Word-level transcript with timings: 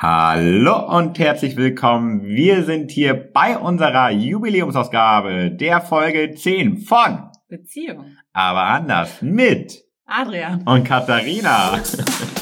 Hallo 0.00 0.96
und 0.96 1.18
herzlich 1.18 1.56
willkommen. 1.56 2.22
Wir 2.22 2.62
sind 2.62 2.92
hier 2.92 3.14
bei 3.14 3.58
unserer 3.58 4.12
Jubiläumsausgabe 4.12 5.50
der 5.50 5.80
Folge 5.80 6.36
10 6.36 6.78
von 6.82 7.30
Beziehung. 7.48 8.16
Aber 8.32 8.62
anders 8.62 9.20
mit 9.22 9.82
Adrian. 10.06 10.62
und 10.68 10.84
Katharina. 10.84 11.80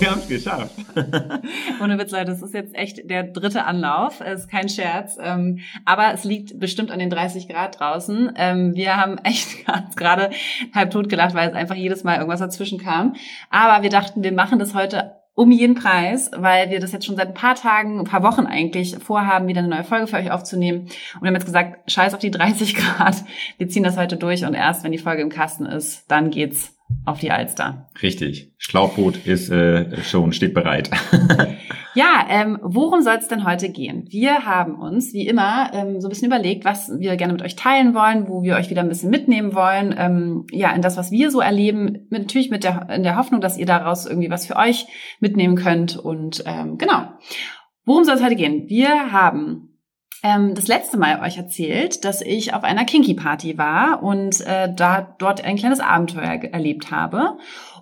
wir 0.00 0.10
haben 0.10 0.20
es 0.20 0.28
geschafft. 0.28 0.74
Ohne 1.82 1.98
Witz, 1.98 2.10
Leute, 2.10 2.26
das 2.26 2.42
ist 2.42 2.54
jetzt 2.54 2.74
echt 2.74 3.08
der 3.08 3.24
dritte 3.24 3.64
Anlauf. 3.64 4.20
Es 4.20 4.40
ist 4.40 4.50
kein 4.50 4.68
Scherz. 4.68 5.18
Ähm, 5.20 5.58
aber 5.84 6.12
es 6.14 6.24
liegt 6.24 6.58
bestimmt 6.58 6.90
an 6.90 6.98
den 6.98 7.10
30 7.10 7.48
Grad 7.48 7.78
draußen. 7.78 8.32
Ähm, 8.36 8.74
wir 8.74 8.96
haben 8.96 9.18
echt 9.24 9.66
gerade 9.96 10.30
halb 10.74 10.90
tot 10.90 11.08
gelacht, 11.08 11.34
weil 11.34 11.48
es 11.48 11.54
einfach 11.54 11.76
jedes 11.76 12.04
Mal 12.04 12.16
irgendwas 12.16 12.40
dazwischen 12.40 12.78
kam. 12.78 13.14
Aber 13.50 13.82
wir 13.82 13.90
dachten, 13.90 14.22
wir 14.22 14.32
machen 14.32 14.58
das 14.58 14.74
heute 14.74 15.20
um 15.34 15.50
jeden 15.52 15.74
Preis, 15.74 16.30
weil 16.36 16.70
wir 16.70 16.80
das 16.80 16.92
jetzt 16.92 17.06
schon 17.06 17.16
seit 17.16 17.28
ein 17.28 17.34
paar 17.34 17.54
Tagen, 17.54 17.98
ein 17.98 18.04
paar 18.04 18.22
Wochen 18.22 18.46
eigentlich 18.46 18.96
vorhaben, 18.96 19.46
wieder 19.46 19.60
eine 19.60 19.68
neue 19.68 19.84
Folge 19.84 20.06
für 20.06 20.16
euch 20.16 20.30
aufzunehmen. 20.30 20.80
Und 21.14 21.22
wir 21.22 21.28
haben 21.28 21.34
jetzt 21.34 21.46
gesagt, 21.46 21.90
scheiß 21.90 22.14
auf 22.14 22.20
die 22.20 22.30
30 22.30 22.74
Grad. 22.74 23.24
Wir 23.56 23.68
ziehen 23.68 23.82
das 23.82 23.96
heute 23.96 24.16
durch 24.16 24.44
und 24.44 24.54
erst, 24.54 24.84
wenn 24.84 24.92
die 24.92 24.98
Folge 24.98 25.22
im 25.22 25.30
Kasten 25.30 25.66
ist, 25.66 26.10
dann 26.10 26.30
geht's 26.30 26.76
auf 27.04 27.20
die 27.20 27.30
Alster. 27.30 27.88
Richtig. 28.02 28.52
Schlauchboot 28.58 29.26
ist 29.26 29.50
äh, 29.50 30.02
schon, 30.02 30.32
steht 30.32 30.54
bereit. 30.54 30.90
Ja, 31.94 32.24
ähm, 32.28 32.58
worum 32.62 33.02
soll 33.02 33.16
es 33.16 33.26
denn 33.26 33.44
heute 33.44 33.68
gehen? 33.68 34.04
Wir 34.08 34.44
haben 34.46 34.76
uns, 34.76 35.12
wie 35.12 35.26
immer, 35.26 35.70
ähm, 35.74 36.00
so 36.00 36.06
ein 36.06 36.10
bisschen 36.10 36.28
überlegt, 36.28 36.64
was 36.64 36.88
wir 37.00 37.16
gerne 37.16 37.32
mit 37.32 37.42
euch 37.42 37.56
teilen 37.56 37.94
wollen, 37.94 38.28
wo 38.28 38.42
wir 38.42 38.54
euch 38.54 38.70
wieder 38.70 38.82
ein 38.82 38.88
bisschen 38.88 39.10
mitnehmen 39.10 39.54
wollen, 39.54 39.94
ähm, 39.98 40.46
ja, 40.52 40.70
in 40.70 40.82
das, 40.82 40.96
was 40.96 41.10
wir 41.10 41.32
so 41.32 41.40
erleben, 41.40 42.06
mit, 42.08 42.22
natürlich 42.22 42.50
mit 42.50 42.62
der, 42.62 42.88
in 42.90 43.02
der 43.02 43.16
Hoffnung, 43.16 43.40
dass 43.40 43.58
ihr 43.58 43.66
daraus 43.66 44.06
irgendwie 44.06 44.30
was 44.30 44.46
für 44.46 44.56
euch 44.56 44.86
mitnehmen 45.18 45.56
könnt. 45.56 45.96
Und 45.96 46.44
ähm, 46.46 46.78
genau. 46.78 47.08
Worum 47.84 48.04
soll 48.04 48.14
es 48.14 48.22
heute 48.22 48.36
gehen? 48.36 48.68
Wir 48.68 49.10
haben 49.10 49.69
ähm, 50.22 50.54
das 50.54 50.68
letzte 50.68 50.98
Mal 50.98 51.20
euch 51.20 51.38
erzählt, 51.38 52.04
dass 52.04 52.20
ich 52.20 52.52
auf 52.54 52.62
einer 52.62 52.84
Kinky 52.84 53.14
Party 53.14 53.56
war 53.56 54.02
und 54.02 54.40
äh, 54.42 54.72
da 54.74 55.14
dort 55.18 55.44
ein 55.44 55.56
kleines 55.56 55.80
Abenteuer 55.80 56.42
erlebt 56.52 56.90
habe. 56.90 57.38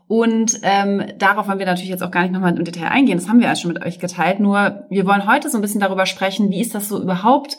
Und 0.06 0.60
ähm, 0.62 1.02
darauf 1.18 1.48
wollen 1.48 1.58
wir 1.58 1.66
natürlich 1.66 1.90
jetzt 1.90 2.02
auch 2.02 2.10
gar 2.10 2.22
nicht 2.22 2.32
nochmal 2.32 2.56
im 2.56 2.64
Detail 2.64 2.88
eingehen. 2.88 3.18
Das 3.18 3.28
haben 3.28 3.40
wir 3.40 3.48
ja 3.48 3.56
schon 3.56 3.72
mit 3.72 3.84
euch 3.84 3.98
geteilt. 3.98 4.40
Nur 4.40 4.86
wir 4.88 5.06
wollen 5.06 5.26
heute 5.30 5.50
so 5.50 5.58
ein 5.58 5.60
bisschen 5.60 5.80
darüber 5.80 6.06
sprechen, 6.06 6.50
wie 6.50 6.60
ist 6.60 6.74
das 6.74 6.88
so 6.88 7.02
überhaupt, 7.02 7.58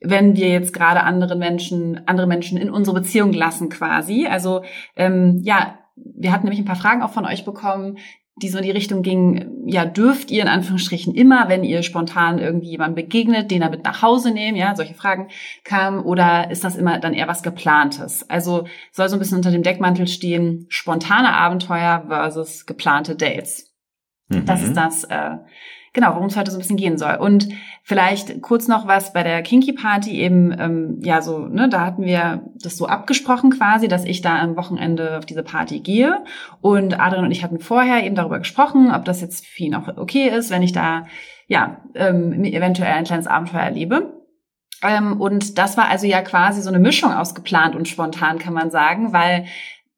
wenn 0.00 0.34
wir 0.34 0.48
jetzt 0.48 0.72
gerade 0.72 1.02
andere 1.02 1.36
Menschen, 1.36 2.00
andere 2.06 2.26
Menschen 2.26 2.56
in 2.56 2.70
unsere 2.70 2.98
Beziehung 3.00 3.32
lassen 3.32 3.68
quasi. 3.68 4.26
Also 4.26 4.62
ähm, 4.96 5.40
ja, 5.42 5.78
wir 5.96 6.32
hatten 6.32 6.44
nämlich 6.44 6.60
ein 6.60 6.66
paar 6.66 6.76
Fragen 6.76 7.02
auch 7.02 7.10
von 7.10 7.26
euch 7.26 7.44
bekommen, 7.44 7.98
die 8.42 8.48
so 8.48 8.58
in 8.58 8.64
die 8.64 8.70
Richtung 8.70 9.02
ging, 9.02 9.64
ja, 9.66 9.84
dürft 9.84 10.30
ihr 10.30 10.42
in 10.42 10.48
Anführungsstrichen 10.48 11.14
immer, 11.14 11.48
wenn 11.48 11.64
ihr 11.64 11.82
spontan 11.82 12.38
irgendwie 12.38 12.70
jemandem 12.70 13.04
begegnet, 13.04 13.50
den 13.50 13.62
er 13.62 13.70
mit 13.70 13.84
nach 13.84 14.02
Hause 14.02 14.32
nehmen, 14.32 14.56
ja, 14.56 14.74
solche 14.74 14.94
Fragen 14.94 15.28
kamen, 15.64 16.00
oder 16.00 16.50
ist 16.50 16.64
das 16.64 16.76
immer 16.76 16.98
dann 16.98 17.14
eher 17.14 17.28
was 17.28 17.42
geplantes? 17.42 18.28
Also 18.28 18.66
soll 18.92 19.08
so 19.08 19.16
ein 19.16 19.18
bisschen 19.18 19.36
unter 19.38 19.50
dem 19.50 19.62
Deckmantel 19.62 20.06
stehen, 20.06 20.66
spontane 20.68 21.32
Abenteuer 21.32 22.04
versus 22.08 22.66
geplante 22.66 23.16
Dates. 23.16 23.72
Mhm. 24.28 24.46
Das 24.46 24.62
ist 24.62 24.76
das, 24.76 25.04
äh, 25.04 25.36
genau, 25.92 26.14
worum 26.14 26.26
es 26.26 26.36
heute 26.36 26.50
so 26.50 26.56
ein 26.56 26.60
bisschen 26.60 26.76
gehen 26.76 26.98
soll. 26.98 27.16
Und 27.16 27.48
vielleicht 27.82 28.42
kurz 28.42 28.68
noch 28.68 28.86
was 28.86 29.12
bei 29.12 29.22
der 29.22 29.42
Kinky 29.42 29.72
Party 29.72 30.20
eben, 30.20 30.54
ähm, 30.58 30.98
ja, 31.02 31.22
so, 31.22 31.46
ne, 31.46 31.68
da 31.68 31.84
hatten 31.84 32.04
wir 32.04 32.44
das 32.62 32.76
so 32.76 32.86
abgesprochen 32.86 33.50
quasi, 33.50 33.88
dass 33.88 34.04
ich 34.04 34.22
da 34.22 34.38
am 34.38 34.56
Wochenende 34.56 35.18
auf 35.18 35.26
diese 35.26 35.42
Party 35.42 35.80
gehe. 35.80 36.24
Und 36.60 37.00
Adrian 37.00 37.24
und 37.24 37.32
ich 37.32 37.42
hatten 37.42 37.58
vorher 37.58 38.04
eben 38.04 38.14
darüber 38.14 38.38
gesprochen, 38.38 38.92
ob 38.94 39.04
das 39.04 39.20
jetzt 39.20 39.46
für 39.46 39.64
ihn 39.64 39.74
auch 39.74 39.88
okay 39.96 40.28
ist, 40.28 40.50
wenn 40.50 40.62
ich 40.62 40.72
da, 40.72 41.04
ja, 41.46 41.78
ähm, 41.94 42.44
eventuell 42.44 42.92
ein 42.92 43.04
kleines 43.04 43.26
Abenteuer 43.26 43.62
erlebe. 43.62 44.20
Ähm, 44.82 45.20
und 45.20 45.58
das 45.58 45.76
war 45.76 45.88
also 45.88 46.06
ja 46.06 46.22
quasi 46.22 46.62
so 46.62 46.68
eine 46.68 46.78
Mischung 46.78 47.12
aus 47.12 47.34
geplant 47.34 47.74
und 47.74 47.88
spontan, 47.88 48.38
kann 48.38 48.54
man 48.54 48.70
sagen, 48.70 49.12
weil 49.12 49.44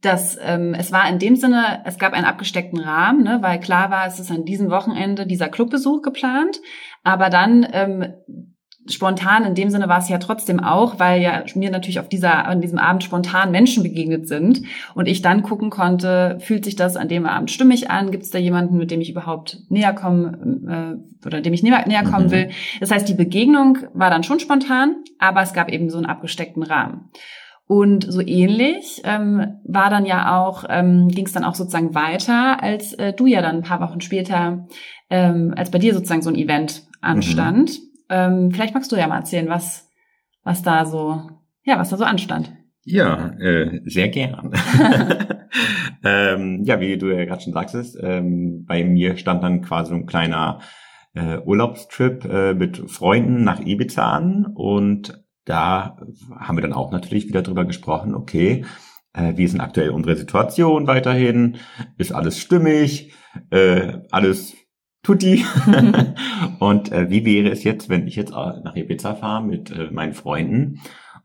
dass 0.02 0.38
ähm, 0.42 0.74
es 0.74 0.92
war 0.92 1.08
in 1.08 1.18
dem 1.18 1.36
Sinne, 1.36 1.80
es 1.84 1.98
gab 1.98 2.12
einen 2.12 2.26
abgesteckten 2.26 2.80
Rahmen, 2.80 3.22
ne, 3.22 3.38
weil 3.40 3.60
klar 3.60 3.90
war, 3.90 4.06
es 4.06 4.18
ist 4.18 4.30
an 4.30 4.44
diesem 4.44 4.70
Wochenende 4.70 5.26
dieser 5.26 5.48
Clubbesuch 5.48 6.02
geplant, 6.02 6.60
aber 7.04 7.30
dann 7.30 7.66
ähm, 7.72 8.12
spontan 8.88 9.44
in 9.44 9.54
dem 9.54 9.70
Sinne 9.70 9.88
war 9.88 9.98
es 9.98 10.08
ja 10.08 10.18
trotzdem 10.18 10.58
auch, 10.58 10.98
weil 10.98 11.22
ja 11.22 11.44
mir 11.54 11.70
natürlich 11.70 12.00
auf 12.00 12.08
dieser 12.08 12.46
an 12.46 12.60
diesem 12.60 12.78
Abend 12.78 13.04
spontan 13.04 13.52
Menschen 13.52 13.82
begegnet 13.82 14.26
sind 14.26 14.62
und 14.94 15.06
ich 15.06 15.22
dann 15.22 15.42
gucken 15.42 15.70
konnte, 15.70 16.38
fühlt 16.40 16.64
sich 16.64 16.74
das 16.74 16.96
an 16.96 17.08
dem 17.08 17.24
Abend 17.24 17.50
stimmig 17.50 17.90
an? 17.90 18.10
Gibt 18.10 18.24
es 18.24 18.30
da 18.30 18.38
jemanden, 18.38 18.78
mit 18.78 18.90
dem 18.90 19.00
ich 19.00 19.10
überhaupt 19.10 19.58
näher 19.68 19.92
kommen 19.92 20.66
äh, 20.68 21.26
oder 21.26 21.40
dem 21.40 21.52
ich 21.52 21.62
näher, 21.62 21.86
näher 21.86 22.02
kommen 22.02 22.26
mhm. 22.26 22.32
will? 22.32 22.50
Das 22.80 22.90
heißt, 22.90 23.08
die 23.08 23.14
Begegnung 23.14 23.78
war 23.94 24.10
dann 24.10 24.24
schon 24.24 24.40
spontan, 24.40 24.96
aber 25.18 25.42
es 25.42 25.52
gab 25.52 25.70
eben 25.70 25.88
so 25.88 25.98
einen 25.98 26.06
abgesteckten 26.06 26.64
Rahmen. 26.64 27.10
Und 27.66 28.04
so 28.12 28.20
ähnlich 28.20 29.00
ähm, 29.04 29.60
war 29.64 29.88
dann 29.88 30.04
ja 30.04 30.38
auch, 30.38 30.64
ähm, 30.68 31.08
ging 31.08 31.26
es 31.26 31.32
dann 31.32 31.44
auch 31.44 31.54
sozusagen 31.54 31.94
weiter, 31.94 32.62
als 32.62 32.92
äh, 32.94 33.12
du 33.12 33.26
ja 33.26 33.40
dann 33.40 33.56
ein 33.56 33.62
paar 33.62 33.80
Wochen 33.80 34.00
später, 34.00 34.66
ähm, 35.08 35.54
als 35.56 35.70
bei 35.70 35.78
dir 35.78 35.94
sozusagen 35.94 36.22
so 36.22 36.30
ein 36.30 36.36
Event 36.36 36.82
anstand. 37.00 37.70
Mhm. 37.70 37.86
Ähm, 38.10 38.50
vielleicht 38.52 38.74
magst 38.74 38.92
du 38.92 38.96
ja 38.96 39.06
mal 39.06 39.18
erzählen, 39.18 39.48
was, 39.48 39.88
was 40.42 40.62
da 40.62 40.84
so, 40.84 41.22
ja, 41.64 41.78
was 41.78 41.90
da 41.90 41.96
so 41.96 42.04
anstand. 42.04 42.52
Ja, 42.84 43.32
äh, 43.38 43.80
sehr 43.84 44.08
gern. 44.08 44.52
ähm, 46.04 46.62
ja, 46.64 46.80
wie 46.80 46.98
du 46.98 47.16
ja 47.16 47.24
gerade 47.24 47.42
schon 47.42 47.52
sagtest, 47.52 47.96
ähm, 48.02 48.64
bei 48.66 48.84
mir 48.84 49.16
stand 49.16 49.42
dann 49.42 49.62
quasi 49.62 49.90
so 49.90 49.94
ein 49.94 50.06
kleiner 50.06 50.60
äh, 51.14 51.38
Urlaubstrip 51.38 52.24
äh, 52.24 52.54
mit 52.54 52.90
Freunden 52.90 53.44
nach 53.44 53.60
Ibiza 53.60 54.10
an 54.10 54.46
und 54.52 55.22
da 55.44 55.96
haben 56.38 56.56
wir 56.56 56.62
dann 56.62 56.72
auch 56.72 56.92
natürlich 56.92 57.26
wieder 57.28 57.42
drüber 57.42 57.64
gesprochen, 57.64 58.14
okay, 58.14 58.64
äh, 59.12 59.36
wie 59.36 59.44
ist 59.44 59.52
denn 59.52 59.60
aktuell 59.60 59.90
unsere 59.90 60.16
Situation 60.16 60.86
weiterhin? 60.86 61.58
Ist 61.98 62.12
alles 62.12 62.38
stimmig? 62.38 63.12
Äh, 63.50 63.98
alles 64.10 64.54
tutti? 65.02 65.44
und 66.58 66.92
äh, 66.92 67.10
wie 67.10 67.24
wäre 67.24 67.50
es 67.50 67.64
jetzt, 67.64 67.88
wenn 67.88 68.06
ich 68.06 68.16
jetzt 68.16 68.32
nach 68.32 68.76
Ibiza 68.76 69.14
fahre 69.14 69.44
mit 69.44 69.70
äh, 69.70 69.90
meinen 69.90 70.14
Freunden 70.14 70.80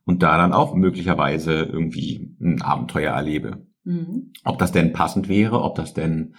und 0.05 0.23
da 0.23 0.37
dann 0.37 0.53
auch 0.53 0.73
möglicherweise 0.75 1.63
irgendwie 1.63 2.35
ein 2.41 2.61
Abenteuer 2.61 3.13
erlebe? 3.13 3.67
Mhm. 3.83 4.33
Ob 4.43 4.57
das 4.57 4.71
denn 4.71 4.93
passend 4.93 5.29
wäre, 5.29 5.61
ob 5.61 5.75
das 5.75 5.93
denn 5.93 6.35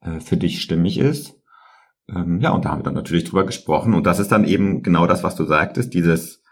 äh, 0.00 0.20
für 0.20 0.36
dich 0.36 0.62
stimmig 0.62 0.98
ist? 0.98 1.40
Ähm, 2.08 2.40
ja, 2.40 2.50
und 2.50 2.64
da 2.64 2.70
haben 2.70 2.80
wir 2.80 2.84
dann 2.84 2.94
natürlich 2.94 3.24
drüber 3.24 3.46
gesprochen. 3.46 3.94
Und 3.94 4.06
das 4.06 4.20
ist 4.20 4.30
dann 4.30 4.44
eben 4.44 4.82
genau 4.82 5.06
das, 5.06 5.24
was 5.24 5.36
du 5.36 5.44
sagtest, 5.44 5.94
dieses 5.94 6.43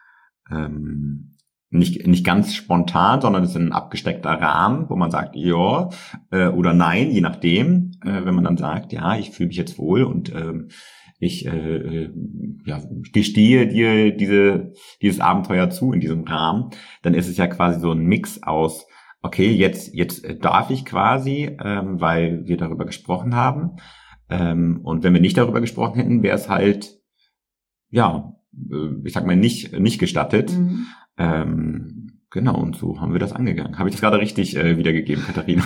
ähm, 0.51 1.37
nicht, 1.71 2.07
nicht 2.07 2.25
ganz 2.25 2.55
spontan, 2.55 3.21
sondern 3.23 3.45
es 3.45 3.51
ist 3.51 3.57
ein 3.57 3.73
abgesteckter 3.73 4.31
Rahmen, 4.31 4.91
wo 4.91 4.97
man 4.97 5.11
sagt, 5.11 5.35
ja 5.37 5.89
äh, 6.31 6.49
oder 6.49 6.75
nein, 6.75 7.11
je 7.11 7.23
nachdem. 7.23 7.93
Äh, 8.05 8.25
wenn 8.25 8.35
man 8.35 8.45
dann 8.45 8.59
sagt, 8.59 8.93
ja, 8.93 9.17
ich 9.17 9.31
fühle 9.31 9.49
mich 9.49 9.57
jetzt 9.57 9.79
wohl 9.79 10.03
und 10.03 10.35
ähm, 10.35 10.69
ich 11.19 11.47
äh, 11.47 12.11
ja, 12.67 12.83
gestehe 13.13 13.69
dir 13.69 14.15
diese, 14.15 14.73
dieses 15.01 15.21
Abenteuer 15.21 15.71
zu 15.71 15.93
in 15.93 16.01
diesem 16.01 16.25
Rahmen, 16.25 16.71
dann 17.03 17.15
ist 17.15 17.29
es 17.29 17.37
ja 17.37 17.47
quasi 17.47 17.81
so 17.81 17.93
ein 17.93 18.05
Mix 18.05 18.43
aus, 18.43 18.87
okay, 19.23 19.53
jetzt, 19.53 19.95
jetzt 19.95 20.27
darf 20.45 20.71
ich 20.71 20.85
quasi, 20.85 21.57
ähm, 21.65 22.01
weil 22.01 22.47
wir 22.47 22.57
darüber 22.57 22.85
gesprochen 22.85 23.37
haben. 23.37 23.77
Ähm, 24.29 24.81
und 24.83 25.05
wenn 25.05 25.15
wir 25.15 25.21
nicht 25.21 25.39
darüber 25.39 25.61
gesprochen 25.61 26.01
hätten, 26.01 26.23
wäre 26.23 26.37
es 26.37 26.49
halt, 26.49 27.01
ja, 27.89 28.35
äh, 28.35 28.42
ich 29.05 29.13
sag 29.13 29.27
mal, 29.27 29.37
nicht, 29.37 29.79
nicht 29.79 29.99
gestattet. 29.99 30.53
Mhm. 30.53 30.87
Ähm, 31.19 32.13
genau, 32.31 32.57
und 32.57 32.77
so 32.77 33.01
haben 33.01 33.13
wir 33.13 33.21
das 33.21 33.33
angegangen. 33.33 33.79
Habe 33.79 33.89
ich 33.89 33.95
das 33.95 34.01
gerade 34.01 34.19
richtig 34.19 34.57
äh, 34.57 34.77
wiedergegeben, 34.77 35.25
Katharina? 35.25 35.65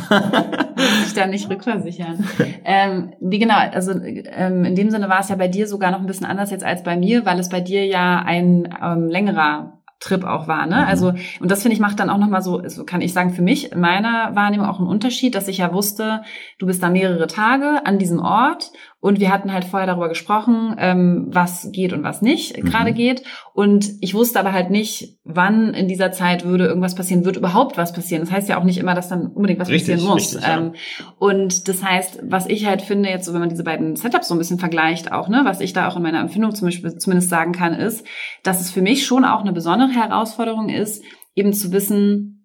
Muss 0.76 1.08
ich 1.08 1.14
da 1.14 1.26
nicht 1.26 1.50
rückversichern. 1.50 2.24
ähm, 2.64 3.12
wie 3.20 3.38
genau, 3.38 3.56
also 3.56 3.92
ähm, 3.92 4.64
in 4.64 4.74
dem 4.74 4.90
Sinne 4.90 5.08
war 5.08 5.20
es 5.20 5.28
ja 5.28 5.36
bei 5.36 5.48
dir 5.48 5.66
sogar 5.66 5.90
noch 5.90 6.00
ein 6.00 6.06
bisschen 6.06 6.26
anders 6.26 6.50
jetzt 6.50 6.64
als 6.64 6.82
bei 6.82 6.96
mir, 6.96 7.24
weil 7.24 7.38
es 7.38 7.48
bei 7.48 7.60
dir 7.60 7.86
ja 7.86 8.22
ein 8.24 8.68
ähm, 8.82 9.08
längerer 9.08 9.76
Trip 9.98 10.24
auch 10.24 10.46
war, 10.46 10.66
ne? 10.66 10.76
Mhm. 10.76 10.88
Also 10.88 11.14
und 11.40 11.50
das 11.50 11.62
finde 11.62 11.74
ich 11.74 11.80
macht 11.80 11.98
dann 11.98 12.10
auch 12.10 12.18
noch 12.18 12.28
mal 12.28 12.42
so, 12.42 12.68
so 12.68 12.84
kann 12.84 13.00
ich 13.00 13.14
sagen 13.14 13.30
für 13.30 13.42
mich 13.42 13.72
in 13.72 13.80
meiner 13.80 14.34
Wahrnehmung 14.34 14.66
auch 14.66 14.78
einen 14.78 14.88
Unterschied, 14.88 15.34
dass 15.34 15.48
ich 15.48 15.58
ja 15.58 15.72
wusste, 15.72 16.22
du 16.58 16.66
bist 16.66 16.82
da 16.82 16.90
mehrere 16.90 17.26
Tage 17.26 17.86
an 17.86 17.98
diesem 17.98 18.20
Ort 18.20 18.72
und 19.06 19.20
wir 19.20 19.32
hatten 19.32 19.52
halt 19.52 19.64
vorher 19.64 19.86
darüber 19.86 20.08
gesprochen, 20.08 20.74
ähm, 20.80 21.28
was 21.28 21.70
geht 21.70 21.92
und 21.92 22.02
was 22.02 22.22
nicht 22.22 22.60
mhm. 22.60 22.68
gerade 22.68 22.92
geht. 22.92 23.22
Und 23.54 23.88
ich 24.00 24.14
wusste 24.14 24.40
aber 24.40 24.52
halt 24.52 24.70
nicht, 24.70 25.20
wann 25.22 25.74
in 25.74 25.86
dieser 25.86 26.10
Zeit 26.10 26.44
würde 26.44 26.66
irgendwas 26.66 26.96
passieren, 26.96 27.24
wird 27.24 27.36
überhaupt 27.36 27.76
was 27.76 27.92
passieren. 27.92 28.24
Das 28.24 28.32
heißt 28.32 28.48
ja 28.48 28.58
auch 28.58 28.64
nicht 28.64 28.78
immer, 28.78 28.96
dass 28.96 29.08
dann 29.08 29.28
unbedingt 29.28 29.60
was 29.60 29.68
richtig, 29.68 29.94
passieren 29.94 30.12
muss. 30.12 30.34
Richtig, 30.34 30.42
ja. 30.42 30.58
ähm, 30.58 30.72
und 31.20 31.68
das 31.68 31.84
heißt, 31.84 32.18
was 32.24 32.48
ich 32.48 32.66
halt 32.66 32.82
finde, 32.82 33.08
jetzt 33.08 33.26
so, 33.26 33.32
wenn 33.32 33.38
man 33.38 33.48
diese 33.48 33.62
beiden 33.62 33.94
Setups 33.94 34.26
so 34.26 34.34
ein 34.34 34.38
bisschen 34.38 34.58
vergleicht 34.58 35.12
auch, 35.12 35.28
ne, 35.28 35.42
was 35.44 35.60
ich 35.60 35.72
da 35.72 35.86
auch 35.86 35.94
in 35.94 36.02
meiner 36.02 36.18
Empfindung 36.18 36.52
zum 36.56 36.66
Beispiel 36.66 36.96
zumindest 36.96 37.30
sagen 37.30 37.52
kann, 37.52 37.74
ist, 37.74 38.04
dass 38.42 38.60
es 38.60 38.72
für 38.72 38.82
mich 38.82 39.06
schon 39.06 39.24
auch 39.24 39.42
eine 39.42 39.52
besondere 39.52 39.90
Herausforderung 39.90 40.68
ist, 40.68 41.04
eben 41.36 41.52
zu 41.52 41.70
wissen, 41.70 42.35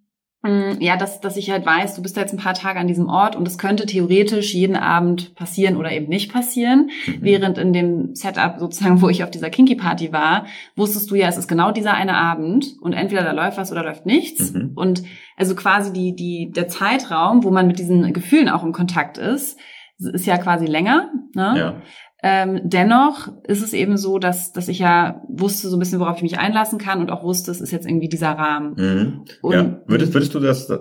ja, 0.43 0.97
dass, 0.97 1.21
dass 1.21 1.37
ich 1.37 1.51
halt 1.51 1.67
weiß, 1.67 1.95
du 1.95 2.01
bist 2.01 2.17
jetzt 2.17 2.33
ein 2.33 2.39
paar 2.39 2.55
Tage 2.55 2.79
an 2.79 2.87
diesem 2.87 3.07
Ort 3.07 3.35
und 3.35 3.47
es 3.47 3.59
könnte 3.59 3.85
theoretisch 3.85 4.55
jeden 4.55 4.75
Abend 4.75 5.35
passieren 5.35 5.77
oder 5.77 5.91
eben 5.91 6.07
nicht 6.07 6.33
passieren. 6.33 6.89
Mhm. 7.05 7.17
Während 7.21 7.57
in 7.59 7.73
dem 7.73 8.15
Setup 8.15 8.55
sozusagen, 8.57 9.01
wo 9.03 9.09
ich 9.09 9.23
auf 9.23 9.29
dieser 9.29 9.51
Kinky 9.51 9.75
Party 9.75 10.11
war, 10.11 10.47
wusstest 10.75 11.11
du 11.11 11.15
ja, 11.15 11.27
es 11.27 11.37
ist 11.37 11.47
genau 11.47 11.71
dieser 11.71 11.93
eine 11.93 12.15
Abend 12.15 12.75
und 12.81 12.93
entweder 12.93 13.23
da 13.23 13.33
läuft 13.33 13.59
was 13.59 13.71
oder 13.71 13.83
läuft 13.83 14.07
nichts. 14.07 14.53
Mhm. 14.53 14.71
Und 14.73 15.03
also 15.37 15.55
quasi 15.55 15.93
die, 15.93 16.15
die, 16.15 16.51
der 16.51 16.67
Zeitraum, 16.67 17.43
wo 17.43 17.51
man 17.51 17.67
mit 17.67 17.77
diesen 17.77 18.11
Gefühlen 18.11 18.49
auch 18.49 18.63
im 18.63 18.71
Kontakt 18.71 19.19
ist, 19.19 19.59
ist 19.99 20.25
ja 20.25 20.37
quasi 20.39 20.65
länger. 20.65 21.11
Ne? 21.35 21.53
Ja. 21.55 21.81
Ähm, 22.23 22.61
dennoch 22.63 23.31
ist 23.47 23.63
es 23.63 23.73
eben 23.73 23.97
so, 23.97 24.19
dass, 24.19 24.51
dass 24.51 24.67
ich 24.67 24.79
ja 24.79 25.23
wusste 25.27 25.69
so 25.69 25.75
ein 25.75 25.79
bisschen, 25.79 25.99
worauf 25.99 26.17
ich 26.17 26.23
mich 26.23 26.37
einlassen 26.37 26.77
kann 26.77 27.01
und 27.01 27.09
auch 27.09 27.23
wusste, 27.23 27.49
es 27.49 27.61
ist 27.61 27.71
jetzt 27.71 27.87
irgendwie 27.87 28.09
dieser 28.09 28.29
Rahmen. 28.29 28.75
Mhm. 28.75 29.51
ja. 29.51 29.81
Würdest, 29.87 30.13
würdest 30.13 30.35
du 30.35 30.39
das 30.39 30.71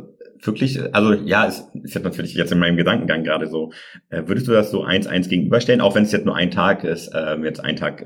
wirklich, 0.43 0.95
also 0.95 1.13
ja, 1.15 1.47
es 1.47 1.67
ist 1.83 1.95
jetzt 1.95 2.05
natürlich 2.05 2.35
jetzt 2.35 2.53
in 2.53 2.59
meinem 2.59 2.77
Gedankengang 2.77 3.25
gerade 3.25 3.47
so, 3.47 3.73
äh, 4.11 4.23
würdest 4.27 4.49
du 4.49 4.53
das 4.53 4.71
so 4.71 4.83
eins 4.83 5.07
eins 5.07 5.29
gegenüberstellen, 5.29 5.81
auch 5.81 5.95
wenn 5.95 6.05
es 6.05 6.13
jetzt 6.13 6.27
nur 6.27 6.37
ein 6.37 6.51
Tag 6.51 6.85
ist, 6.85 7.09
äh, 7.15 7.37
jetzt 7.43 7.65
ein 7.65 7.77
Tag 7.77 8.05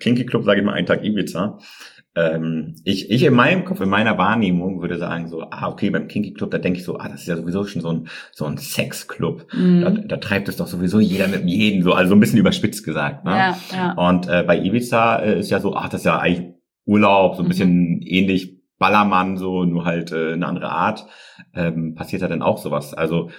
Kinky 0.00 0.26
Club, 0.26 0.44
sage 0.44 0.60
ich 0.60 0.66
mal, 0.66 0.74
ein 0.74 0.86
Tag 0.86 1.04
Ibiza, 1.04 1.58
ähm, 2.14 2.74
ich, 2.84 3.10
ich 3.10 3.22
in 3.24 3.34
meinem 3.34 3.64
Kopf, 3.64 3.80
in 3.80 3.88
meiner 3.88 4.18
Wahrnehmung 4.18 4.82
würde 4.82 4.98
sagen 4.98 5.28
so, 5.28 5.42
ah, 5.50 5.68
okay, 5.68 5.88
beim 5.90 6.08
Kinky 6.08 6.34
Club, 6.34 6.50
da 6.50 6.58
denke 6.58 6.78
ich 6.78 6.84
so, 6.84 6.98
ah, 6.98 7.08
das 7.08 7.22
ist 7.22 7.28
ja 7.28 7.36
sowieso 7.36 7.64
schon 7.64 7.80
so 7.80 7.88
ein, 7.88 8.08
so 8.32 8.44
ein 8.44 8.58
Sexclub. 8.58 9.46
Mhm. 9.54 9.80
Da, 9.80 9.90
da 9.90 10.16
treibt 10.18 10.48
es 10.48 10.56
doch 10.56 10.66
sowieso 10.66 11.00
jeder 11.00 11.28
mit 11.28 11.48
jedem, 11.48 11.82
so, 11.82 11.92
also 11.94 12.10
so 12.10 12.16
ein 12.16 12.20
bisschen 12.20 12.38
überspitzt 12.38 12.84
gesagt. 12.84 13.24
Ne? 13.24 13.30
Ja, 13.30 13.58
ja. 13.72 13.92
Und 13.92 14.28
äh, 14.28 14.44
bei 14.46 14.58
Ibiza 14.58 15.16
äh, 15.20 15.40
ist 15.40 15.50
ja 15.50 15.60
so, 15.60 15.74
ach, 15.74 15.88
das 15.88 16.02
ist 16.02 16.04
ja 16.04 16.18
eigentlich 16.18 16.52
Urlaub, 16.84 17.36
so 17.36 17.42
ein 17.42 17.46
mhm. 17.46 17.48
bisschen 17.48 18.02
ähnlich 18.02 18.60
Ballermann, 18.78 19.38
so, 19.38 19.64
nur 19.64 19.84
halt 19.84 20.12
äh, 20.12 20.32
eine 20.32 20.46
andere 20.46 20.70
Art. 20.70 21.06
Ähm, 21.54 21.94
passiert 21.94 22.22
da 22.22 22.28
dann 22.28 22.42
auch 22.42 22.58
sowas. 22.58 22.92
Also 22.92 23.30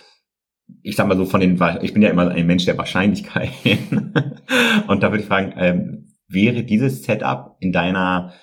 ich 0.81 0.95
sag 0.95 1.07
mal 1.07 1.17
so 1.17 1.25
von 1.25 1.41
den, 1.41 1.59
ich 1.81 1.93
bin 1.93 2.01
ja 2.01 2.09
immer 2.09 2.29
ein 2.29 2.47
Mensch 2.47 2.65
der 2.65 2.77
Wahrscheinlichkeiten. 2.77 4.13
Und 4.87 5.03
da 5.03 5.11
würde 5.11 5.21
ich 5.21 5.27
fragen, 5.27 5.53
ähm, 5.57 6.13
wäre 6.27 6.63
dieses 6.63 7.03
Setup 7.03 7.57
in 7.59 7.71
deiner 7.71 8.33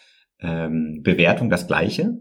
ähm, 0.42 1.00
Bewertung 1.02 1.50
das 1.50 1.66
gleiche? 1.66 2.18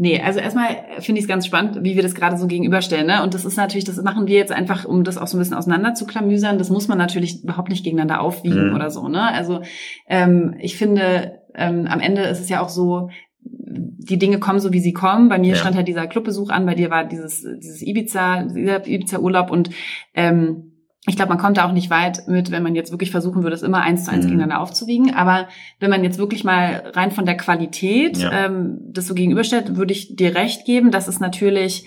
Nee, 0.00 0.20
also 0.20 0.38
erstmal 0.38 0.76
finde 1.00 1.18
ich 1.18 1.24
es 1.24 1.28
ganz 1.28 1.44
spannend, 1.44 1.82
wie 1.82 1.96
wir 1.96 2.04
das 2.04 2.14
gerade 2.14 2.36
so 2.36 2.46
gegenüberstellen. 2.46 3.08
Ne? 3.08 3.20
Und 3.24 3.34
das 3.34 3.44
ist 3.44 3.56
natürlich, 3.56 3.84
das 3.84 4.00
machen 4.00 4.28
wir 4.28 4.36
jetzt 4.36 4.52
einfach, 4.52 4.84
um 4.84 5.02
das 5.02 5.18
auch 5.18 5.26
so 5.26 5.36
ein 5.36 5.40
bisschen 5.40 5.56
auseinander 5.56 5.94
zu 5.94 6.06
klamüsern. 6.06 6.56
Das 6.56 6.70
muss 6.70 6.86
man 6.86 6.98
natürlich 6.98 7.42
überhaupt 7.42 7.68
nicht 7.68 7.82
gegeneinander 7.82 8.20
aufwiegen 8.20 8.68
mhm. 8.68 8.76
oder 8.76 8.90
so. 8.90 9.08
Ne? 9.08 9.20
Also 9.20 9.62
ähm, 10.06 10.54
ich 10.60 10.76
finde, 10.76 11.40
ähm, 11.56 11.88
am 11.88 11.98
Ende 11.98 12.22
ist 12.22 12.38
es 12.38 12.48
ja 12.48 12.60
auch 12.60 12.68
so, 12.68 13.10
die 13.40 14.18
Dinge 14.18 14.38
kommen 14.38 14.60
so, 14.60 14.72
wie 14.72 14.78
sie 14.78 14.92
kommen. 14.92 15.28
Bei 15.28 15.38
mir 15.38 15.50
ja. 15.50 15.56
stand 15.56 15.74
halt 15.74 15.88
dieser 15.88 16.06
Clubbesuch 16.06 16.50
an, 16.50 16.64
bei 16.64 16.76
dir 16.76 16.90
war 16.90 17.04
dieses, 17.04 17.42
dieses 17.42 17.82
Ibiza, 17.82 18.44
dieser 18.44 18.86
Ibiza-Urlaub 18.86 19.50
und 19.50 19.70
ähm, 20.14 20.67
ich 21.08 21.16
glaube, 21.16 21.30
man 21.30 21.38
kommt 21.38 21.56
da 21.56 21.66
auch 21.66 21.72
nicht 21.72 21.90
weit 21.90 22.28
mit, 22.28 22.50
wenn 22.50 22.62
man 22.62 22.74
jetzt 22.74 22.90
wirklich 22.90 23.10
versuchen 23.10 23.42
würde, 23.42 23.54
es 23.54 23.62
immer 23.62 23.82
eins 23.82 24.04
zu 24.04 24.10
eins 24.10 24.24
mhm. 24.24 24.30
gegeneinander 24.30 24.60
aufzuwiegen. 24.60 25.14
Aber 25.14 25.48
wenn 25.80 25.90
man 25.90 26.04
jetzt 26.04 26.18
wirklich 26.18 26.44
mal 26.44 26.92
rein 26.94 27.10
von 27.10 27.26
der 27.26 27.36
Qualität 27.36 28.18
ja. 28.18 28.46
ähm, 28.46 28.78
das 28.90 29.06
so 29.06 29.14
gegenüberstellt, 29.14 29.76
würde 29.76 29.92
ich 29.92 30.16
dir 30.16 30.34
recht 30.34 30.64
geben, 30.64 30.90
dass 30.90 31.08
es 31.08 31.20
natürlich, 31.20 31.84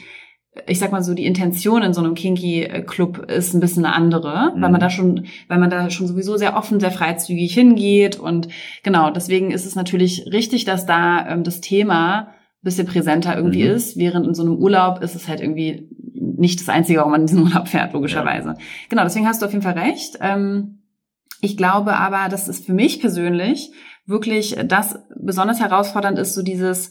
ich 0.67 0.79
sag 0.79 0.91
mal 0.91 1.03
so, 1.03 1.13
die 1.13 1.25
Intention 1.25 1.83
in 1.83 1.93
so 1.93 2.01
einem 2.01 2.15
Kinky-Club 2.15 3.29
ist 3.29 3.53
ein 3.53 3.59
bisschen 3.59 3.85
eine 3.85 3.95
andere, 3.95 4.53
mhm. 4.55 4.61
weil 4.61 4.71
man 4.71 4.81
da 4.81 4.89
schon, 4.89 5.25
weil 5.47 5.59
man 5.59 5.69
da 5.69 5.89
schon 5.89 6.07
sowieso 6.07 6.37
sehr 6.37 6.55
offen, 6.55 6.79
sehr 6.79 6.91
freizügig 6.91 7.53
hingeht. 7.53 8.19
Und 8.19 8.47
genau, 8.83 9.11
deswegen 9.11 9.51
ist 9.51 9.65
es 9.65 9.75
natürlich 9.75 10.25
richtig, 10.31 10.65
dass 10.65 10.85
da 10.85 11.27
ähm, 11.27 11.43
das 11.43 11.61
Thema 11.61 12.33
bisschen 12.63 12.85
präsenter 12.85 13.35
irgendwie 13.35 13.63
mhm. 13.63 13.71
ist, 13.71 13.97
während 13.97 14.27
in 14.27 14.35
so 14.35 14.43
einem 14.43 14.55
Urlaub 14.55 15.01
ist 15.01 15.15
es 15.15 15.27
halt 15.27 15.41
irgendwie 15.41 15.89
nicht 16.41 16.59
das 16.59 16.69
Einzige, 16.69 16.99
warum 16.99 17.11
man 17.11 17.21
in 17.21 17.27
diesen 17.27 17.43
Urlaub 17.43 17.67
fährt, 17.69 17.93
logischerweise. 17.93 18.49
Ja. 18.49 18.55
Genau, 18.89 19.03
deswegen 19.03 19.27
hast 19.27 19.41
du 19.41 19.45
auf 19.45 19.53
jeden 19.53 19.63
Fall 19.63 19.77
recht. 19.77 20.17
Ähm, 20.19 20.79
ich 21.39 21.55
glaube 21.55 21.95
aber, 21.95 22.29
dass 22.29 22.47
es 22.47 22.59
für 22.59 22.73
mich 22.73 22.99
persönlich 22.99 23.71
wirklich 24.05 24.57
das 24.65 24.99
besonders 25.15 25.59
herausfordernd 25.59 26.19
ist, 26.19 26.33
so 26.33 26.41
dieses, 26.41 26.89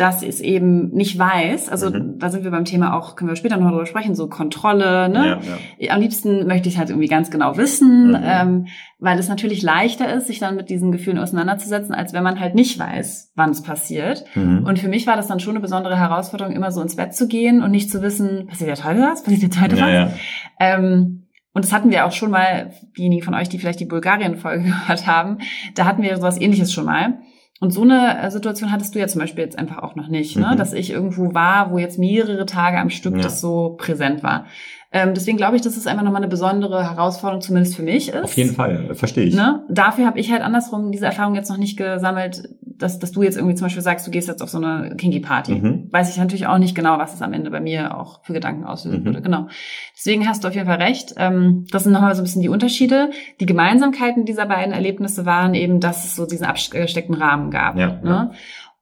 dass 0.00 0.22
es 0.22 0.40
eben 0.40 0.88
nicht 0.92 1.18
weiß, 1.18 1.68
also 1.68 1.90
mhm. 1.90 2.18
da 2.18 2.30
sind 2.30 2.42
wir 2.42 2.50
beim 2.50 2.64
Thema 2.64 2.96
auch, 2.96 3.16
können 3.16 3.28
wir 3.28 3.36
später 3.36 3.58
noch 3.58 3.66
darüber 3.66 3.84
sprechen, 3.84 4.14
so 4.14 4.28
Kontrolle, 4.28 5.10
ne? 5.10 5.38
Ja, 5.42 5.56
ja. 5.78 5.92
Am 5.92 6.00
liebsten 6.00 6.46
möchte 6.46 6.70
ich 6.70 6.78
halt 6.78 6.88
irgendwie 6.88 7.06
ganz 7.06 7.30
genau 7.30 7.58
wissen, 7.58 8.12
mhm. 8.12 8.18
ähm, 8.22 8.66
weil 8.98 9.18
es 9.18 9.28
natürlich 9.28 9.60
leichter 9.62 10.10
ist, 10.10 10.26
sich 10.26 10.38
dann 10.38 10.56
mit 10.56 10.70
diesen 10.70 10.90
Gefühlen 10.90 11.18
auseinanderzusetzen, 11.18 11.94
als 11.94 12.14
wenn 12.14 12.22
man 12.22 12.40
halt 12.40 12.54
nicht 12.54 12.78
weiß, 12.78 13.32
wann 13.36 13.50
es 13.50 13.62
passiert. 13.62 14.24
Mhm. 14.34 14.64
Und 14.64 14.78
für 14.78 14.88
mich 14.88 15.06
war 15.06 15.16
das 15.16 15.26
dann 15.26 15.38
schon 15.38 15.52
eine 15.52 15.60
besondere 15.60 15.98
Herausforderung, 15.98 16.54
immer 16.54 16.70
so 16.70 16.80
ins 16.80 16.96
Bett 16.96 17.14
zu 17.14 17.28
gehen 17.28 17.62
und 17.62 17.70
nicht 17.70 17.90
zu 17.90 18.00
wissen, 18.00 18.46
passiert 18.46 18.70
jetzt 18.70 18.84
heute 18.84 19.00
was, 19.00 19.22
passiert 19.22 19.42
jetzt 19.42 19.60
heute 19.60 19.76
ja, 19.76 20.06
was. 20.06 20.12
Ähm, 20.58 21.26
und 21.52 21.64
das 21.64 21.72
hatten 21.72 21.90
wir 21.90 22.06
auch 22.06 22.12
schon 22.12 22.30
mal, 22.30 22.70
diejenigen 22.96 23.22
von 23.22 23.34
euch, 23.34 23.48
die 23.50 23.58
vielleicht 23.58 23.80
die 23.80 23.86
Bulgarien-Folge 23.86 24.64
gehört 24.64 25.06
haben, 25.06 25.38
da 25.74 25.84
hatten 25.84 26.02
wir 26.02 26.16
sowas 26.16 26.40
ähnliches 26.40 26.72
schon 26.72 26.86
mal. 26.86 27.18
Und 27.60 27.72
so 27.72 27.82
eine 27.82 28.22
äh, 28.22 28.30
Situation 28.30 28.72
hattest 28.72 28.94
du 28.94 28.98
ja 28.98 29.06
zum 29.06 29.20
Beispiel 29.20 29.44
jetzt 29.44 29.58
einfach 29.58 29.78
auch 29.78 29.94
noch 29.94 30.08
nicht, 30.08 30.36
ne? 30.36 30.52
Mhm. 30.52 30.56
dass 30.56 30.72
ich 30.72 30.90
irgendwo 30.90 31.34
war, 31.34 31.70
wo 31.70 31.78
jetzt 31.78 31.98
mehrere 31.98 32.46
Tage 32.46 32.78
am 32.78 32.88
Stück 32.88 33.16
ja. 33.16 33.22
das 33.22 33.42
so 33.42 33.76
präsent 33.78 34.22
war. 34.22 34.46
Ähm, 34.92 35.12
deswegen 35.14 35.36
glaube 35.36 35.56
ich, 35.56 35.62
dass 35.62 35.76
es 35.76 35.86
einfach 35.86 36.02
nochmal 36.02 36.22
eine 36.22 36.30
besondere 36.30 36.82
Herausforderung 36.82 37.42
zumindest 37.42 37.76
für 37.76 37.82
mich 37.82 38.08
ist. 38.08 38.24
Auf 38.24 38.36
jeden 38.36 38.54
Fall, 38.54 38.94
verstehe 38.94 39.24
ich. 39.24 39.36
Ne? 39.36 39.62
Dafür 39.68 40.06
habe 40.06 40.18
ich 40.18 40.32
halt 40.32 40.42
andersrum 40.42 40.90
diese 40.90 41.04
Erfahrung 41.04 41.34
jetzt 41.34 41.50
noch 41.50 41.58
nicht 41.58 41.76
gesammelt, 41.76 42.48
dass, 42.80 42.98
dass 42.98 43.12
du 43.12 43.22
jetzt 43.22 43.36
irgendwie 43.36 43.54
zum 43.54 43.66
Beispiel 43.66 43.82
sagst, 43.82 44.06
du 44.06 44.10
gehst 44.10 44.26
jetzt 44.26 44.42
auf 44.42 44.48
so 44.48 44.58
eine 44.58 44.96
Kinky-Party. 44.96 45.54
Mhm. 45.54 45.88
Weiß 45.90 46.10
ich 46.10 46.16
natürlich 46.16 46.46
auch 46.46 46.58
nicht 46.58 46.74
genau, 46.74 46.98
was 46.98 47.14
es 47.14 47.22
am 47.22 47.32
Ende 47.32 47.50
bei 47.50 47.60
mir 47.60 47.96
auch 47.96 48.24
für 48.24 48.32
Gedanken 48.32 48.64
auslösen 48.64 49.00
mhm. 49.00 49.04
würde. 49.04 49.22
Genau. 49.22 49.48
Deswegen 49.96 50.26
hast 50.26 50.42
du 50.42 50.48
auf 50.48 50.54
jeden 50.54 50.66
Fall 50.66 50.82
recht. 50.82 51.14
Ähm, 51.18 51.66
das 51.70 51.84
sind 51.84 51.92
nochmal 51.92 52.14
so 52.14 52.22
ein 52.22 52.24
bisschen 52.24 52.42
die 52.42 52.48
Unterschiede. 52.48 53.10
Die 53.38 53.46
Gemeinsamkeiten 53.46 54.24
dieser 54.24 54.46
beiden 54.46 54.72
Erlebnisse 54.72 55.26
waren 55.26 55.54
eben, 55.54 55.80
dass 55.80 56.04
es 56.04 56.16
so 56.16 56.26
diesen 56.26 56.46
abgesteckten 56.46 57.14
Rahmen 57.14 57.50
gab. 57.50 57.76
Ja, 57.76 57.88
ne? 57.88 58.00
Ja. 58.04 58.30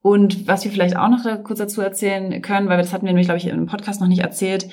Und 0.01 0.47
was 0.47 0.65
wir 0.65 0.71
vielleicht 0.71 0.97
auch 0.97 1.09
noch 1.09 1.25
kurz 1.43 1.59
dazu 1.59 1.83
erzählen 1.83 2.41
können, 2.41 2.69
weil 2.69 2.79
das 2.79 2.93
hatten 2.93 3.05
wir 3.05 3.11
nämlich, 3.11 3.27
glaube 3.27 3.39
ich, 3.39 3.49
im 3.49 3.67
Podcast 3.67 4.01
noch 4.01 4.09
nicht 4.09 4.23
erzählt, 4.23 4.69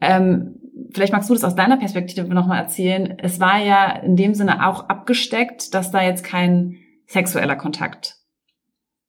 ähm, 0.00 0.56
vielleicht 0.92 1.12
magst 1.12 1.28
du 1.28 1.34
das 1.34 1.44
aus 1.44 1.54
deiner 1.54 1.76
Perspektive 1.76 2.32
nochmal 2.32 2.60
erzählen. 2.60 3.18
Es 3.18 3.40
war 3.40 3.58
ja 3.58 3.90
in 3.90 4.16
dem 4.16 4.34
Sinne 4.34 4.66
auch 4.66 4.88
abgesteckt, 4.88 5.74
dass 5.74 5.90
da 5.90 6.02
jetzt 6.02 6.24
kein 6.24 6.76
sexueller 7.06 7.56
Kontakt 7.56 8.21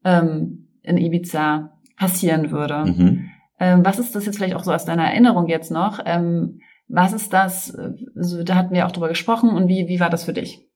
ähm, 0.03 0.67
in 0.81 0.97
Ibiza 0.97 1.79
passieren 1.97 2.51
würde. 2.51 2.85
Mhm. 2.85 3.29
Ähm, 3.59 3.85
was 3.85 3.99
ist 3.99 4.15
das 4.15 4.25
jetzt 4.25 4.37
vielleicht 4.37 4.55
auch 4.55 4.63
so 4.63 4.73
aus 4.73 4.85
deiner 4.85 5.05
Erinnerung 5.05 5.47
jetzt 5.47 5.71
noch? 5.71 5.99
Ähm, 6.05 6.59
was 6.87 7.13
ist 7.13 7.33
das? 7.33 7.75
Also, 8.15 8.43
da 8.43 8.55
hatten 8.55 8.73
wir 8.73 8.85
auch 8.85 8.91
drüber 8.91 9.09
gesprochen 9.09 9.49
und 9.49 9.67
wie, 9.67 9.87
wie 9.87 9.99
war 9.99 10.09
das 10.09 10.25
für 10.25 10.33
dich? 10.33 10.67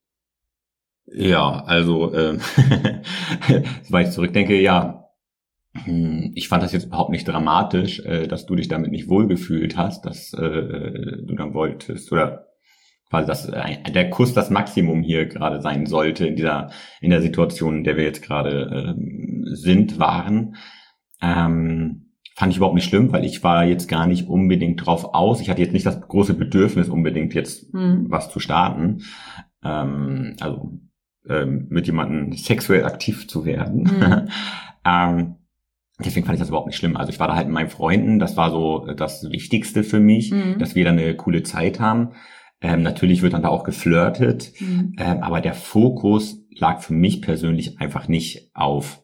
Ja, 1.05 1.63
also 1.65 2.13
äh, 2.13 2.37
weil 3.89 4.05
ich 4.05 4.11
zurückdenke, 4.11 4.59
ja, 4.59 5.09
hm, 5.73 6.31
ich 6.35 6.47
fand 6.47 6.63
das 6.63 6.73
jetzt 6.73 6.85
überhaupt 6.85 7.11
nicht 7.11 7.27
dramatisch, 7.27 7.99
äh, 7.99 8.27
dass 8.27 8.45
du 8.45 8.55
dich 8.55 8.67
damit 8.67 8.91
nicht 8.91 9.09
wohlgefühlt 9.09 9.77
hast, 9.77 10.05
dass 10.05 10.33
äh, 10.33 11.21
du 11.23 11.35
dann 11.35 11.53
wolltest 11.53 12.11
oder 12.11 12.46
quasi 13.09 13.27
dass 13.27 13.47
äh, 13.49 13.91
der 13.91 14.09
Kuss 14.09 14.33
das 14.33 14.49
Maximum 14.49 15.01
hier 15.01 15.25
gerade 15.25 15.61
sein 15.61 15.85
sollte 15.85 16.27
in 16.27 16.35
dieser 16.35 16.71
in 17.01 17.09
der 17.09 17.21
Situation, 17.21 17.77
in 17.77 17.83
der 17.83 17.97
wir 17.97 18.03
jetzt 18.03 18.21
gerade 18.21 18.95
äh, 18.97 19.55
sind 19.55 19.99
waren. 19.99 20.55
Ähm, 21.21 22.11
fand 22.35 22.51
ich 22.51 22.57
überhaupt 22.57 22.75
nicht 22.75 22.87
schlimm, 22.87 23.11
weil 23.11 23.25
ich 23.25 23.43
war 23.43 23.65
jetzt 23.65 23.87
gar 23.87 24.05
nicht 24.05 24.27
unbedingt 24.27 24.85
drauf 24.85 25.13
aus. 25.15 25.41
Ich 25.41 25.49
hatte 25.49 25.61
jetzt 25.61 25.73
nicht 25.73 25.85
das 25.85 26.01
große 26.01 26.35
Bedürfnis 26.35 26.89
unbedingt 26.89 27.33
jetzt 27.33 27.73
mhm. 27.73 28.05
was 28.09 28.29
zu 28.29 28.39
starten. 28.39 29.03
Ähm, 29.63 30.35
also 30.39 30.79
ähm, 31.27 31.67
mit 31.69 31.87
jemandem 31.87 32.33
sexuell 32.33 32.85
aktiv 32.85 33.27
zu 33.27 33.45
werden. 33.45 33.83
Mhm. 33.83 34.27
ähm, 34.85 35.35
Deswegen 35.99 36.27
fand 36.27 36.35
ich 36.35 36.39
das 36.39 36.49
überhaupt 36.49 36.67
nicht 36.67 36.77
schlimm. 36.77 36.95
Also 36.95 37.09
ich 37.11 37.19
war 37.19 37.27
da 37.27 37.35
halt 37.35 37.47
mit 37.47 37.55
meinen 37.55 37.69
Freunden, 37.69 38.19
das 38.19 38.37
war 38.37 38.51
so 38.51 38.85
das 38.95 39.31
Wichtigste 39.31 39.83
für 39.83 39.99
mich, 39.99 40.31
mhm. 40.31 40.59
dass 40.59 40.75
wir 40.75 40.85
dann 40.85 40.99
eine 40.99 41.15
coole 41.15 41.41
Zeit 41.41 41.79
haben. 41.79 42.11
Ähm, 42.61 42.81
natürlich 42.81 43.21
wird 43.21 43.33
dann 43.33 43.43
da 43.43 43.49
auch 43.49 43.63
geflirtet, 43.63 44.53
mhm. 44.59 44.95
ähm, 44.97 45.21
aber 45.21 45.41
der 45.41 45.53
Fokus 45.53 46.43
lag 46.49 46.81
für 46.81 46.93
mich 46.93 47.21
persönlich 47.21 47.79
einfach 47.79 48.07
nicht 48.07 48.49
auf 48.55 49.03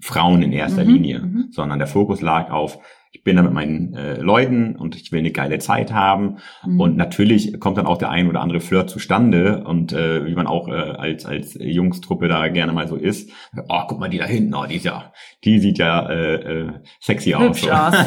Frauen 0.00 0.42
in 0.42 0.52
erster 0.52 0.84
mhm. 0.84 0.90
Linie, 0.90 1.18
mhm. 1.20 1.48
sondern 1.50 1.78
der 1.78 1.88
Fokus 1.88 2.20
lag 2.20 2.50
auf 2.50 2.78
ich 3.14 3.24
bin 3.24 3.36
da 3.36 3.42
mit 3.42 3.52
meinen 3.52 3.94
äh, 3.94 4.18
Leuten 4.20 4.74
und 4.74 4.96
ich 4.96 5.12
will 5.12 5.18
eine 5.18 5.32
geile 5.32 5.58
Zeit 5.58 5.92
haben. 5.92 6.38
Mhm. 6.64 6.80
Und 6.80 6.96
natürlich 6.96 7.60
kommt 7.60 7.76
dann 7.76 7.86
auch 7.86 7.98
der 7.98 8.08
ein 8.08 8.26
oder 8.26 8.40
andere 8.40 8.60
Flirt 8.60 8.88
zustande 8.88 9.64
und 9.64 9.92
äh, 9.92 10.24
wie 10.26 10.34
man 10.34 10.46
auch 10.46 10.66
äh, 10.68 10.72
als 10.72 11.26
als 11.26 11.56
Jungstruppe 11.60 12.28
da 12.28 12.48
gerne 12.48 12.72
mal 12.72 12.88
so 12.88 12.96
ist. 12.96 13.30
Oh, 13.68 13.82
guck 13.86 14.00
mal 14.00 14.08
die 14.08 14.16
da 14.16 14.24
hinten, 14.24 14.54
oh, 14.54 14.64
die 14.64 14.76
ist 14.76 14.86
ja, 14.86 15.12
die 15.44 15.58
sieht 15.58 15.76
ja 15.76 16.08
äh, 16.08 16.34
äh, 16.34 16.72
sexy 17.00 17.32
Hübsch 17.32 17.68
aus. 17.68 17.94
aus. 17.94 18.06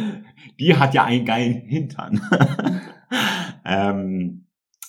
die 0.58 0.74
hat 0.74 0.92
ja 0.92 1.04
einen 1.04 1.24
geilen 1.24 1.62
Hintern. 1.66 2.20
ähm, 3.68 4.46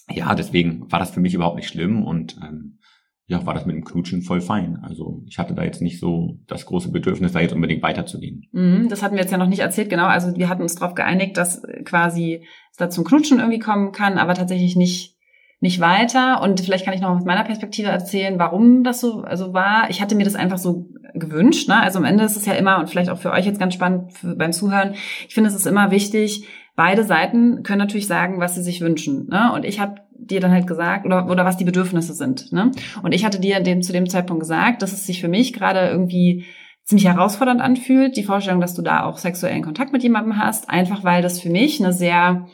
ja, 0.09 0.33
deswegen 0.33 0.91
war 0.91 0.99
das 0.99 1.11
für 1.11 1.19
mich 1.19 1.33
überhaupt 1.33 1.57
nicht 1.57 1.67
schlimm 1.67 2.03
und 2.03 2.37
ähm, 2.43 2.79
ja, 3.27 3.45
war 3.45 3.53
das 3.53 3.67
mit 3.67 3.75
dem 3.75 3.85
Knutschen 3.85 4.23
voll 4.23 4.41
fein. 4.41 4.79
Also 4.81 5.21
ich 5.27 5.37
hatte 5.37 5.53
da 5.53 5.63
jetzt 5.63 5.83
nicht 5.83 5.99
so 5.99 6.39
das 6.47 6.65
große 6.65 6.91
Bedürfnis, 6.91 7.31
da 7.31 7.39
jetzt 7.39 7.53
unbedingt 7.53 7.83
weiterzugehen. 7.83 8.47
Mhm, 8.51 8.89
das 8.89 9.03
hatten 9.03 9.15
wir 9.15 9.21
jetzt 9.21 9.31
ja 9.31 9.37
noch 9.37 9.47
nicht 9.47 9.59
erzählt, 9.59 9.91
genau. 9.91 10.07
Also 10.07 10.35
wir 10.35 10.49
hatten 10.49 10.63
uns 10.63 10.75
darauf 10.75 10.95
geeinigt, 10.95 11.37
dass 11.37 11.61
quasi 11.85 12.43
es 12.71 12.77
da 12.77 12.89
zum 12.89 13.03
Knutschen 13.03 13.37
irgendwie 13.37 13.59
kommen 13.59 13.91
kann, 13.91 14.17
aber 14.17 14.33
tatsächlich 14.33 14.75
nicht 14.75 15.19
nicht 15.61 15.81
weiter. 15.81 16.41
Und 16.41 16.61
vielleicht 16.61 16.85
kann 16.85 16.93
ich 16.93 17.01
noch 17.01 17.09
aus 17.09 17.25
meiner 17.25 17.43
Perspektive 17.43 17.89
erzählen, 17.89 18.39
warum 18.39 18.83
das 18.83 19.01
so 19.01 19.21
also 19.21 19.53
war. 19.53 19.89
Ich 19.89 20.01
hatte 20.01 20.15
mir 20.15 20.23
das 20.23 20.35
einfach 20.35 20.57
so 20.57 20.87
gewünscht. 21.13 21.67
Ne? 21.67 21.79
Also 21.79 21.99
am 21.99 22.05
Ende 22.05 22.23
ist 22.23 22.37
es 22.37 22.45
ja 22.45 22.53
immer, 22.53 22.79
und 22.79 22.89
vielleicht 22.89 23.09
auch 23.09 23.17
für 23.17 23.31
euch 23.31 23.45
jetzt 23.45 23.59
ganz 23.59 23.73
spannend 23.73 24.13
für, 24.13 24.35
beim 24.35 24.53
Zuhören, 24.53 24.93
ich 25.27 25.33
finde, 25.33 25.49
es 25.49 25.55
ist 25.55 25.67
immer 25.67 25.91
wichtig, 25.91 26.47
beide 26.79 27.03
Seiten 27.03 27.61
können 27.63 27.79
natürlich 27.79 28.07
sagen, 28.07 28.39
was 28.39 28.55
sie 28.55 28.63
sich 28.63 28.79
wünschen. 28.79 29.27
Ne? 29.29 29.51
Und 29.53 29.65
ich 29.65 29.81
habe 29.81 29.95
dir 30.13 30.39
dann 30.39 30.53
halt 30.53 30.65
gesagt, 30.65 31.05
oder, 31.05 31.29
oder 31.29 31.43
was 31.43 31.57
die 31.57 31.65
Bedürfnisse 31.65 32.13
sind. 32.13 32.53
Ne? 32.53 32.71
Und 33.03 33.13
ich 33.13 33.25
hatte 33.25 33.37
dir 33.37 33.59
dem, 33.59 33.81
zu 33.81 33.91
dem 33.91 34.07
Zeitpunkt 34.07 34.39
gesagt, 34.39 34.81
dass 34.81 34.93
es 34.93 35.05
sich 35.05 35.19
für 35.19 35.27
mich 35.27 35.51
gerade 35.51 35.89
irgendwie 35.89 36.45
ziemlich 36.85 37.05
herausfordernd 37.05 37.59
anfühlt, 37.59 38.15
die 38.15 38.23
Vorstellung, 38.23 38.61
dass 38.61 38.75
du 38.75 38.81
da 38.81 39.03
auch 39.03 39.17
sexuellen 39.17 39.61
Kontakt 39.61 39.91
mit 39.91 40.03
jemandem 40.03 40.37
hast, 40.37 40.69
einfach 40.69 41.03
weil 41.03 41.21
das 41.21 41.41
für 41.41 41.49
mich 41.49 41.83
eine 41.83 41.91
sehr 41.91 42.47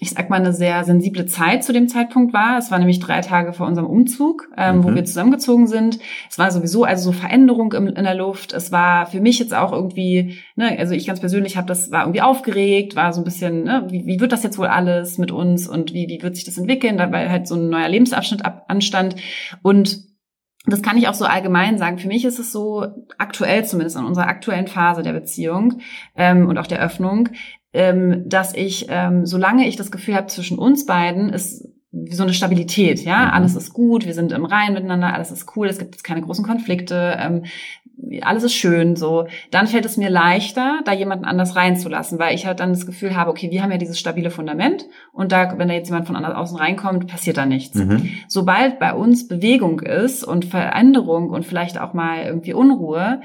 ich 0.00 0.10
sag 0.10 0.28
mal, 0.28 0.36
eine 0.36 0.52
sehr 0.52 0.84
sensible 0.84 1.24
Zeit 1.26 1.62
zu 1.62 1.72
dem 1.72 1.88
Zeitpunkt 1.88 2.34
war. 2.34 2.58
Es 2.58 2.70
war 2.70 2.78
nämlich 2.78 2.98
drei 2.98 3.20
Tage 3.20 3.52
vor 3.52 3.66
unserem 3.66 3.88
Umzug, 3.88 4.48
ähm, 4.56 4.78
mhm. 4.78 4.84
wo 4.84 4.94
wir 4.94 5.04
zusammengezogen 5.04 5.66
sind. 5.66 5.98
Es 6.28 6.38
war 6.38 6.50
sowieso 6.50 6.84
also 6.84 7.12
so 7.12 7.12
Veränderung 7.12 7.72
im, 7.72 7.86
in 7.86 8.04
der 8.04 8.14
Luft. 8.14 8.52
Es 8.52 8.72
war 8.72 9.06
für 9.06 9.20
mich 9.20 9.38
jetzt 9.38 9.54
auch 9.54 9.72
irgendwie, 9.72 10.36
ne, 10.56 10.76
also 10.78 10.94
ich 10.94 11.06
ganz 11.06 11.20
persönlich 11.20 11.56
habe 11.56 11.68
das, 11.68 11.90
war 11.90 12.02
irgendwie 12.02 12.22
aufgeregt, 12.22 12.96
war 12.96 13.12
so 13.12 13.20
ein 13.20 13.24
bisschen, 13.24 13.64
ne, 13.64 13.86
wie, 13.88 14.04
wie 14.06 14.20
wird 14.20 14.32
das 14.32 14.42
jetzt 14.42 14.58
wohl 14.58 14.66
alles 14.66 15.18
mit 15.18 15.30
uns 15.30 15.68
und 15.68 15.94
wie, 15.94 16.08
wie 16.08 16.22
wird 16.22 16.34
sich 16.34 16.44
das 16.44 16.58
entwickeln, 16.58 16.98
weil 16.98 17.30
halt 17.30 17.46
so 17.46 17.54
ein 17.54 17.70
neuer 17.70 17.88
Lebensabschnitt 17.88 18.44
ab, 18.44 18.64
anstand. 18.68 19.16
Und 19.62 20.04
das 20.66 20.82
kann 20.82 20.96
ich 20.96 21.08
auch 21.08 21.14
so 21.14 21.26
allgemein 21.26 21.78
sagen. 21.78 21.98
Für 21.98 22.08
mich 22.08 22.24
ist 22.24 22.38
es 22.38 22.50
so 22.50 22.86
aktuell, 23.18 23.64
zumindest 23.64 23.96
in 23.96 24.04
unserer 24.04 24.28
aktuellen 24.28 24.66
Phase 24.66 25.02
der 25.02 25.12
Beziehung 25.12 25.80
ähm, 26.16 26.48
und 26.48 26.58
auch 26.58 26.66
der 26.66 26.80
Öffnung, 26.80 27.28
ähm, 27.74 28.28
dass 28.28 28.54
ich, 28.54 28.86
ähm, 28.88 29.26
solange 29.26 29.66
ich 29.66 29.76
das 29.76 29.90
Gefühl 29.90 30.14
habe, 30.14 30.28
zwischen 30.28 30.58
uns 30.58 30.86
beiden 30.86 31.28
ist 31.28 31.68
so 32.10 32.22
eine 32.22 32.34
Stabilität, 32.34 33.04
ja, 33.04 33.26
mhm. 33.26 33.30
alles 33.32 33.54
ist 33.56 33.72
gut, 33.72 34.06
wir 34.06 34.14
sind 34.14 34.32
im 34.32 34.44
Rein 34.44 34.72
miteinander, 34.72 35.14
alles 35.14 35.30
ist 35.30 35.56
cool, 35.56 35.68
es 35.68 35.78
gibt 35.78 35.94
jetzt 35.94 36.02
keine 36.02 36.22
großen 36.22 36.44
Konflikte, 36.44 37.16
ähm, 37.20 37.44
alles 38.22 38.42
ist 38.42 38.54
schön, 38.54 38.96
so, 38.96 39.28
dann 39.52 39.68
fällt 39.68 39.84
es 39.84 39.96
mir 39.96 40.10
leichter, 40.10 40.80
da 40.84 40.92
jemanden 40.92 41.24
anders 41.24 41.54
reinzulassen, 41.54 42.18
weil 42.18 42.34
ich 42.34 42.46
halt 42.46 42.58
dann 42.58 42.70
das 42.70 42.86
Gefühl 42.86 43.14
habe, 43.14 43.30
okay, 43.30 43.50
wir 43.50 43.62
haben 43.62 43.70
ja 43.70 43.78
dieses 43.78 43.98
stabile 43.98 44.30
Fundament 44.30 44.86
und 45.12 45.30
da, 45.30 45.56
wenn 45.56 45.68
da 45.68 45.74
jetzt 45.74 45.88
jemand 45.88 46.08
von 46.08 46.16
außen 46.16 46.58
reinkommt, 46.58 47.06
passiert 47.06 47.36
da 47.36 47.46
nichts. 47.46 47.76
Mhm. 47.76 48.10
Sobald 48.26 48.80
bei 48.80 48.92
uns 48.92 49.28
Bewegung 49.28 49.80
ist 49.80 50.24
und 50.24 50.44
Veränderung 50.44 51.30
und 51.30 51.46
vielleicht 51.46 51.78
auch 51.78 51.94
mal 51.94 52.24
irgendwie 52.24 52.54
Unruhe, 52.54 53.20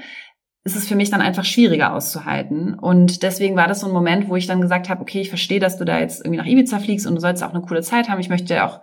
ist 0.62 0.76
es 0.76 0.86
für 0.86 0.94
mich 0.94 1.10
dann 1.10 1.22
einfach 1.22 1.44
schwieriger 1.44 1.94
auszuhalten. 1.94 2.74
Und 2.74 3.22
deswegen 3.22 3.56
war 3.56 3.66
das 3.66 3.80
so 3.80 3.86
ein 3.86 3.92
Moment, 3.92 4.28
wo 4.28 4.36
ich 4.36 4.46
dann 4.46 4.60
gesagt 4.60 4.88
habe, 4.88 5.00
okay, 5.00 5.20
ich 5.20 5.30
verstehe, 5.30 5.60
dass 5.60 5.78
du 5.78 5.84
da 5.84 5.98
jetzt 6.00 6.20
irgendwie 6.20 6.38
nach 6.38 6.46
Ibiza 6.46 6.78
fliegst 6.78 7.06
und 7.06 7.14
du 7.14 7.20
sollst 7.20 7.42
auch 7.42 7.54
eine 7.54 7.62
coole 7.62 7.82
Zeit 7.82 8.08
haben. 8.08 8.20
Ich 8.20 8.28
möchte 8.28 8.48
dir 8.48 8.66
auch 8.66 8.80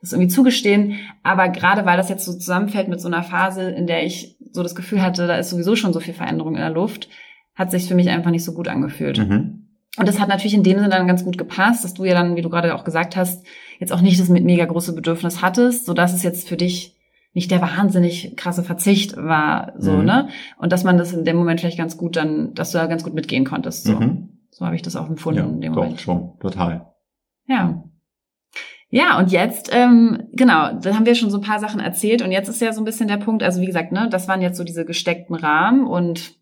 das 0.00 0.12
irgendwie 0.12 0.32
zugestehen. 0.32 1.00
Aber 1.22 1.48
gerade 1.48 1.84
weil 1.84 1.96
das 1.96 2.08
jetzt 2.08 2.24
so 2.24 2.32
zusammenfällt 2.32 2.88
mit 2.88 3.00
so 3.00 3.08
einer 3.08 3.22
Phase, 3.22 3.70
in 3.70 3.86
der 3.86 4.04
ich 4.04 4.36
so 4.52 4.62
das 4.62 4.74
Gefühl 4.74 5.02
hatte, 5.02 5.26
da 5.26 5.36
ist 5.36 5.50
sowieso 5.50 5.76
schon 5.76 5.92
so 5.92 6.00
viel 6.00 6.14
Veränderung 6.14 6.54
in 6.54 6.60
der 6.60 6.70
Luft, 6.70 7.08
hat 7.54 7.70
sich 7.70 7.86
für 7.86 7.94
mich 7.94 8.08
einfach 8.08 8.30
nicht 8.30 8.44
so 8.44 8.54
gut 8.54 8.68
angefühlt. 8.68 9.18
Mhm. 9.18 9.66
Und 9.98 10.06
das 10.06 10.20
hat 10.20 10.28
natürlich 10.28 10.54
in 10.54 10.62
dem 10.62 10.78
Sinne 10.78 10.90
dann 10.90 11.08
ganz 11.08 11.24
gut 11.24 11.36
gepasst, 11.36 11.82
dass 11.84 11.94
du 11.94 12.04
ja 12.04 12.14
dann, 12.14 12.36
wie 12.36 12.42
du 12.42 12.50
gerade 12.50 12.74
auch 12.74 12.84
gesagt 12.84 13.16
hast, 13.16 13.44
jetzt 13.80 13.92
auch 13.92 14.00
nicht 14.00 14.20
das 14.20 14.28
mit 14.28 14.44
mega 14.44 14.64
große 14.64 14.94
Bedürfnis 14.94 15.42
hattest, 15.42 15.86
so 15.86 15.92
dass 15.92 16.14
es 16.14 16.22
jetzt 16.22 16.48
für 16.48 16.56
dich 16.56 16.94
nicht 17.38 17.52
der 17.52 17.62
wahnsinnig 17.62 18.36
krasse 18.36 18.64
Verzicht 18.64 19.16
war, 19.16 19.72
so, 19.78 19.92
mhm. 19.92 20.04
ne? 20.04 20.28
Und 20.58 20.72
dass 20.72 20.82
man 20.82 20.98
das 20.98 21.12
in 21.12 21.24
dem 21.24 21.36
Moment 21.36 21.60
vielleicht 21.60 21.78
ganz 21.78 21.96
gut 21.96 22.16
dann, 22.16 22.52
dass 22.54 22.72
du 22.72 22.78
da 22.78 22.86
ganz 22.86 23.04
gut 23.04 23.14
mitgehen 23.14 23.44
konntest, 23.44 23.84
so. 23.84 23.92
Mhm. 23.92 24.40
So 24.50 24.66
habe 24.66 24.74
ich 24.74 24.82
das 24.82 24.96
auch 24.96 25.08
empfunden 25.08 25.38
ja, 25.38 25.46
in 25.46 25.60
dem 25.60 25.72
doch, 25.72 25.82
Moment. 25.82 26.00
schon, 26.00 26.36
total. 26.40 26.92
Ja. 27.46 27.84
Ja, 28.90 29.18
und 29.18 29.30
jetzt, 29.30 29.70
ähm, 29.72 30.24
genau, 30.32 30.72
da 30.80 30.94
haben 30.94 31.06
wir 31.06 31.14
schon 31.14 31.30
so 31.30 31.38
ein 31.38 31.44
paar 31.44 31.60
Sachen 31.60 31.78
erzählt 31.78 32.22
und 32.22 32.32
jetzt 32.32 32.48
ist 32.48 32.60
ja 32.60 32.72
so 32.72 32.80
ein 32.80 32.86
bisschen 32.86 33.06
der 33.06 33.18
Punkt, 33.18 33.44
also 33.44 33.60
wie 33.60 33.66
gesagt, 33.66 33.92
ne, 33.92 34.08
das 34.10 34.26
waren 34.26 34.42
jetzt 34.42 34.56
so 34.56 34.64
diese 34.64 34.84
gesteckten 34.84 35.36
Rahmen 35.36 35.86
und 35.86 36.32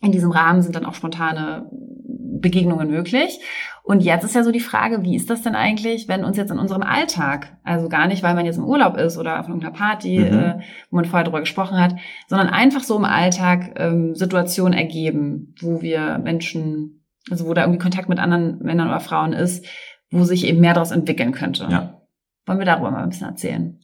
in 0.00 0.10
diesem 0.10 0.32
Rahmen 0.32 0.62
sind 0.62 0.74
dann 0.74 0.86
auch 0.86 0.94
spontane 0.94 1.70
Begegnungen 1.70 2.90
möglich. 2.90 3.38
Und 3.84 4.00
jetzt 4.00 4.22
ist 4.24 4.34
ja 4.36 4.44
so 4.44 4.52
die 4.52 4.60
Frage, 4.60 5.02
wie 5.02 5.16
ist 5.16 5.28
das 5.28 5.42
denn 5.42 5.56
eigentlich, 5.56 6.06
wenn 6.06 6.24
uns 6.24 6.36
jetzt 6.36 6.52
in 6.52 6.58
unserem 6.58 6.82
Alltag, 6.82 7.58
also 7.64 7.88
gar 7.88 8.06
nicht, 8.06 8.22
weil 8.22 8.34
man 8.34 8.46
jetzt 8.46 8.58
im 8.58 8.64
Urlaub 8.64 8.96
ist 8.96 9.18
oder 9.18 9.40
auf 9.40 9.48
irgendeiner 9.48 9.74
Party, 9.74 10.20
mhm. 10.20 10.38
äh, 10.38 10.58
wo 10.90 10.96
man 10.96 11.04
vorher 11.04 11.24
drüber 11.24 11.40
gesprochen 11.40 11.78
hat, 11.78 11.96
sondern 12.28 12.48
einfach 12.48 12.82
so 12.82 12.96
im 12.96 13.04
Alltag 13.04 13.74
ähm, 13.76 14.14
Situationen 14.14 14.78
ergeben, 14.78 15.54
wo 15.60 15.82
wir 15.82 16.18
Menschen, 16.18 17.04
also 17.28 17.46
wo 17.48 17.54
da 17.54 17.62
irgendwie 17.62 17.80
Kontakt 17.80 18.08
mit 18.08 18.20
anderen 18.20 18.58
Männern 18.60 18.88
oder 18.88 19.00
Frauen 19.00 19.32
ist, 19.32 19.66
wo 20.10 20.22
sich 20.22 20.46
eben 20.46 20.60
mehr 20.60 20.74
daraus 20.74 20.92
entwickeln 20.92 21.32
könnte. 21.32 21.66
Ja. 21.68 22.02
Wollen 22.46 22.58
wir 22.58 22.66
darüber 22.66 22.92
mal 22.92 23.02
ein 23.02 23.08
bisschen 23.08 23.28
erzählen? 23.28 23.80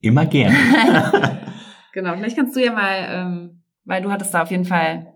Immer 0.00 0.26
gern. 0.26 0.54
genau, 1.94 2.14
vielleicht 2.16 2.36
kannst 2.36 2.54
du 2.54 2.62
ja 2.62 2.72
mal, 2.72 3.06
ähm, 3.08 3.62
weil 3.84 4.02
du 4.02 4.10
hattest 4.10 4.34
da 4.34 4.42
auf 4.42 4.50
jeden 4.50 4.66
Fall 4.66 5.11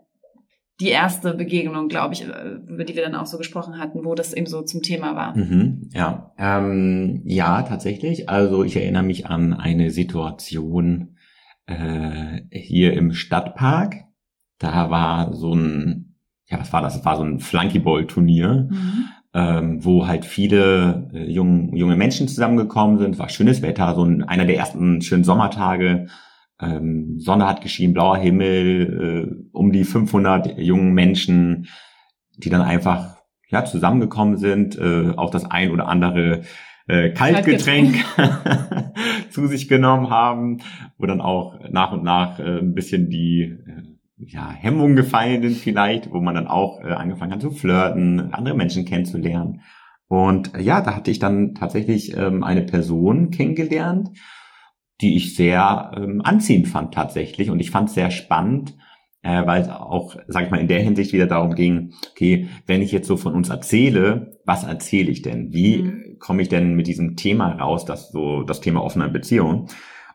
die 0.80 0.88
erste 0.88 1.34
Begegnung, 1.34 1.88
glaube 1.88 2.14
ich, 2.14 2.22
äh, 2.22 2.58
über 2.66 2.84
die 2.84 2.94
wir 2.94 3.02
dann 3.02 3.14
auch 3.14 3.26
so 3.26 3.38
gesprochen 3.38 3.78
hatten, 3.78 4.04
wo 4.04 4.14
das 4.14 4.34
eben 4.34 4.46
so 4.46 4.62
zum 4.62 4.82
Thema 4.82 5.16
war. 5.16 5.36
Mhm, 5.36 5.88
ja, 5.92 6.32
ähm, 6.38 7.22
ja, 7.24 7.62
tatsächlich. 7.62 8.28
Also 8.28 8.62
ich 8.62 8.76
erinnere 8.76 9.02
mich 9.02 9.26
an 9.26 9.54
eine 9.54 9.90
Situation 9.90 11.16
äh, 11.66 12.42
hier 12.50 12.92
im 12.92 13.12
Stadtpark. 13.12 14.04
Da 14.58 14.90
war 14.90 15.34
so 15.34 15.54
ein, 15.54 16.16
ja, 16.46 16.60
was 16.60 16.72
war 16.72 16.82
das? 16.82 16.94
Das 16.94 17.04
war 17.04 17.16
so 17.16 17.22
ein 17.22 17.40
Flunkyball-Turnier. 17.40 18.68
Mhm. 18.70 19.04
Ähm, 19.34 19.84
wo 19.84 20.06
halt 20.06 20.24
viele 20.24 21.10
äh, 21.12 21.30
jung, 21.30 21.76
junge 21.76 21.94
Menschen 21.94 22.26
zusammengekommen 22.26 22.96
sind. 22.96 23.18
War 23.18 23.28
schönes 23.28 23.60
Wetter, 23.60 23.94
so 23.94 24.02
ein, 24.02 24.22
einer 24.22 24.46
der 24.46 24.56
ersten 24.56 25.02
schönen 25.02 25.24
Sommertage 25.24 26.06
ähm, 26.60 27.18
Sonne 27.18 27.46
hat 27.46 27.60
geschienen, 27.60 27.94
blauer 27.94 28.16
Himmel, 28.16 29.30
äh, 29.30 29.48
um 29.52 29.72
die 29.72 29.84
500 29.84 30.58
jungen 30.58 30.92
Menschen, 30.92 31.68
die 32.36 32.50
dann 32.50 32.62
einfach 32.62 33.16
ja 33.48 33.64
zusammengekommen 33.64 34.36
sind, 34.38 34.78
äh, 34.78 35.12
auch 35.16 35.30
das 35.30 35.44
ein 35.44 35.70
oder 35.70 35.88
andere 35.88 36.42
äh, 36.88 37.10
Kaltgetränk 37.10 37.96
zu 39.30 39.46
sich 39.46 39.68
genommen 39.68 40.10
haben, 40.10 40.58
wo 40.98 41.06
dann 41.06 41.20
auch 41.20 41.58
nach 41.70 41.92
und 41.92 42.04
nach 42.04 42.38
äh, 42.38 42.58
ein 42.58 42.74
bisschen 42.74 43.10
die 43.10 43.42
äh, 43.42 43.96
ja, 44.18 44.50
Hemmungen 44.50 44.96
gefallen 44.96 45.42
sind 45.42 45.56
vielleicht, 45.56 46.10
wo 46.10 46.20
man 46.20 46.34
dann 46.34 46.46
auch 46.46 46.80
äh, 46.80 46.92
angefangen 46.92 47.32
hat 47.32 47.42
zu 47.42 47.50
flirten, 47.50 48.32
andere 48.32 48.56
Menschen 48.56 48.84
kennenzulernen. 48.84 49.60
Und 50.08 50.54
äh, 50.54 50.62
ja, 50.62 50.80
da 50.80 50.96
hatte 50.96 51.10
ich 51.10 51.18
dann 51.18 51.54
tatsächlich 51.54 52.16
ähm, 52.16 52.44
eine 52.44 52.62
Person 52.62 53.30
kennengelernt, 53.30 54.10
die 55.00 55.16
ich 55.16 55.36
sehr 55.36 55.92
ähm, 55.96 56.22
anziehend 56.24 56.68
fand 56.68 56.94
tatsächlich. 56.94 57.50
Und 57.50 57.60
ich 57.60 57.70
fand 57.70 57.88
es 57.88 57.94
sehr 57.94 58.10
spannend, 58.10 58.76
äh, 59.22 59.46
weil 59.46 59.62
es 59.62 59.68
auch, 59.68 60.16
sag 60.28 60.44
ich 60.44 60.50
mal, 60.50 60.60
in 60.60 60.68
der 60.68 60.80
Hinsicht 60.80 61.12
wieder 61.12 61.26
darum 61.26 61.54
ging, 61.54 61.92
okay, 62.12 62.48
wenn 62.66 62.82
ich 62.82 62.92
jetzt 62.92 63.08
so 63.08 63.16
von 63.16 63.34
uns 63.34 63.48
erzähle, 63.48 64.38
was 64.44 64.64
erzähle 64.64 65.10
ich 65.10 65.22
denn? 65.22 65.52
Wie 65.52 65.82
mhm. 65.82 66.16
komme 66.18 66.42
ich 66.42 66.48
denn 66.48 66.74
mit 66.74 66.86
diesem 66.86 67.16
Thema 67.16 67.52
raus, 67.52 67.84
das 67.84 68.10
so 68.10 68.42
das 68.42 68.60
Thema 68.60 68.82
offener 68.82 69.08
Beziehung? 69.08 69.68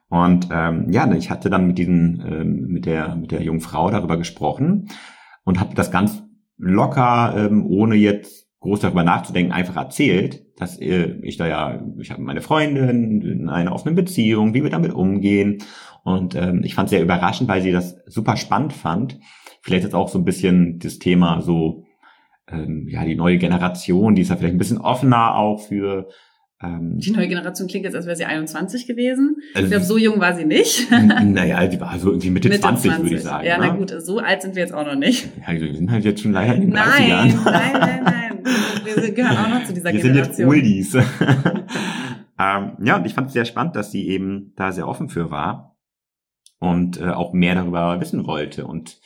Und 0.08 0.50
ähm, 0.52 0.92
ja, 0.92 1.12
ich 1.14 1.30
hatte 1.30 1.50
dann 1.50 1.68
mit 1.68 1.78
diesen, 1.78 2.22
ähm, 2.26 2.68
mit 2.68 2.86
der 2.86 3.16
mit 3.16 3.32
der 3.32 3.44
jungen 3.44 3.62
Frau 3.62 3.90
darüber 3.92 4.18
gesprochen 4.18 4.90
und 5.44 5.60
habe 5.60 5.76
das 5.76 5.92
ganz 5.92 6.24
locker, 6.58 7.34
ähm, 7.38 7.66
ohne 7.66 7.96
jetzt 7.96 8.41
groß 8.62 8.80
darüber 8.80 9.04
nachzudenken, 9.04 9.52
einfach 9.52 9.76
erzählt, 9.76 10.46
dass 10.56 10.80
äh, 10.80 11.18
ich 11.24 11.38
da 11.38 11.48
ja, 11.48 11.84
ich 12.00 12.12
habe 12.12 12.22
meine 12.22 12.42
Freundin 12.42 13.22
in 13.22 13.50
einer 13.50 13.74
offenen 13.74 13.96
Beziehung, 13.96 14.54
wie 14.54 14.64
wir 14.64 14.70
damit 14.70 14.94
umgehen. 14.94 15.58
Und 16.04 16.36
ähm, 16.36 16.62
ich 16.64 16.76
fand 16.76 16.88
es 16.88 16.92
sehr 16.92 17.02
überraschend, 17.02 17.50
weil 17.50 17.62
sie 17.62 17.72
das 17.72 17.98
super 18.06 18.38
spannend 18.38 18.74
fand. 18.74 19.20
Vielleicht 19.62 19.84
jetzt 19.84 19.96
auch 19.96 20.08
so 20.08 20.20
ein 20.20 20.26
bisschen 20.26 20.80
das 20.80 21.00
Thema 21.00 21.42
so, 21.42 21.86
ähm, 22.48 22.88
ja, 22.88 23.04
die 23.04 23.16
neue 23.16 23.40
Generation, 23.40 24.16
die 24.16 24.22
ist 24.22 24.30
ja 24.30 24.36
vielleicht 24.36 24.56
ein 24.56 24.60
bisschen 24.60 24.80
offener 24.80 25.36
auch 25.36 25.60
für 25.60 26.08
ähm, 26.64 27.00
die 27.00 27.10
neue 27.10 27.28
Generation 27.28 27.68
klingt 27.68 27.86
jetzt, 27.86 27.96
als 27.96 28.06
wäre 28.06 28.16
sie 28.16 28.26
21 28.26 28.86
gewesen. 28.86 29.38
Also, 29.56 29.66
ich 29.66 29.72
glaube, 29.72 29.86
so 29.86 29.98
jung 29.98 30.20
war 30.20 30.36
sie 30.36 30.46
nicht. 30.46 30.92
naja, 30.92 31.66
die 31.66 31.82
war 31.82 31.98
so 31.98 32.10
irgendwie 32.10 32.30
Mitte, 32.30 32.50
Mitte 32.50 32.62
20, 32.62 32.92
20, 32.92 33.04
würde 33.04 33.16
ich 33.16 33.24
sagen. 33.24 33.48
Ja, 33.48 33.58
na 33.60 33.72
ne? 33.72 33.80
gut, 33.80 33.94
so 33.98 34.20
alt 34.20 34.44
sind 34.44 34.56
wir 34.56 34.62
jetzt 34.62 34.74
auch 34.74 34.86
noch 34.86 34.96
nicht. 34.96 35.28
Ja, 35.42 35.60
wir 35.60 35.74
sind 35.74 35.90
halt 35.90 36.06
jetzt 36.06 36.22
schon 36.22 36.34
leider 36.34 36.54
in 36.54 36.62
den 36.62 36.70
nein, 36.70 36.86
30 36.86 37.08
Jahren. 37.08 37.44
Nein, 37.44 37.72
nein, 37.74 38.02
nein. 38.04 38.21
Wir 39.02 39.12
gehören 39.12 39.38
auch 39.38 39.50
noch 39.50 39.66
zu 39.66 39.74
dieser 39.74 39.92
wir 39.94 40.02
Generation. 40.02 40.50
Wir 40.50 40.64
sind 40.64 40.94
jetzt 40.94 40.94
Oldies. 40.94 40.96
ähm, 42.40 42.78
ja, 42.84 42.98
und 42.98 43.06
ich 43.06 43.14
fand 43.14 43.28
es 43.28 43.34
sehr 43.34 43.46
spannend, 43.46 43.76
dass 43.76 43.92
sie 43.92 44.08
eben 44.08 44.54
da 44.56 44.72
sehr 44.72 44.88
offen 44.88 45.10
für 45.10 45.32
war 45.32 45.78
und 46.60 47.00
äh, 47.02 47.10
auch 47.10 47.34
mehr 47.34 47.56
darüber 47.56 48.00
wissen 48.00 48.26
wollte. 48.26 48.66
Und 48.66 49.00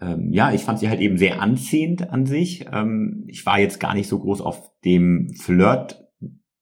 ähm, 0.00 0.32
ja, 0.32 0.52
ich 0.52 0.62
fand 0.62 0.78
sie 0.78 0.88
halt 0.88 1.00
eben 1.00 1.18
sehr 1.18 1.40
anziehend 1.40 2.10
an 2.10 2.26
sich. 2.26 2.66
Ähm, 2.72 3.24
ich 3.26 3.44
war 3.46 3.58
jetzt 3.58 3.80
gar 3.80 3.94
nicht 3.94 4.08
so 4.08 4.18
groß 4.18 4.40
auf 4.40 4.70
dem 4.84 5.32
Flirt 5.34 6.04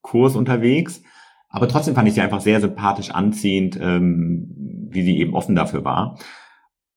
Kurs 0.01 0.35
unterwegs. 0.35 1.01
Aber 1.49 1.67
trotzdem 1.67 1.95
fand 1.95 2.07
ich 2.07 2.13
sie 2.13 2.21
einfach 2.21 2.41
sehr 2.41 2.61
sympathisch 2.61 3.11
anziehend, 3.11 3.77
ähm, 3.81 4.87
wie 4.91 5.01
sie 5.01 5.17
eben 5.17 5.33
offen 5.33 5.55
dafür 5.55 5.83
war. 5.83 6.17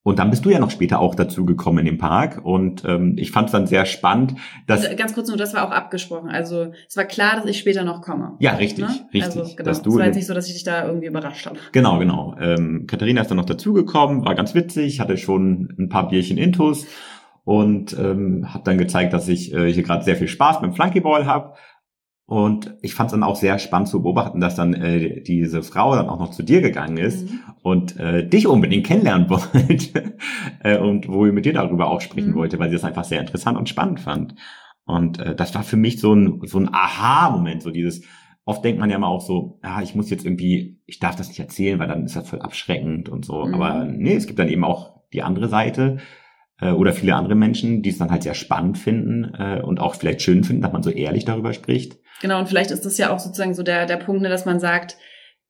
Und 0.05 0.19
dann 0.19 0.31
bist 0.31 0.45
du 0.45 0.51
ja 0.51 0.59
noch 0.59 0.71
später 0.71 0.99
auch 0.99 1.15
dazu 1.15 1.45
gekommen 1.45 1.79
in 1.79 1.85
den 1.85 1.99
Park 1.99 2.45
und 2.45 2.85
ähm, 2.85 3.15
ich 3.17 3.31
fand 3.31 3.47
es 3.47 3.53
dann 3.53 3.69
sehr 3.69 3.87
spannend, 3.87 4.35
dass 4.67 4.85
also 4.85 4.97
ganz 4.97 5.15
kurz 5.15 5.29
nur, 5.29 5.37
das 5.37 5.55
war 5.55 5.65
auch 5.65 5.71
abgesprochen. 5.71 6.29
Also 6.29 6.73
es 6.89 6.97
war 6.97 7.05
klar, 7.05 7.37
dass 7.37 7.47
ich 7.47 7.59
später 7.59 7.85
noch 7.85 8.03
komme. 8.03 8.33
Ja, 8.41 8.57
richtig, 8.57 8.85
ne? 8.85 8.91
richtig. 9.15 9.23
Also 9.23 9.43
genau, 9.55 9.63
dass 9.63 9.83
du 9.83 9.91
es 9.91 9.99
war 9.99 10.07
jetzt 10.07 10.17
nicht 10.17 10.27
so, 10.27 10.35
dass 10.35 10.49
ich 10.49 10.55
dich 10.55 10.65
da 10.65 10.87
irgendwie 10.87 11.07
überrascht 11.07 11.47
habe. 11.47 11.59
Genau, 11.71 11.99
genau. 12.01 12.35
Ähm, 12.41 12.87
Katharina 12.89 13.21
ist 13.21 13.31
dann 13.31 13.37
noch 13.37 13.45
dazugekommen, 13.45 14.25
war 14.25 14.35
ganz 14.35 14.57
witzig, 14.57 14.99
hatte 14.99 15.17
schon 15.17 15.73
ein 15.79 15.89
paar 15.89 16.09
Bierchen 16.09 16.37
Intus 16.37 16.85
und 17.45 17.97
ähm, 17.97 18.53
habe 18.53 18.65
dann 18.65 18.79
gezeigt, 18.79 19.13
dass 19.13 19.29
ich 19.29 19.55
äh, 19.55 19.73
hier 19.73 19.85
gerade 19.85 20.05
sehr 20.05 20.17
viel 20.17 20.29
Spaß 20.29 20.61
beim 20.61 20.75
Flunkyball 20.75 21.27
habe 21.27 21.55
und 22.27 22.77
ich 22.83 22.95
fand 22.95 23.09
es 23.09 23.13
dann 23.13 23.25
auch 23.25 23.37
sehr 23.37 23.59
spannend 23.59 23.89
zu 23.89 24.03
beobachten, 24.03 24.41
dass 24.41 24.55
dann 24.55 24.75
äh, 24.75 25.21
diese 25.23 25.63
Frau 25.63 25.95
dann 25.95 26.09
auch 26.09 26.19
noch 26.19 26.31
zu 26.31 26.43
dir 26.43 26.61
gegangen 26.61 26.97
ist 26.97 27.31
mhm. 27.31 27.41
Und 27.63 27.99
äh, 27.99 28.27
dich 28.27 28.47
unbedingt 28.47 28.87
kennenlernen 28.87 29.31
wollte 29.31 30.17
äh, 30.61 30.79
und 30.79 31.09
wo 31.09 31.27
ich 31.27 31.33
mit 31.33 31.45
dir 31.45 31.53
darüber 31.53 31.91
auch 31.91 32.01
sprechen 32.01 32.31
mhm. 32.31 32.37
wollte, 32.37 32.59
weil 32.59 32.69
sie 32.69 32.77
das 32.77 32.85
einfach 32.85 33.05
sehr 33.05 33.21
interessant 33.21 33.57
und 33.57 33.69
spannend 33.69 34.01
fand. 34.01 34.35
Und 34.85 35.19
äh, 35.21 35.35
das 35.35 35.55
war 35.55 35.63
für 35.63 35.77
mich 35.77 36.01
so 36.01 36.15
ein, 36.15 36.41
so 36.45 36.59
ein 36.59 36.69
Aha-Moment, 36.73 37.63
so 37.63 37.71
dieses, 37.71 38.03
oft 38.45 38.65
denkt 38.65 38.81
man 38.81 38.91
ja 38.91 38.97
immer 38.97 39.09
auch 39.09 39.21
so, 39.21 39.61
ja, 39.63 39.81
ich 39.81 39.95
muss 39.95 40.11
jetzt 40.11 40.25
irgendwie, 40.25 40.81
ich 40.87 40.99
darf 40.99 41.15
das 41.15 41.29
nicht 41.29 41.41
erzählen, 41.41 41.79
weil 41.79 41.89
dann 41.89 42.05
ist 42.05 42.17
das 42.17 42.29
voll 42.29 42.41
abschreckend 42.41 43.09
und 43.09 43.25
so. 43.25 43.45
Mhm. 43.45 43.55
Aber 43.55 43.85
nee, 43.85 44.15
es 44.15 44.27
gibt 44.27 44.39
dann 44.39 44.49
eben 44.49 44.65
auch 44.65 45.01
die 45.13 45.23
andere 45.23 45.49
Seite, 45.49 45.99
äh, 46.63 46.71
oder 46.71 46.93
viele 46.93 47.15
andere 47.15 47.35
Menschen, 47.35 47.83
die 47.83 47.91
es 47.91 47.99
dann 47.99 48.11
halt 48.11 48.23
sehr 48.23 48.35
spannend 48.35 48.79
finden 48.79 49.35
äh, 49.35 49.61
und 49.61 49.81
auch 49.81 49.95
vielleicht 49.95 50.23
schön 50.23 50.45
finden, 50.45 50.63
dass 50.63 50.73
man 50.73 50.83
so 50.83 50.91
ehrlich 50.91 51.25
darüber 51.25 51.53
spricht. 51.53 51.99
Genau, 52.21 52.39
und 52.39 52.49
vielleicht 52.49 52.71
ist 52.71 52.87
das 52.87 52.99
ja 52.99 53.11
auch 53.11 53.19
sozusagen 53.19 53.55
so 53.55 53.63
der, 53.63 53.85
der 53.87 53.97
Punkt, 53.97 54.23
ne, 54.23 54.29
dass 54.29 54.47
man 54.47 54.61
sagt, 54.61 54.97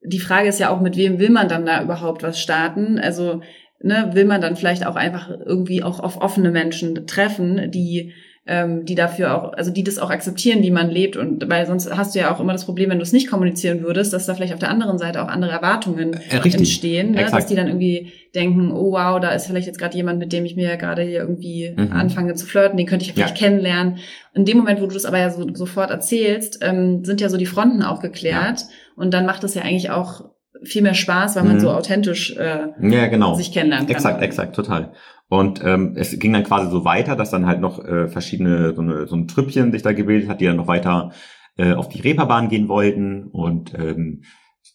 die 0.04 0.20
Frage 0.20 0.48
ist 0.48 0.58
ja 0.58 0.70
auch, 0.70 0.80
mit 0.80 0.96
wem 0.96 1.18
will 1.18 1.30
man 1.30 1.48
dann 1.48 1.66
da 1.66 1.82
überhaupt 1.82 2.22
was 2.22 2.40
starten? 2.40 2.98
Also 2.98 3.40
ne, 3.80 4.10
will 4.12 4.24
man 4.24 4.40
dann 4.40 4.56
vielleicht 4.56 4.86
auch 4.86 4.96
einfach 4.96 5.30
irgendwie 5.30 5.82
auch 5.82 6.00
auf 6.00 6.20
offene 6.20 6.50
Menschen 6.50 7.06
treffen, 7.06 7.70
die 7.70 8.12
ähm, 8.44 8.84
die 8.84 8.96
dafür 8.96 9.36
auch, 9.36 9.52
also 9.52 9.70
die 9.70 9.84
das 9.84 9.98
auch 9.98 10.10
akzeptieren, 10.10 10.62
wie 10.62 10.72
man 10.72 10.90
lebt. 10.90 11.16
Und 11.16 11.48
weil 11.48 11.64
sonst 11.66 11.96
hast 11.96 12.14
du 12.14 12.18
ja 12.18 12.34
auch 12.34 12.40
immer 12.40 12.52
das 12.52 12.64
Problem, 12.64 12.90
wenn 12.90 12.98
du 12.98 13.04
es 13.04 13.12
nicht 13.12 13.30
kommunizieren 13.30 13.82
würdest, 13.82 14.12
dass 14.12 14.26
da 14.26 14.34
vielleicht 14.34 14.52
auf 14.52 14.58
der 14.58 14.70
anderen 14.70 14.98
Seite 14.98 15.22
auch 15.22 15.28
andere 15.28 15.52
Erwartungen 15.52 16.14
äh, 16.14 16.38
entstehen, 16.38 17.12
ne? 17.12 17.26
dass 17.30 17.46
die 17.46 17.54
dann 17.54 17.68
irgendwie 17.68 18.12
denken, 18.34 18.72
oh 18.72 18.92
wow, 18.92 19.20
da 19.20 19.30
ist 19.30 19.46
vielleicht 19.46 19.68
jetzt 19.68 19.78
gerade 19.78 19.96
jemand, 19.96 20.18
mit 20.18 20.32
dem 20.32 20.44
ich 20.44 20.56
mir 20.56 20.76
gerade 20.76 21.02
hier 21.02 21.20
irgendwie 21.20 21.72
mhm. 21.76 21.92
anfange 21.92 22.34
zu 22.34 22.46
flirten, 22.46 22.76
den 22.76 22.86
könnte 22.86 23.04
ich 23.04 23.12
vielleicht 23.12 23.40
ja. 23.40 23.46
kennenlernen. 23.46 23.98
In 24.34 24.44
dem 24.44 24.56
Moment, 24.56 24.80
wo 24.80 24.86
du 24.86 24.94
das 24.94 25.04
aber 25.04 25.18
ja 25.18 25.30
so, 25.30 25.46
sofort 25.54 25.90
erzählst, 25.90 26.58
ähm, 26.62 27.04
sind 27.04 27.20
ja 27.20 27.28
so 27.28 27.36
die 27.36 27.46
Fronten 27.46 27.82
auch 27.82 28.00
geklärt. 28.00 28.60
Ja. 28.60 28.66
Und 28.96 29.14
dann 29.14 29.24
macht 29.24 29.44
es 29.44 29.54
ja 29.54 29.62
eigentlich 29.62 29.90
auch 29.90 30.24
viel 30.64 30.82
mehr 30.82 30.94
Spaß, 30.94 31.36
weil 31.36 31.44
man 31.44 31.56
mhm. 31.56 31.60
so 31.60 31.70
authentisch 31.70 32.36
äh, 32.36 32.68
ja, 32.80 33.06
genau. 33.06 33.34
sich 33.34 33.52
kennenlernen 33.52 33.86
kann. 33.86 33.96
Exakt, 33.96 34.22
exakt, 34.22 34.56
total. 34.56 34.92
Und 35.32 35.64
ähm, 35.64 35.94
es 35.96 36.18
ging 36.18 36.34
dann 36.34 36.44
quasi 36.44 36.70
so 36.70 36.84
weiter, 36.84 37.16
dass 37.16 37.30
dann 37.30 37.46
halt 37.46 37.58
noch 37.58 37.82
äh, 37.82 38.06
verschiedene, 38.06 38.74
so, 38.74 38.82
eine, 38.82 39.06
so 39.06 39.16
ein 39.16 39.28
Trüppchen 39.28 39.72
sich 39.72 39.80
da 39.80 39.94
gebildet 39.94 40.28
hat, 40.28 40.42
die 40.42 40.44
dann 40.44 40.56
noch 40.56 40.66
weiter 40.66 41.12
äh, 41.56 41.72
auf 41.72 41.88
die 41.88 42.02
Reeperbahn 42.02 42.50
gehen 42.50 42.68
wollten. 42.68 43.28
Und 43.28 43.72
ähm, 43.72 44.24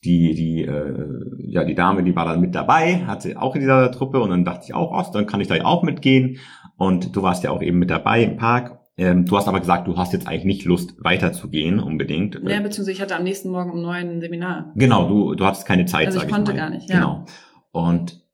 die, 0.03 0.33
die, 0.33 0.63
äh, 0.63 1.05
ja, 1.37 1.63
die 1.63 1.75
Dame, 1.75 2.01
die 2.01 2.15
war 2.15 2.25
dann 2.25 2.41
mit 2.41 2.55
dabei, 2.55 3.05
hat 3.05 3.21
sie 3.21 3.37
auch 3.37 3.53
in 3.53 3.61
dieser 3.61 3.91
Truppe 3.91 4.19
und 4.19 4.31
dann 4.31 4.45
dachte 4.45 4.63
ich 4.65 4.73
auch, 4.73 4.91
oh, 4.97 5.11
dann 5.13 5.27
kann 5.27 5.41
ich 5.41 5.47
da 5.47 5.53
ja 5.53 5.65
auch 5.65 5.83
mitgehen. 5.83 6.39
Und 6.75 7.15
du 7.15 7.21
warst 7.21 7.43
ja 7.43 7.51
auch 7.51 7.61
eben 7.61 7.77
mit 7.77 7.91
dabei 7.91 8.23
im 8.23 8.37
Park. 8.37 8.79
Ähm, 8.97 9.27
du 9.27 9.37
hast 9.37 9.47
aber 9.47 9.59
gesagt, 9.59 9.87
du 9.87 9.95
hast 9.95 10.11
jetzt 10.11 10.27
eigentlich 10.27 10.45
nicht 10.45 10.65
Lust, 10.65 10.95
weiterzugehen 11.03 11.79
unbedingt. 11.79 12.33
Ja, 12.33 12.59
beziehungsweise 12.61 12.93
ich 12.93 13.01
hatte 13.01 13.15
am 13.15 13.23
nächsten 13.23 13.51
Morgen 13.51 13.69
um 13.69 13.83
neun 13.83 14.09
ein 14.09 14.21
Seminar. 14.21 14.73
Genau, 14.75 15.07
du, 15.07 15.35
du 15.35 15.45
hattest 15.45 15.67
keine 15.67 15.85
Zeit, 15.85 16.07
also 16.07 16.19
ich 16.19 16.27
konnte 16.27 16.53
ich 16.53 16.57
gar 16.57 16.71
nicht, 16.71 16.89
ja. 16.89 16.95
Genau. 16.95 17.25
Und 17.71 18.26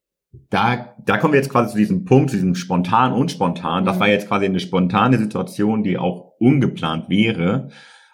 da, 0.50 0.96
da 1.06 1.18
kommen 1.18 1.34
wir 1.34 1.40
jetzt 1.40 1.50
quasi 1.50 1.72
zu 1.72 1.78
diesem 1.78 2.06
Punkt, 2.06 2.32
zu 2.32 2.38
diesem 2.38 2.56
spontan 2.56 3.13
und 3.13 3.32
spontan. 3.32 3.86
Das 3.86 3.98
mhm. 3.98 4.02
war 4.02 4.08
jetzt 4.10 4.28
quasi 4.28 4.46
eine 4.46 4.60
spontane 4.60 5.18
Situation, 5.18 5.84
die 5.84 5.98
auch 5.98 6.34
ungeplant 6.40 7.10
wäre. 7.10 7.70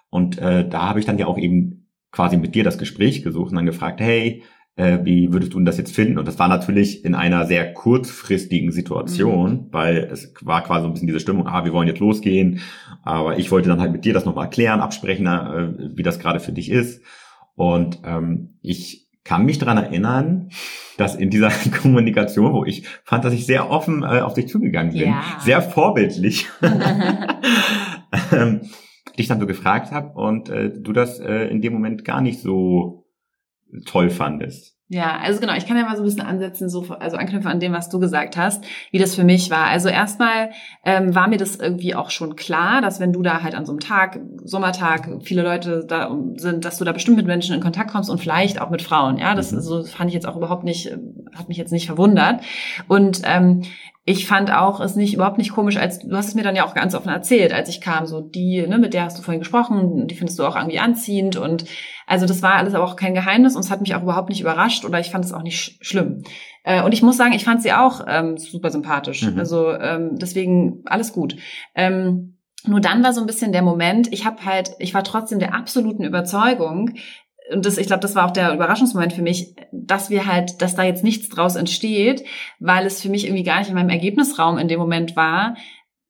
Und 0.09 0.37
äh, 0.37 0.67
da 0.67 0.89
habe 0.89 0.99
ich 0.99 1.05
dann 1.05 1.17
ja 1.17 1.27
auch 1.27 1.37
eben 1.37 1.87
quasi 2.11 2.37
mit 2.37 2.55
dir 2.55 2.63
das 2.63 2.77
Gespräch 2.77 3.23
gesucht 3.23 3.51
und 3.51 3.55
dann 3.55 3.65
gefragt, 3.65 4.01
hey, 4.01 4.43
äh, 4.75 4.99
wie 5.03 5.31
würdest 5.31 5.53
du 5.53 5.57
denn 5.57 5.65
das 5.65 5.77
jetzt 5.77 5.93
finden? 5.93 6.17
Und 6.17 6.27
das 6.27 6.39
war 6.39 6.47
natürlich 6.47 7.05
in 7.05 7.13
einer 7.13 7.45
sehr 7.45 7.73
kurzfristigen 7.73 8.71
Situation, 8.71 9.51
mhm. 9.51 9.67
weil 9.71 9.97
es 10.11 10.33
war 10.41 10.63
quasi 10.63 10.81
so 10.81 10.87
ein 10.87 10.93
bisschen 10.93 11.07
diese 11.07 11.19
Stimmung, 11.19 11.47
ah, 11.47 11.65
wir 11.65 11.73
wollen 11.73 11.87
jetzt 11.87 11.99
losgehen. 11.99 12.61
Aber 13.03 13.37
ich 13.37 13.51
wollte 13.51 13.69
dann 13.69 13.81
halt 13.81 13.91
mit 13.91 14.05
dir 14.05 14.13
das 14.13 14.25
nochmal 14.25 14.45
erklären, 14.45 14.81
absprechen, 14.81 15.27
äh, 15.27 15.97
wie 15.97 16.03
das 16.03 16.19
gerade 16.19 16.39
für 16.39 16.53
dich 16.53 16.69
ist. 16.71 17.03
Und 17.55 17.99
ähm, 18.05 18.57
ich 18.61 19.08
kann 19.29 19.45
mich 19.45 19.59
daran 19.59 19.77
erinnern, 19.77 20.49
dass 20.97 21.15
in 21.15 21.29
dieser 21.29 21.51
Kommunikation, 21.81 22.51
wo 22.51 22.65
ich 22.65 22.87
fand, 23.03 23.23
dass 23.23 23.33
ich 23.33 23.45
sehr 23.45 23.69
offen 23.69 24.01
äh, 24.01 24.21
auf 24.21 24.33
dich 24.33 24.47
zugegangen 24.47 24.93
bin, 24.93 25.09
ja. 25.09 25.21
sehr 25.39 25.61
vorbildlich, 25.61 26.47
ähm, 28.31 28.61
dich 29.19 29.27
dann 29.27 29.39
so 29.39 29.45
gefragt 29.45 29.91
habe 29.91 30.19
und 30.19 30.49
äh, 30.49 30.71
du 30.75 30.93
das 30.93 31.19
äh, 31.19 31.43
in 31.43 31.61
dem 31.61 31.73
Moment 31.73 32.03
gar 32.05 32.21
nicht 32.21 32.41
so 32.41 33.05
toll 33.85 34.09
fandest. 34.09 34.78
Ja, 34.91 35.19
also 35.21 35.39
genau, 35.39 35.53
ich 35.53 35.67
kann 35.67 35.77
ja 35.77 35.83
mal 35.83 35.95
so 35.95 36.01
ein 36.01 36.05
bisschen 36.05 36.21
ansetzen, 36.21 36.67
so, 36.67 36.83
also 36.99 37.15
anknüpfen 37.15 37.51
an 37.51 37.59
dem, 37.59 37.73
was 37.73 37.89
du 37.89 37.99
gesagt 37.99 38.37
hast, 38.37 38.65
wie 38.89 38.97
das 38.97 39.13
für 39.13 39.23
mich 39.23 39.51
war. 39.51 39.67
Also 39.67 39.87
erstmal 39.87 40.49
ähm, 40.83 41.13
war 41.13 41.27
mir 41.27 41.37
das 41.37 41.57
irgendwie 41.57 41.93
auch 41.93 42.09
schon 42.09 42.35
klar, 42.35 42.81
dass 42.81 42.99
wenn 42.99 43.13
du 43.13 43.21
da 43.21 43.43
halt 43.43 43.53
an 43.53 43.67
so 43.67 43.71
einem 43.71 43.81
Tag, 43.81 44.19
Sommertag, 44.43 45.07
viele 45.21 45.43
Leute 45.43 45.85
da 45.87 46.09
sind, 46.37 46.65
dass 46.65 46.79
du 46.79 46.85
da 46.85 46.91
bestimmt 46.91 47.17
mit 47.17 47.27
Menschen 47.27 47.53
in 47.53 47.61
Kontakt 47.61 47.91
kommst 47.91 48.09
und 48.09 48.19
vielleicht 48.19 48.59
auch 48.59 48.71
mit 48.71 48.81
Frauen. 48.81 49.19
Ja, 49.19 49.35
das 49.35 49.51
mhm. 49.51 49.61
so 49.61 49.83
fand 49.83 50.09
ich 50.09 50.15
jetzt 50.15 50.27
auch 50.27 50.35
überhaupt 50.35 50.63
nicht, 50.63 50.91
hat 51.35 51.49
mich 51.49 51.57
jetzt 51.57 51.71
nicht 51.71 51.85
verwundert. 51.85 52.41
Und 52.87 53.21
ähm, 53.25 53.61
ich 54.05 54.25
fand 54.25 54.51
auch 54.51 54.79
es 54.79 54.95
nicht 54.95 55.13
überhaupt 55.13 55.37
nicht 55.37 55.51
komisch, 55.51 55.77
als 55.77 55.99
du 55.99 56.15
hast 56.15 56.29
es 56.29 56.33
mir 56.33 56.41
dann 56.41 56.55
ja 56.55 56.65
auch 56.65 56.73
ganz 56.73 56.95
offen 56.95 57.09
erzählt, 57.09 57.53
als 57.53 57.69
ich 57.69 57.79
kam, 57.79 58.07
so 58.07 58.21
die, 58.21 58.65
ne, 58.65 58.79
mit 58.79 58.95
der 58.95 59.03
hast 59.03 59.19
du 59.19 59.21
vorhin 59.21 59.41
gesprochen, 59.41 60.07
die 60.07 60.15
findest 60.15 60.39
du 60.39 60.45
auch 60.45 60.55
irgendwie 60.55 60.79
anziehend 60.79 61.35
und 61.35 61.65
also 62.09 62.25
das 62.25 62.41
war 62.41 62.55
alles 62.55 62.73
aber 62.73 62.85
auch 62.85 62.95
kein 62.95 63.13
Geheimnis 63.13 63.55
und 63.55 63.63
es 63.63 63.69
hat 63.69 63.81
mich 63.81 63.93
auch 63.93 64.01
überhaupt 64.01 64.29
nicht 64.29 64.41
überrascht 64.41 64.83
oder 64.83 64.99
ich 64.99 65.11
fand 65.11 65.23
es 65.23 65.31
auch 65.31 65.43
nicht 65.43 65.59
sch 65.59 65.77
schlimm. 65.81 66.23
Äh, 66.63 66.81
und 66.83 66.91
ich 66.91 67.03
muss 67.03 67.17
sagen, 67.17 67.33
ich 67.33 67.45
fand 67.45 67.61
sie 67.61 67.71
auch 67.71 68.03
ähm, 68.07 68.35
super 68.37 68.71
sympathisch. 68.71 69.21
Mhm. 69.21 69.37
Also 69.37 69.71
ähm, 69.73 70.17
deswegen 70.17 70.81
alles 70.85 71.13
gut. 71.13 71.35
Ähm, 71.75 72.39
nur 72.65 72.81
dann 72.81 73.03
war 73.03 73.13
so 73.13 73.21
ein 73.21 73.27
bisschen 73.27 73.51
der 73.51 73.61
Moment, 73.61 74.11
ich 74.11 74.25
habe 74.25 74.43
halt, 74.43 74.71
ich 74.79 74.95
war 74.95 75.03
trotzdem 75.03 75.37
der 75.37 75.53
absoluten 75.53 76.03
Überzeugung, 76.03 76.95
und 77.51 77.65
das, 77.65 77.77
ich 77.79 77.87
glaube, 77.87 78.01
das 78.01 78.15
war 78.15 78.27
auch 78.27 78.31
der 78.31 78.53
Überraschungsmoment 78.53 79.13
für 79.13 79.23
mich, 79.23 79.55
dass 79.71 80.09
wir 80.09 80.27
halt, 80.27 80.61
dass 80.61 80.75
da 80.75 80.83
jetzt 80.83 81.03
nichts 81.03 81.29
draus 81.29 81.55
entsteht, 81.55 82.23
weil 82.59 82.85
es 82.85 83.01
für 83.01 83.09
mich 83.09 83.25
irgendwie 83.25 83.43
gar 83.43 83.57
nicht 83.59 83.69
in 83.69 83.75
meinem 83.75 83.89
Ergebnisraum 83.89 84.59
in 84.59 84.67
dem 84.67 84.79
Moment 84.79 85.15
war, 85.15 85.55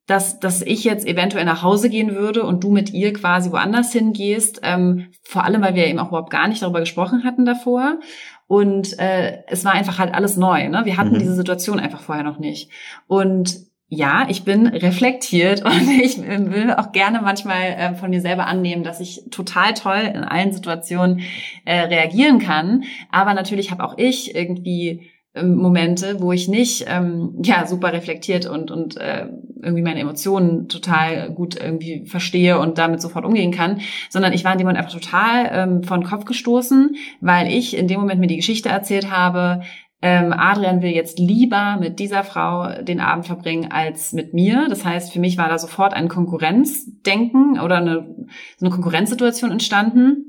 dass, 0.09 0.39
dass 0.39 0.63
ich 0.63 0.83
jetzt 0.83 1.05
eventuell 1.05 1.45
nach 1.45 1.61
Hause 1.61 1.87
gehen 1.87 2.15
würde 2.15 2.43
und 2.43 2.63
du 2.63 2.71
mit 2.71 2.91
ihr 2.91 3.13
quasi 3.13 3.51
woanders 3.51 3.93
hingehst. 3.93 4.59
Ähm, 4.63 5.11
vor 5.21 5.43
allem, 5.43 5.61
weil 5.61 5.75
wir 5.75 5.85
eben 5.85 5.99
auch 5.99 6.07
überhaupt 6.07 6.31
gar 6.31 6.47
nicht 6.47 6.63
darüber 6.63 6.79
gesprochen 6.79 7.23
hatten 7.23 7.45
davor. 7.45 7.99
Und 8.47 8.97
äh, 8.97 9.43
es 9.45 9.63
war 9.65 9.73
einfach 9.73 9.99
halt 9.99 10.15
alles 10.15 10.35
neu. 10.35 10.67
Ne? 10.67 10.81
Wir 10.85 10.97
hatten 10.97 11.13
mhm. 11.13 11.19
diese 11.19 11.35
Situation 11.35 11.79
einfach 11.79 12.01
vorher 12.01 12.23
noch 12.23 12.39
nicht. 12.39 12.71
Und 13.05 13.69
ja, 13.87 14.25
ich 14.29 14.43
bin 14.43 14.65
reflektiert 14.65 15.63
und 15.65 15.87
ich 16.01 16.17
will 16.17 16.73
auch 16.73 16.91
gerne 16.91 17.21
manchmal 17.21 17.61
äh, 17.61 17.93
von 17.93 18.09
mir 18.09 18.21
selber 18.21 18.47
annehmen, 18.47 18.83
dass 18.83 18.99
ich 19.01 19.25
total 19.29 19.75
toll 19.75 20.11
in 20.11 20.23
allen 20.23 20.51
Situationen 20.51 21.21
äh, 21.65 21.81
reagieren 21.81 22.39
kann. 22.39 22.83
Aber 23.11 23.35
natürlich 23.35 23.69
habe 23.69 23.83
auch 23.83 23.95
ich 23.99 24.33
irgendwie 24.33 25.11
ähm, 25.35 25.55
Momente, 25.55 26.19
wo 26.19 26.31
ich 26.31 26.47
nicht 26.47 26.85
ähm, 26.87 27.39
ja 27.43 27.67
super 27.67 27.93
reflektiert 27.93 28.47
und 28.47 28.71
und 28.71 28.97
äh, 28.97 29.27
irgendwie 29.61 29.83
meine 29.83 29.99
Emotionen 29.99 30.67
total 30.67 31.31
gut 31.31 31.55
irgendwie 31.55 32.05
verstehe 32.05 32.59
und 32.59 32.77
damit 32.77 33.01
sofort 33.01 33.25
umgehen 33.25 33.51
kann, 33.51 33.81
sondern 34.09 34.33
ich 34.33 34.43
war 34.43 34.53
in 34.53 34.57
dem 34.57 34.65
Moment 34.65 34.79
einfach 34.79 34.99
total 34.99 35.49
ähm, 35.51 35.83
von 35.83 36.03
Kopf 36.03 36.25
gestoßen, 36.25 36.95
weil 37.21 37.51
ich 37.51 37.75
in 37.77 37.87
dem 37.87 37.99
Moment 37.99 38.19
mir 38.19 38.27
die 38.27 38.37
Geschichte 38.37 38.69
erzählt 38.69 39.11
habe, 39.11 39.61
ähm, 40.01 40.33
Adrian 40.33 40.81
will 40.81 40.91
jetzt 40.91 41.19
lieber 41.19 41.77
mit 41.77 41.99
dieser 41.99 42.23
Frau 42.23 42.81
den 42.81 43.01
Abend 43.01 43.25
verbringen 43.25 43.69
als 43.69 44.13
mit 44.13 44.33
mir. 44.33 44.67
Das 44.69 44.85
heißt, 44.85 45.11
für 45.11 45.19
mich 45.19 45.37
war 45.37 45.49
da 45.49 45.59
sofort 45.59 45.93
ein 45.93 46.07
Konkurrenzdenken 46.07 47.59
oder 47.59 47.77
eine, 47.77 48.15
so 48.57 48.65
eine 48.65 48.73
Konkurrenzsituation 48.73 49.51
entstanden 49.51 50.28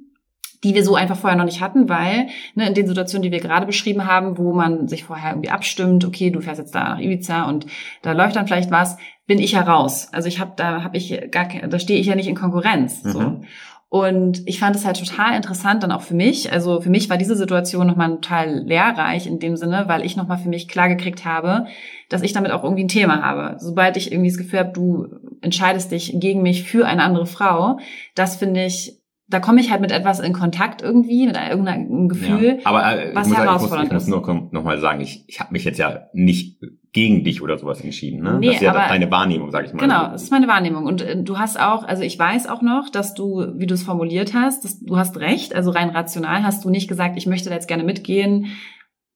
die 0.62 0.74
wir 0.74 0.84
so 0.84 0.94
einfach 0.94 1.16
vorher 1.16 1.38
noch 1.38 1.44
nicht 1.44 1.60
hatten, 1.60 1.88
weil 1.88 2.28
ne, 2.54 2.68
in 2.68 2.74
den 2.74 2.86
Situationen, 2.86 3.22
die 3.22 3.32
wir 3.32 3.40
gerade 3.40 3.66
beschrieben 3.66 4.06
haben, 4.06 4.36
wo 4.38 4.52
man 4.52 4.88
sich 4.88 5.04
vorher 5.04 5.30
irgendwie 5.30 5.50
abstimmt, 5.50 6.04
okay, 6.04 6.30
du 6.30 6.40
fährst 6.40 6.60
jetzt 6.60 6.74
da 6.74 6.90
nach 6.90 6.98
Ibiza 6.98 7.44
und 7.44 7.66
da 8.02 8.12
läuft 8.12 8.36
dann 8.36 8.46
vielleicht 8.46 8.70
was, 8.70 8.98
bin 9.26 9.38
ich 9.38 9.54
heraus. 9.54 10.08
Also 10.12 10.28
ich 10.28 10.40
habe 10.40 10.52
da 10.56 10.82
habe 10.82 10.96
ich 10.96 11.30
gar 11.30 11.46
da 11.46 11.78
stehe 11.78 12.00
ich 12.00 12.06
ja 12.06 12.14
nicht 12.14 12.28
in 12.28 12.34
Konkurrenz. 12.34 13.04
Mhm. 13.04 13.10
So. 13.10 13.40
Und 13.90 14.46
ich 14.46 14.60
fand 14.60 14.76
es 14.76 14.86
halt 14.86 15.00
total 15.00 15.34
interessant 15.34 15.82
dann 15.82 15.90
auch 15.90 16.02
für 16.02 16.14
mich. 16.14 16.52
Also 16.52 16.80
für 16.80 16.90
mich 16.90 17.10
war 17.10 17.16
diese 17.16 17.34
Situation 17.34 17.88
nochmal 17.88 18.10
total 18.20 18.60
lehrreich 18.60 19.26
in 19.26 19.40
dem 19.40 19.56
Sinne, 19.56 19.86
weil 19.88 20.04
ich 20.04 20.16
nochmal 20.16 20.38
für 20.38 20.48
mich 20.48 20.68
klar 20.68 20.88
gekriegt 20.88 21.24
habe, 21.24 21.66
dass 22.08 22.22
ich 22.22 22.32
damit 22.32 22.52
auch 22.52 22.62
irgendwie 22.62 22.84
ein 22.84 22.88
Thema 22.88 23.20
habe. 23.20 23.56
Sobald 23.58 23.96
ich 23.96 24.12
irgendwie 24.12 24.30
das 24.30 24.38
Gefühl 24.38 24.60
habe, 24.60 24.72
du 24.72 25.08
entscheidest 25.40 25.90
dich 25.90 26.14
gegen 26.20 26.40
mich 26.40 26.62
für 26.62 26.86
eine 26.86 27.02
andere 27.02 27.26
Frau, 27.26 27.78
das 28.14 28.36
finde 28.36 28.64
ich 28.64 28.99
da 29.30 29.40
komme 29.40 29.60
ich 29.60 29.70
halt 29.70 29.80
mit 29.80 29.92
etwas 29.92 30.20
in 30.20 30.32
Kontakt 30.32 30.82
irgendwie, 30.82 31.26
mit 31.26 31.36
irgendeinem 31.36 32.08
Gefühl, 32.08 32.58
ja, 32.58 32.66
aber, 32.66 33.00
äh, 33.00 33.14
was 33.14 33.34
herausfordernd 33.34 33.88
ich 33.88 33.92
muss, 33.92 34.08
ich 34.08 34.14
muss 34.14 34.26
nur 34.26 34.48
noch 34.50 34.64
mal 34.64 34.78
sagen, 34.80 35.00
ich, 35.00 35.24
ich 35.28 35.40
habe 35.40 35.52
mich 35.52 35.64
jetzt 35.64 35.78
ja 35.78 36.08
nicht 36.12 36.60
gegen 36.92 37.22
dich 37.22 37.40
oder 37.40 37.56
sowas 37.56 37.80
entschieden. 37.80 38.22
Ne? 38.22 38.38
Nee, 38.40 38.46
das 38.46 38.56
ist 38.56 38.62
ja 38.62 38.70
aber, 38.70 38.88
deine 38.88 39.10
Wahrnehmung, 39.10 39.52
sag 39.52 39.64
ich 39.64 39.72
mal. 39.72 39.80
Genau, 39.80 40.08
das 40.08 40.24
ist 40.24 40.32
meine 40.32 40.48
Wahrnehmung. 40.48 40.86
Und 40.86 41.02
äh, 41.02 41.22
du 41.22 41.38
hast 41.38 41.60
auch, 41.60 41.84
also 41.84 42.02
ich 42.02 42.18
weiß 42.18 42.48
auch 42.48 42.62
noch, 42.62 42.90
dass 42.90 43.14
du, 43.14 43.46
wie 43.56 43.66
du 43.66 43.74
es 43.74 43.84
formuliert 43.84 44.34
hast, 44.34 44.64
dass, 44.64 44.80
du 44.80 44.96
hast 44.96 45.16
recht, 45.18 45.54
also 45.54 45.70
rein 45.70 45.90
rational 45.90 46.42
hast 46.42 46.64
du 46.64 46.70
nicht 46.70 46.88
gesagt, 46.88 47.16
ich 47.16 47.26
möchte 47.26 47.48
da 47.48 47.54
jetzt 47.54 47.68
gerne 47.68 47.84
mitgehen, 47.84 48.46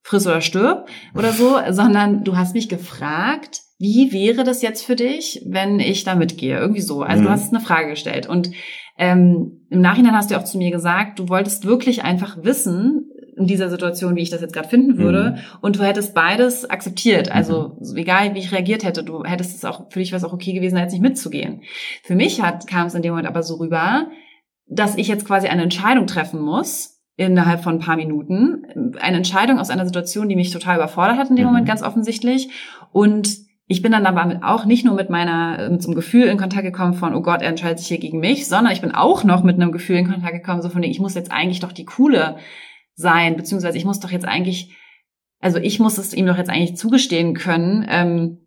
friss 0.03 0.25
oder 0.25 0.39
stirb 0.39 0.87
oder 1.13 1.31
so, 1.33 1.57
sondern 1.71 2.23
du 2.23 2.37
hast 2.37 2.53
mich 2.55 2.69
gefragt, 2.69 3.61
wie 3.77 4.13
wäre 4.13 4.45
das 4.45 4.61
jetzt 4.61 4.85
für 4.85 4.95
dich, 4.95 5.43
wenn 5.45 5.81
ich 5.81 6.05
da 6.05 6.15
mitgehe? 6.15 6.57
Irgendwie 6.57 6.81
so. 6.81 7.01
Also 7.01 7.21
mhm. 7.21 7.25
du 7.25 7.31
hast 7.31 7.53
eine 7.53 7.63
Frage 7.63 7.89
gestellt. 7.89 8.27
Und 8.27 8.51
ähm, 8.97 9.65
Im 9.69 9.81
Nachhinein 9.81 10.15
hast 10.15 10.31
du 10.31 10.37
auch 10.37 10.43
zu 10.43 10.57
mir 10.57 10.71
gesagt, 10.71 11.19
du 11.19 11.29
wolltest 11.29 11.65
wirklich 11.65 12.03
einfach 12.03 12.37
wissen, 12.43 13.11
in 13.37 13.47
dieser 13.47 13.69
Situation, 13.69 14.15
wie 14.15 14.21
ich 14.21 14.29
das 14.29 14.41
jetzt 14.41 14.53
gerade 14.53 14.69
finden 14.69 14.97
würde. 14.97 15.31
Mhm. 15.31 15.57
Und 15.61 15.75
du 15.77 15.83
hättest 15.83 16.13
beides 16.13 16.69
akzeptiert. 16.69 17.31
Also 17.31 17.77
mhm. 17.79 17.97
egal, 17.97 18.33
wie 18.33 18.39
ich 18.39 18.51
reagiert 18.51 18.83
hätte, 18.83 19.03
du 19.03 19.23
hättest 19.23 19.55
es 19.55 19.65
auch, 19.65 19.91
für 19.91 19.99
dich 19.99 20.13
was 20.13 20.23
auch 20.23 20.33
okay 20.33 20.53
gewesen, 20.53 20.77
jetzt 20.77 20.93
nicht 20.93 21.01
mitzugehen. 21.01 21.61
Für 22.03 22.15
mich 22.15 22.41
hat, 22.41 22.67
kam 22.67 22.87
es 22.87 22.95
in 22.95 23.01
dem 23.01 23.11
Moment 23.11 23.27
aber 23.27 23.43
so 23.43 23.55
rüber, 23.55 24.07
dass 24.67 24.97
ich 24.97 25.07
jetzt 25.07 25.25
quasi 25.25 25.47
eine 25.47 25.63
Entscheidung 25.63 26.07
treffen 26.07 26.39
muss, 26.39 27.01
innerhalb 27.17 27.61
von 27.63 27.75
ein 27.75 27.79
paar 27.79 27.97
Minuten. 27.97 28.95
Eine 28.99 29.17
Entscheidung 29.17 29.59
aus 29.59 29.69
einer 29.69 29.85
Situation, 29.85 30.29
die 30.29 30.35
mich 30.35 30.51
total 30.51 30.77
überfordert 30.77 31.17
hat 31.17 31.29
in 31.29 31.35
dem 31.35 31.45
mhm. 31.45 31.51
Moment, 31.51 31.67
ganz 31.67 31.83
offensichtlich. 31.83 32.49
Und 32.91 33.44
ich 33.67 33.81
bin 33.81 33.91
dann 33.91 34.03
damit 34.03 34.43
auch 34.43 34.65
nicht 34.65 34.85
nur 34.85 34.93
mit 34.93 35.09
meiner, 35.09 35.71
äh, 35.71 35.77
zum 35.79 35.95
Gefühl 35.95 36.25
in 36.25 36.37
Kontakt 36.37 36.63
gekommen 36.63 36.93
von, 36.93 37.15
oh 37.15 37.21
Gott, 37.21 37.41
er 37.41 37.49
entscheidet 37.49 37.79
sich 37.79 37.87
hier 37.87 37.97
gegen 37.97 38.19
mich, 38.19 38.47
sondern 38.47 38.73
ich 38.73 38.81
bin 38.81 38.93
auch 38.93 39.23
noch 39.23 39.43
mit 39.43 39.55
einem 39.55 39.71
Gefühl 39.71 39.97
in 39.97 40.09
Kontakt 40.09 40.33
gekommen, 40.33 40.61
so 40.61 40.69
von, 40.69 40.83
ich 40.83 40.99
muss 40.99 41.15
jetzt 41.15 41.31
eigentlich 41.31 41.61
doch 41.61 41.71
die 41.71 41.85
Coole 41.85 42.37
sein, 42.93 43.35
beziehungsweise 43.35 43.77
ich 43.77 43.85
muss 43.85 43.99
doch 43.99 44.11
jetzt 44.11 44.27
eigentlich, 44.27 44.75
also 45.39 45.57
ich 45.57 45.79
muss 45.79 45.97
es 45.97 46.13
ihm 46.13 46.27
doch 46.27 46.37
jetzt 46.37 46.49
eigentlich 46.49 46.77
zugestehen 46.77 47.33
können, 47.33 47.85
ähm, 47.89 48.37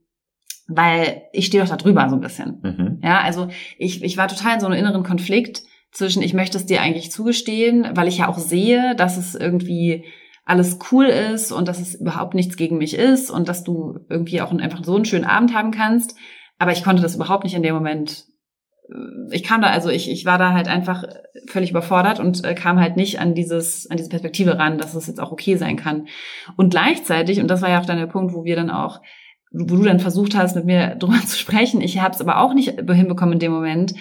weil 0.69 1.23
ich 1.33 1.47
stehe 1.47 1.63
doch 1.63 1.71
da 1.71 1.77
drüber 1.77 2.09
so 2.09 2.15
ein 2.15 2.21
bisschen. 2.21 2.61
Mhm. 2.63 3.01
Ja, 3.03 3.21
also 3.21 3.49
ich, 3.77 4.05
ich 4.05 4.17
war 4.17 4.29
total 4.29 4.55
in 4.55 4.61
so 4.61 4.67
einem 4.67 4.79
inneren 4.79 5.03
Konflikt 5.03 5.63
zwischen, 5.91 6.23
ich 6.23 6.35
möchte 6.35 6.59
es 6.59 6.67
dir 6.67 6.81
eigentlich 6.81 7.11
zugestehen, 7.11 7.89
weil 7.95 8.09
ich 8.09 8.19
ja 8.19 8.29
auch 8.29 8.39
sehe, 8.39 8.95
dass 8.95 9.17
es 9.17 9.35
irgendwie 9.35 10.05
alles 10.49 10.79
cool 10.91 11.05
ist 11.05 11.53
und 11.53 11.69
dass 11.69 11.79
es 11.79 11.95
überhaupt 11.95 12.33
nichts 12.33 12.57
gegen 12.57 12.79
mich 12.79 12.97
ist 12.97 13.31
und 13.31 13.49
dass 13.49 13.65
du 13.65 13.99
irgendwie 14.09 14.41
auch 14.41 14.51
einfach 14.51 14.83
so 14.83 14.97
einen 14.97 15.05
schönen 15.05 15.27
Abend 15.27 15.55
haben 15.55 15.73
kannst. 15.73 16.17
Aber 16.59 16.73
ich 16.73 16.83
konnte 16.83 17.03
das 17.03 17.17
überhaupt 17.17 17.45
nicht 17.45 17.55
in 17.55 17.63
dem 17.63 17.75
Moment. 17.75 18.25
Äh, 18.89 18.95
ich 19.31 19.43
kam 19.43 19.61
da, 19.61 19.69
also 19.69 19.91
ich, 19.91 20.11
ich 20.11 20.25
war 20.25 20.39
da 20.39 20.55
halt 20.55 20.67
einfach 20.67 21.05
völlig 21.49 21.71
überfordert 21.71 22.19
und 22.19 22.45
äh, 22.47 22.55
kam 22.55 22.81
halt 22.81 22.97
nicht 22.97 23.21
an 23.21 23.35
dieses, 23.35 23.91
an 23.91 23.99
diese 23.99 24.09
Perspektive 24.09 24.59
ran, 24.59 24.79
dass 24.79 24.95
es 24.95 25.07
jetzt 25.07 25.21
auch 25.21 25.33
okay 25.33 25.57
sein 25.57 25.77
kann. 25.77 26.09
Und 26.57 26.71
gleichzeitig, 26.71 27.41
und 27.41 27.49
das 27.49 27.61
war 27.61 27.69
ja 27.69 27.81
auch 27.81 27.87
dann 27.87 27.99
der 27.99 28.07
Punkt, 28.07 28.33
wo 28.33 28.45
wir 28.45 28.57
dann 28.57 28.71
auch, 28.71 29.03
wo 29.53 29.77
du 29.77 29.83
dann 29.83 30.01
versucht 30.01 30.35
hast, 30.35 30.57
mit 30.57 30.65
mir 30.65 30.95
drüber 30.99 31.21
zu 31.27 31.37
sprechen, 31.37 31.83
ich 31.83 32.01
habe 32.01 32.15
es 32.15 32.23
aber 32.23 32.41
auch 32.41 32.55
nicht 32.55 32.71
hinbekommen 32.81 33.35
in 33.35 33.41
dem 33.41 33.53
Moment, 33.53 33.93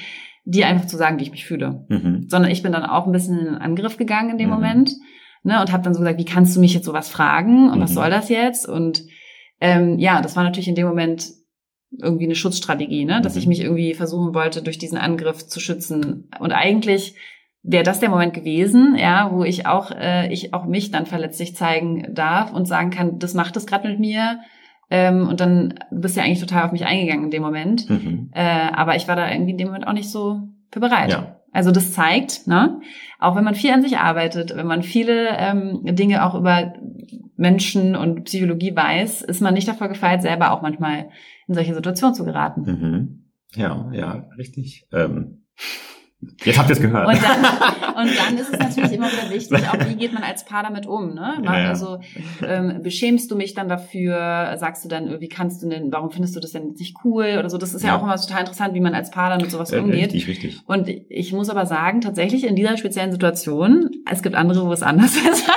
dir 0.45 0.67
einfach 0.67 0.87
zu 0.87 0.95
sagen, 0.95 1.19
wie 1.19 1.23
ich 1.23 1.31
mich 1.31 1.45
fühle. 1.45 1.85
Mhm. 1.89 2.27
Sondern 2.29 2.51
ich 2.51 2.63
bin 2.63 2.71
dann 2.71 2.85
auch 2.85 3.05
ein 3.05 3.11
bisschen 3.11 3.37
in 3.37 3.45
den 3.47 3.55
Angriff 3.55 3.97
gegangen 3.97 4.29
in 4.29 4.37
dem 4.37 4.47
mhm. 4.47 4.55
Moment 4.55 4.91
ne, 5.43 5.61
und 5.61 5.71
habe 5.71 5.83
dann 5.83 5.93
so 5.93 5.99
gesagt, 5.99 6.19
wie 6.19 6.25
kannst 6.25 6.55
du 6.55 6.59
mich 6.59 6.73
jetzt 6.73 6.85
sowas 6.85 7.09
fragen 7.09 7.69
und 7.69 7.79
mhm. 7.79 7.83
was 7.83 7.93
soll 7.93 8.09
das 8.09 8.29
jetzt? 8.29 8.67
Und 8.67 9.03
ähm, 9.59 9.97
ja, 9.99 10.21
das 10.21 10.35
war 10.35 10.43
natürlich 10.43 10.67
in 10.67 10.75
dem 10.75 10.87
Moment 10.87 11.31
irgendwie 11.99 12.25
eine 12.25 12.35
Schutzstrategie, 12.35 13.05
ne, 13.05 13.21
dass 13.21 13.35
mhm. 13.35 13.39
ich 13.39 13.47
mich 13.47 13.61
irgendwie 13.61 13.93
versuchen 13.93 14.33
wollte, 14.33 14.61
durch 14.61 14.77
diesen 14.77 14.97
Angriff 14.97 15.47
zu 15.47 15.59
schützen. 15.59 16.29
Und 16.39 16.51
eigentlich 16.51 17.15
wäre 17.63 17.83
das 17.83 17.99
der 17.99 18.09
Moment 18.09 18.33
gewesen, 18.33 18.95
ja, 18.97 19.29
wo 19.31 19.43
ich 19.43 19.65
auch 19.65 19.91
äh, 19.91 20.31
ich 20.31 20.53
auch 20.53 20.65
mich 20.65 20.91
dann 20.91 21.05
verletzlich 21.05 21.55
zeigen 21.55 22.13
darf 22.13 22.53
und 22.53 22.65
sagen 22.65 22.91
kann, 22.91 23.19
das 23.19 23.33
macht 23.33 23.57
es 23.57 23.65
gerade 23.65 23.89
mit 23.89 23.99
mir. 23.99 24.39
Ähm, 24.89 25.27
und 25.27 25.41
dann 25.41 25.79
du 25.91 25.99
bist 26.01 26.15
ja 26.15 26.23
eigentlich 26.23 26.39
total 26.39 26.65
auf 26.65 26.71
mich 26.71 26.85
eingegangen 26.85 27.25
in 27.25 27.31
dem 27.31 27.43
Moment. 27.43 27.89
Mhm. 27.89 28.31
Äh, 28.33 28.41
aber 28.41 28.95
ich 28.95 29.07
war 29.07 29.15
da 29.15 29.29
irgendwie 29.29 29.51
in 29.51 29.57
dem 29.57 29.67
Moment 29.67 29.87
auch 29.87 29.93
nicht 29.93 30.09
so 30.09 30.41
für 30.71 30.79
bereit. 30.79 31.11
Ja. 31.11 31.41
Also 31.51 31.71
das 31.71 31.93
zeigt, 31.93 32.47
ne, 32.47 32.81
auch 33.19 33.35
wenn 33.35 33.43
man 33.43 33.55
viel 33.55 33.71
an 33.71 33.81
sich 33.81 33.97
arbeitet, 33.97 34.55
wenn 34.55 34.67
man 34.67 34.83
viele 34.83 35.29
ähm, 35.37 35.81
Dinge 35.83 36.25
auch 36.25 36.35
über 36.35 36.73
Menschen 37.35 37.95
und 37.95 38.25
Psychologie 38.25 38.75
weiß, 38.75 39.21
ist 39.21 39.41
man 39.41 39.53
nicht 39.53 39.67
davor 39.67 39.87
gefeit, 39.87 40.21
selber 40.21 40.51
auch 40.51 40.61
manchmal 40.61 41.09
in 41.47 41.53
solche 41.53 41.73
Situationen 41.73 42.15
zu 42.15 42.25
geraten. 42.25 42.61
Mhm. 42.61 43.23
Ja, 43.55 43.89
ja, 43.93 44.25
richtig. 44.37 44.87
Ähm, 44.91 45.45
Jetzt 46.43 46.57
habt 46.57 46.69
ihr 46.69 46.73
es 46.73 46.81
gehört. 46.81 47.07
Und 47.07 47.21
dann, 47.21 47.39
und 47.95 48.17
dann 48.17 48.37
ist 48.37 48.51
es 48.51 48.59
natürlich 48.59 48.91
immer 48.93 49.11
wieder 49.11 49.29
wichtig, 49.29 49.69
auch 49.69 49.87
wie 49.87 49.95
geht 49.95 50.13
man 50.13 50.23
als 50.23 50.45
Paar 50.45 50.63
damit 50.63 50.87
um. 50.87 51.13
Ne? 51.13 51.35
Ja, 51.43 51.59
ja. 51.59 51.69
Also 51.69 51.99
ähm, 52.43 52.81
beschämst 52.81 53.29
du 53.29 53.35
mich 53.35 53.53
dann 53.53 53.69
dafür? 53.69 54.55
Sagst 54.57 54.83
du 54.83 54.89
dann, 54.89 55.21
wie 55.21 55.29
kannst 55.29 55.61
du 55.61 55.69
denn, 55.69 55.91
warum 55.91 56.09
findest 56.09 56.35
du 56.35 56.39
das 56.39 56.53
denn 56.53 56.73
nicht 56.79 56.97
cool 57.03 57.35
oder 57.37 57.49
so? 57.51 57.59
Das 57.59 57.75
ist 57.75 57.83
ja, 57.83 57.89
ja 57.89 57.97
auch 57.97 58.03
immer 58.03 58.15
total 58.15 58.41
interessant, 58.41 58.73
wie 58.73 58.79
man 58.79 58.95
als 58.95 59.11
Paar 59.11 59.29
dann 59.29 59.41
mit 59.41 59.51
sowas 59.51 59.69
ja, 59.69 59.79
umgeht. 59.79 60.13
Richtig, 60.13 60.27
richtig. 60.27 60.61
Und 60.65 60.89
ich 60.89 61.33
muss 61.33 61.49
aber 61.49 61.67
sagen, 61.67 62.01
tatsächlich 62.01 62.47
in 62.47 62.55
dieser 62.55 62.77
speziellen 62.77 63.11
Situation, 63.11 63.91
es 64.11 64.23
gibt 64.23 64.35
andere, 64.35 64.65
wo 64.65 64.73
es 64.73 64.81
anders 64.81 65.15
ist. 65.31 65.47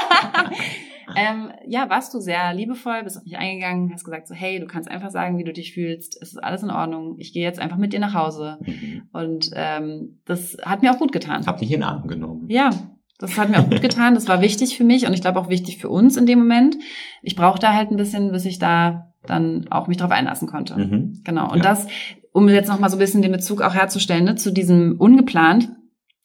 Ähm, 1.16 1.50
ja, 1.66 1.88
warst 1.90 2.12
du 2.14 2.20
sehr 2.20 2.54
liebevoll, 2.54 3.02
bist 3.04 3.16
auf 3.16 3.24
mich 3.24 3.36
eingegangen, 3.36 3.92
hast 3.92 4.04
gesagt 4.04 4.28
so, 4.28 4.34
hey, 4.34 4.60
du 4.60 4.66
kannst 4.66 4.90
einfach 4.90 5.10
sagen, 5.10 5.38
wie 5.38 5.44
du 5.44 5.52
dich 5.52 5.72
fühlst, 5.72 6.20
es 6.20 6.32
ist 6.32 6.42
alles 6.42 6.62
in 6.62 6.70
Ordnung, 6.70 7.16
ich 7.18 7.32
gehe 7.32 7.42
jetzt 7.42 7.60
einfach 7.60 7.76
mit 7.76 7.92
dir 7.92 8.00
nach 8.00 8.14
Hause. 8.14 8.58
Mhm. 8.64 9.02
Und 9.12 9.50
ähm, 9.54 10.20
das 10.24 10.56
hat 10.64 10.82
mir 10.82 10.92
auch 10.92 10.98
gut 10.98 11.12
getan. 11.12 11.46
Hab 11.46 11.58
dich 11.58 11.70
in 11.70 11.80
den 11.80 11.88
Arm 11.88 12.08
genommen. 12.08 12.46
Ja, 12.48 12.70
das 13.18 13.36
hat 13.36 13.50
mir 13.50 13.60
auch 13.60 13.68
gut 13.68 13.82
getan, 13.82 14.14
das 14.14 14.28
war 14.28 14.40
wichtig 14.40 14.76
für 14.76 14.84
mich 14.84 15.06
und 15.06 15.12
ich 15.12 15.20
glaube 15.20 15.38
auch 15.38 15.48
wichtig 15.48 15.78
für 15.78 15.90
uns 15.90 16.16
in 16.16 16.26
dem 16.26 16.38
Moment. 16.38 16.76
Ich 17.22 17.36
brauchte 17.36 17.68
halt 17.74 17.90
ein 17.90 17.96
bisschen, 17.96 18.32
bis 18.32 18.44
ich 18.46 18.58
da 18.58 19.12
dann 19.26 19.66
auch 19.70 19.86
mich 19.86 19.98
drauf 19.98 20.10
einlassen 20.10 20.48
konnte. 20.48 20.76
Mhm. 20.76 21.20
Genau. 21.24 21.50
Und 21.50 21.58
ja. 21.58 21.62
das, 21.62 21.86
um 22.32 22.48
jetzt 22.48 22.68
nochmal 22.68 22.90
so 22.90 22.96
ein 22.96 23.00
bisschen 23.00 23.22
den 23.22 23.32
Bezug 23.32 23.60
auch 23.60 23.74
herzustellen, 23.74 24.24
ne, 24.24 24.34
zu 24.36 24.52
diesem 24.52 24.96
ungeplant, 24.98 25.70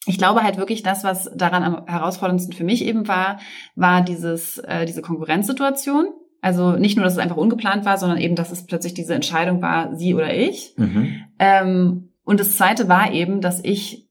ich 0.06 0.18
glaube 0.18 0.42
halt 0.42 0.56
wirklich, 0.56 0.82
das, 0.82 1.04
was 1.04 1.30
daran 1.34 1.62
am 1.62 1.86
herausforderndsten 1.86 2.54
für 2.54 2.64
mich 2.64 2.84
eben 2.84 3.08
war, 3.08 3.38
war 3.74 4.02
dieses, 4.02 4.58
äh, 4.58 4.86
diese 4.86 5.02
Konkurrenzsituation. 5.02 6.06
Also 6.40 6.72
nicht 6.72 6.96
nur, 6.96 7.04
dass 7.04 7.14
es 7.14 7.18
einfach 7.18 7.36
ungeplant 7.36 7.84
war, 7.84 7.98
sondern 7.98 8.18
eben, 8.18 8.36
dass 8.36 8.52
es 8.52 8.66
plötzlich 8.66 8.94
diese 8.94 9.14
Entscheidung 9.14 9.62
war, 9.62 9.96
sie 9.96 10.14
oder 10.14 10.32
ich. 10.32 10.74
Mhm. 10.76 11.24
Ähm, 11.38 12.12
und 12.24 12.40
das 12.40 12.56
Zweite 12.56 12.88
war 12.88 13.12
eben, 13.12 13.40
dass 13.40 13.64
ich, 13.64 14.08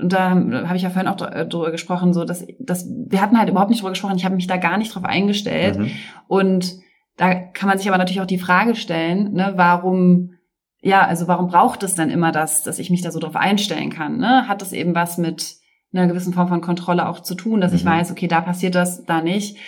und 0.00 0.12
da 0.12 0.30
habe 0.30 0.76
ich 0.76 0.82
ja 0.82 0.90
vorhin 0.90 1.08
auch 1.08 1.20
äh, 1.20 1.46
drüber 1.46 1.70
gesprochen, 1.70 2.14
so 2.14 2.24
dass, 2.24 2.46
dass 2.58 2.88
wir 2.88 3.20
hatten 3.20 3.38
halt 3.38 3.50
überhaupt 3.50 3.70
nicht 3.70 3.80
drüber 3.80 3.90
gesprochen. 3.90 4.16
Ich 4.16 4.24
habe 4.24 4.36
mich 4.36 4.46
da 4.46 4.56
gar 4.56 4.78
nicht 4.78 4.94
drauf 4.94 5.04
eingestellt. 5.04 5.78
Mhm. 5.78 5.90
Und 6.28 6.76
da 7.16 7.34
kann 7.34 7.68
man 7.68 7.78
sich 7.78 7.88
aber 7.88 7.98
natürlich 7.98 8.20
auch 8.20 8.26
die 8.26 8.38
Frage 8.38 8.74
stellen, 8.74 9.32
ne, 9.32 9.52
warum 9.56 10.35
ja, 10.80 11.06
also 11.06 11.26
warum 11.26 11.48
braucht 11.48 11.82
es 11.82 11.94
denn 11.94 12.10
immer 12.10 12.32
das, 12.32 12.62
dass 12.62 12.78
ich 12.78 12.90
mich 12.90 13.02
da 13.02 13.10
so 13.10 13.18
drauf 13.18 13.36
einstellen 13.36 13.90
kann? 13.90 14.18
Ne? 14.18 14.48
Hat 14.48 14.62
das 14.62 14.72
eben 14.72 14.94
was 14.94 15.18
mit 15.18 15.56
einer 15.92 16.06
gewissen 16.06 16.32
Form 16.32 16.48
von 16.48 16.60
Kontrolle 16.60 17.08
auch 17.08 17.20
zu 17.20 17.34
tun, 17.34 17.60
dass 17.60 17.72
mhm. 17.72 17.78
ich 17.78 17.84
weiß, 17.84 18.10
okay, 18.10 18.28
da 18.28 18.40
passiert 18.40 18.74
das, 18.74 19.04
da 19.04 19.22
nicht. 19.22 19.58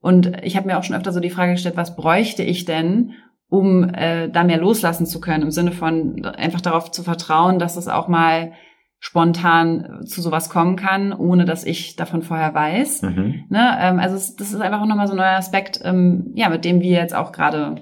Und 0.00 0.32
ich 0.42 0.56
habe 0.56 0.66
mir 0.66 0.78
auch 0.78 0.82
schon 0.82 0.96
öfter 0.96 1.12
so 1.12 1.20
die 1.20 1.30
Frage 1.30 1.52
gestellt, 1.52 1.76
was 1.76 1.96
bräuchte 1.96 2.42
ich 2.42 2.64
denn, 2.64 3.12
um 3.48 3.84
äh, 3.84 4.28
da 4.28 4.44
mehr 4.44 4.58
loslassen 4.58 5.06
zu 5.06 5.20
können, 5.20 5.44
im 5.44 5.50
Sinne 5.50 5.72
von 5.72 6.24
einfach 6.24 6.60
darauf 6.60 6.90
zu 6.90 7.02
vertrauen, 7.02 7.58
dass 7.58 7.76
es 7.76 7.88
auch 7.88 8.08
mal 8.08 8.52
spontan 8.98 10.00
zu 10.06 10.22
sowas 10.22 10.48
kommen 10.48 10.76
kann, 10.76 11.12
ohne 11.12 11.44
dass 11.44 11.64
ich 11.64 11.94
davon 11.96 12.22
vorher 12.22 12.54
weiß. 12.54 13.02
Mhm. 13.02 13.44
Ne? 13.50 13.76
Ähm, 13.80 13.98
also 13.98 14.16
es, 14.16 14.34
das 14.34 14.52
ist 14.52 14.60
einfach 14.60 14.80
auch 14.80 14.86
nochmal 14.86 15.06
so 15.06 15.12
ein 15.12 15.18
neuer 15.18 15.36
Aspekt, 15.36 15.80
ähm, 15.84 16.32
ja, 16.34 16.48
mit 16.48 16.64
dem 16.64 16.80
wir 16.80 16.98
jetzt 16.98 17.14
auch 17.14 17.32
gerade 17.32 17.76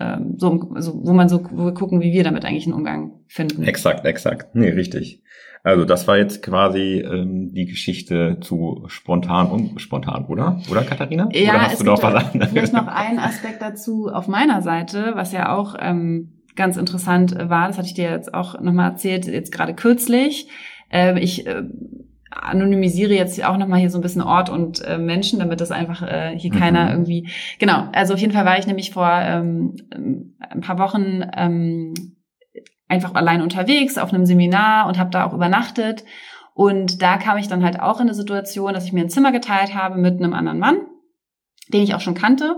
ähm, 0.00 0.34
so, 0.36 0.70
also 0.74 1.00
wo 1.04 1.12
man 1.12 1.28
so 1.28 1.44
wo 1.50 1.66
wir 1.66 1.74
gucken, 1.74 2.00
wie 2.00 2.12
wir 2.12 2.24
damit 2.24 2.44
eigentlich 2.44 2.66
einen 2.66 2.74
Umgang 2.74 3.20
finden. 3.26 3.64
Exakt, 3.64 4.04
exakt. 4.04 4.54
Nee, 4.54 4.70
richtig. 4.70 5.22
Also 5.62 5.84
das 5.84 6.06
war 6.06 6.16
jetzt 6.16 6.42
quasi 6.42 7.00
ähm, 7.00 7.52
die 7.52 7.66
Geschichte 7.66 8.38
zu 8.40 8.84
spontan 8.86 9.50
und 9.50 9.80
spontan, 9.80 10.26
oder? 10.26 10.60
Oder 10.70 10.84
Katharina? 10.84 11.28
Ja, 11.32 11.54
oder 11.54 11.62
hast 11.62 11.72
es 11.72 11.78
du 11.80 11.84
noch 11.86 12.00
was 12.02 12.24
Vielleicht 12.30 12.72
noch 12.72 12.86
ein 12.86 13.18
Aspekt 13.18 13.62
dazu 13.62 14.06
auf 14.06 14.28
meiner 14.28 14.62
Seite, 14.62 15.12
was 15.16 15.32
ja 15.32 15.52
auch 15.56 15.74
ähm, 15.80 16.44
ganz 16.54 16.76
interessant 16.76 17.34
war. 17.48 17.66
Das 17.66 17.78
hatte 17.78 17.88
ich 17.88 17.94
dir 17.94 18.10
jetzt 18.10 18.32
auch 18.32 18.60
nochmal 18.60 18.92
erzählt, 18.92 19.26
jetzt 19.26 19.50
gerade 19.50 19.74
kürzlich. 19.74 20.48
Äh, 20.88 21.18
ich 21.18 21.46
äh, 21.48 21.64
anonymisiere 22.30 23.14
jetzt 23.14 23.42
auch 23.44 23.56
nochmal 23.56 23.80
hier 23.80 23.90
so 23.90 23.98
ein 23.98 24.02
bisschen 24.02 24.22
Ort 24.22 24.50
und 24.50 24.84
äh, 24.84 24.98
Menschen, 24.98 25.38
damit 25.38 25.60
das 25.60 25.70
einfach 25.70 26.02
äh, 26.02 26.36
hier 26.36 26.52
mhm. 26.52 26.58
keiner 26.58 26.90
irgendwie. 26.90 27.28
Genau, 27.58 27.88
also 27.92 28.14
auf 28.14 28.20
jeden 28.20 28.32
Fall 28.32 28.44
war 28.44 28.58
ich 28.58 28.66
nämlich 28.66 28.90
vor 28.90 29.08
ähm, 29.08 29.76
ein 29.90 30.60
paar 30.60 30.78
Wochen 30.78 31.24
ähm, 31.36 31.94
einfach 32.88 33.14
allein 33.14 33.42
unterwegs 33.42 33.98
auf 33.98 34.12
einem 34.12 34.26
Seminar 34.26 34.86
und 34.86 34.98
habe 34.98 35.10
da 35.10 35.24
auch 35.24 35.32
übernachtet. 35.32 36.04
Und 36.54 37.02
da 37.02 37.18
kam 37.18 37.38
ich 37.38 37.48
dann 37.48 37.62
halt 37.62 37.80
auch 37.80 37.96
in 38.00 38.06
eine 38.06 38.14
Situation, 38.14 38.72
dass 38.72 38.86
ich 38.86 38.92
mir 38.92 39.02
ein 39.02 39.10
Zimmer 39.10 39.32
geteilt 39.32 39.74
habe 39.74 39.98
mit 39.98 40.18
einem 40.18 40.32
anderen 40.32 40.58
Mann, 40.58 40.78
den 41.72 41.82
ich 41.82 41.94
auch 41.94 42.00
schon 42.00 42.14
kannte. 42.14 42.56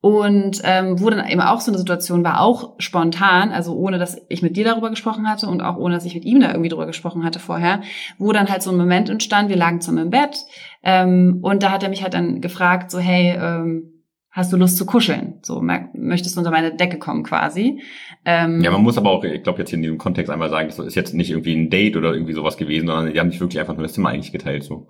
Und 0.00 0.60
ähm, 0.62 1.00
wo 1.00 1.10
dann 1.10 1.26
eben 1.26 1.40
auch 1.40 1.60
so 1.60 1.70
eine 1.70 1.78
Situation 1.78 2.22
war, 2.22 2.40
auch 2.40 2.74
spontan, 2.78 3.50
also 3.50 3.74
ohne 3.74 3.98
dass 3.98 4.20
ich 4.28 4.42
mit 4.42 4.56
dir 4.56 4.64
darüber 4.64 4.90
gesprochen 4.90 5.28
hatte 5.28 5.48
und 5.48 5.62
auch 5.62 5.76
ohne 5.76 5.94
dass 5.94 6.04
ich 6.04 6.14
mit 6.14 6.24
ihm 6.24 6.38
da 6.38 6.50
irgendwie 6.50 6.68
darüber 6.68 6.86
gesprochen 6.86 7.24
hatte 7.24 7.40
vorher, 7.40 7.80
wo 8.18 8.32
dann 8.32 8.48
halt 8.48 8.62
so 8.62 8.70
ein 8.70 8.76
Moment 8.76 9.08
entstand, 9.08 9.48
wir 9.48 9.56
lagen 9.56 9.80
zusammen 9.80 10.04
im 10.04 10.10
Bett 10.10 10.44
ähm, 10.84 11.40
und 11.42 11.62
da 11.62 11.72
hat 11.72 11.82
er 11.82 11.88
mich 11.88 12.02
halt 12.02 12.14
dann 12.14 12.40
gefragt, 12.40 12.90
so 12.90 12.98
hey, 12.98 13.36
ähm, 13.36 13.96
hast 14.36 14.52
du 14.52 14.58
Lust 14.58 14.76
zu 14.76 14.84
kuscheln? 14.84 15.38
So, 15.42 15.62
möchtest 15.94 16.36
du 16.36 16.40
unter 16.40 16.50
meine 16.50 16.76
Decke 16.76 16.98
kommen 16.98 17.22
quasi? 17.24 17.80
Ähm, 18.26 18.60
ja, 18.60 18.70
man 18.70 18.82
muss 18.82 18.98
aber 18.98 19.10
auch, 19.10 19.24
ich 19.24 19.42
glaube 19.42 19.60
jetzt 19.60 19.70
hier 19.70 19.78
in 19.78 19.82
diesem 19.82 19.96
Kontext 19.96 20.30
einmal 20.30 20.50
sagen, 20.50 20.68
das 20.68 20.78
ist 20.78 20.94
jetzt 20.94 21.14
nicht 21.14 21.30
irgendwie 21.30 21.56
ein 21.56 21.70
Date 21.70 21.96
oder 21.96 22.12
irgendwie 22.12 22.34
sowas 22.34 22.58
gewesen, 22.58 22.86
sondern 22.86 23.12
die 23.12 23.18
haben 23.18 23.30
sich 23.30 23.40
wirklich 23.40 23.58
einfach 23.58 23.74
nur 23.74 23.84
das 23.84 23.94
Zimmer 23.94 24.10
eigentlich 24.10 24.32
geteilt, 24.32 24.62
so. 24.62 24.88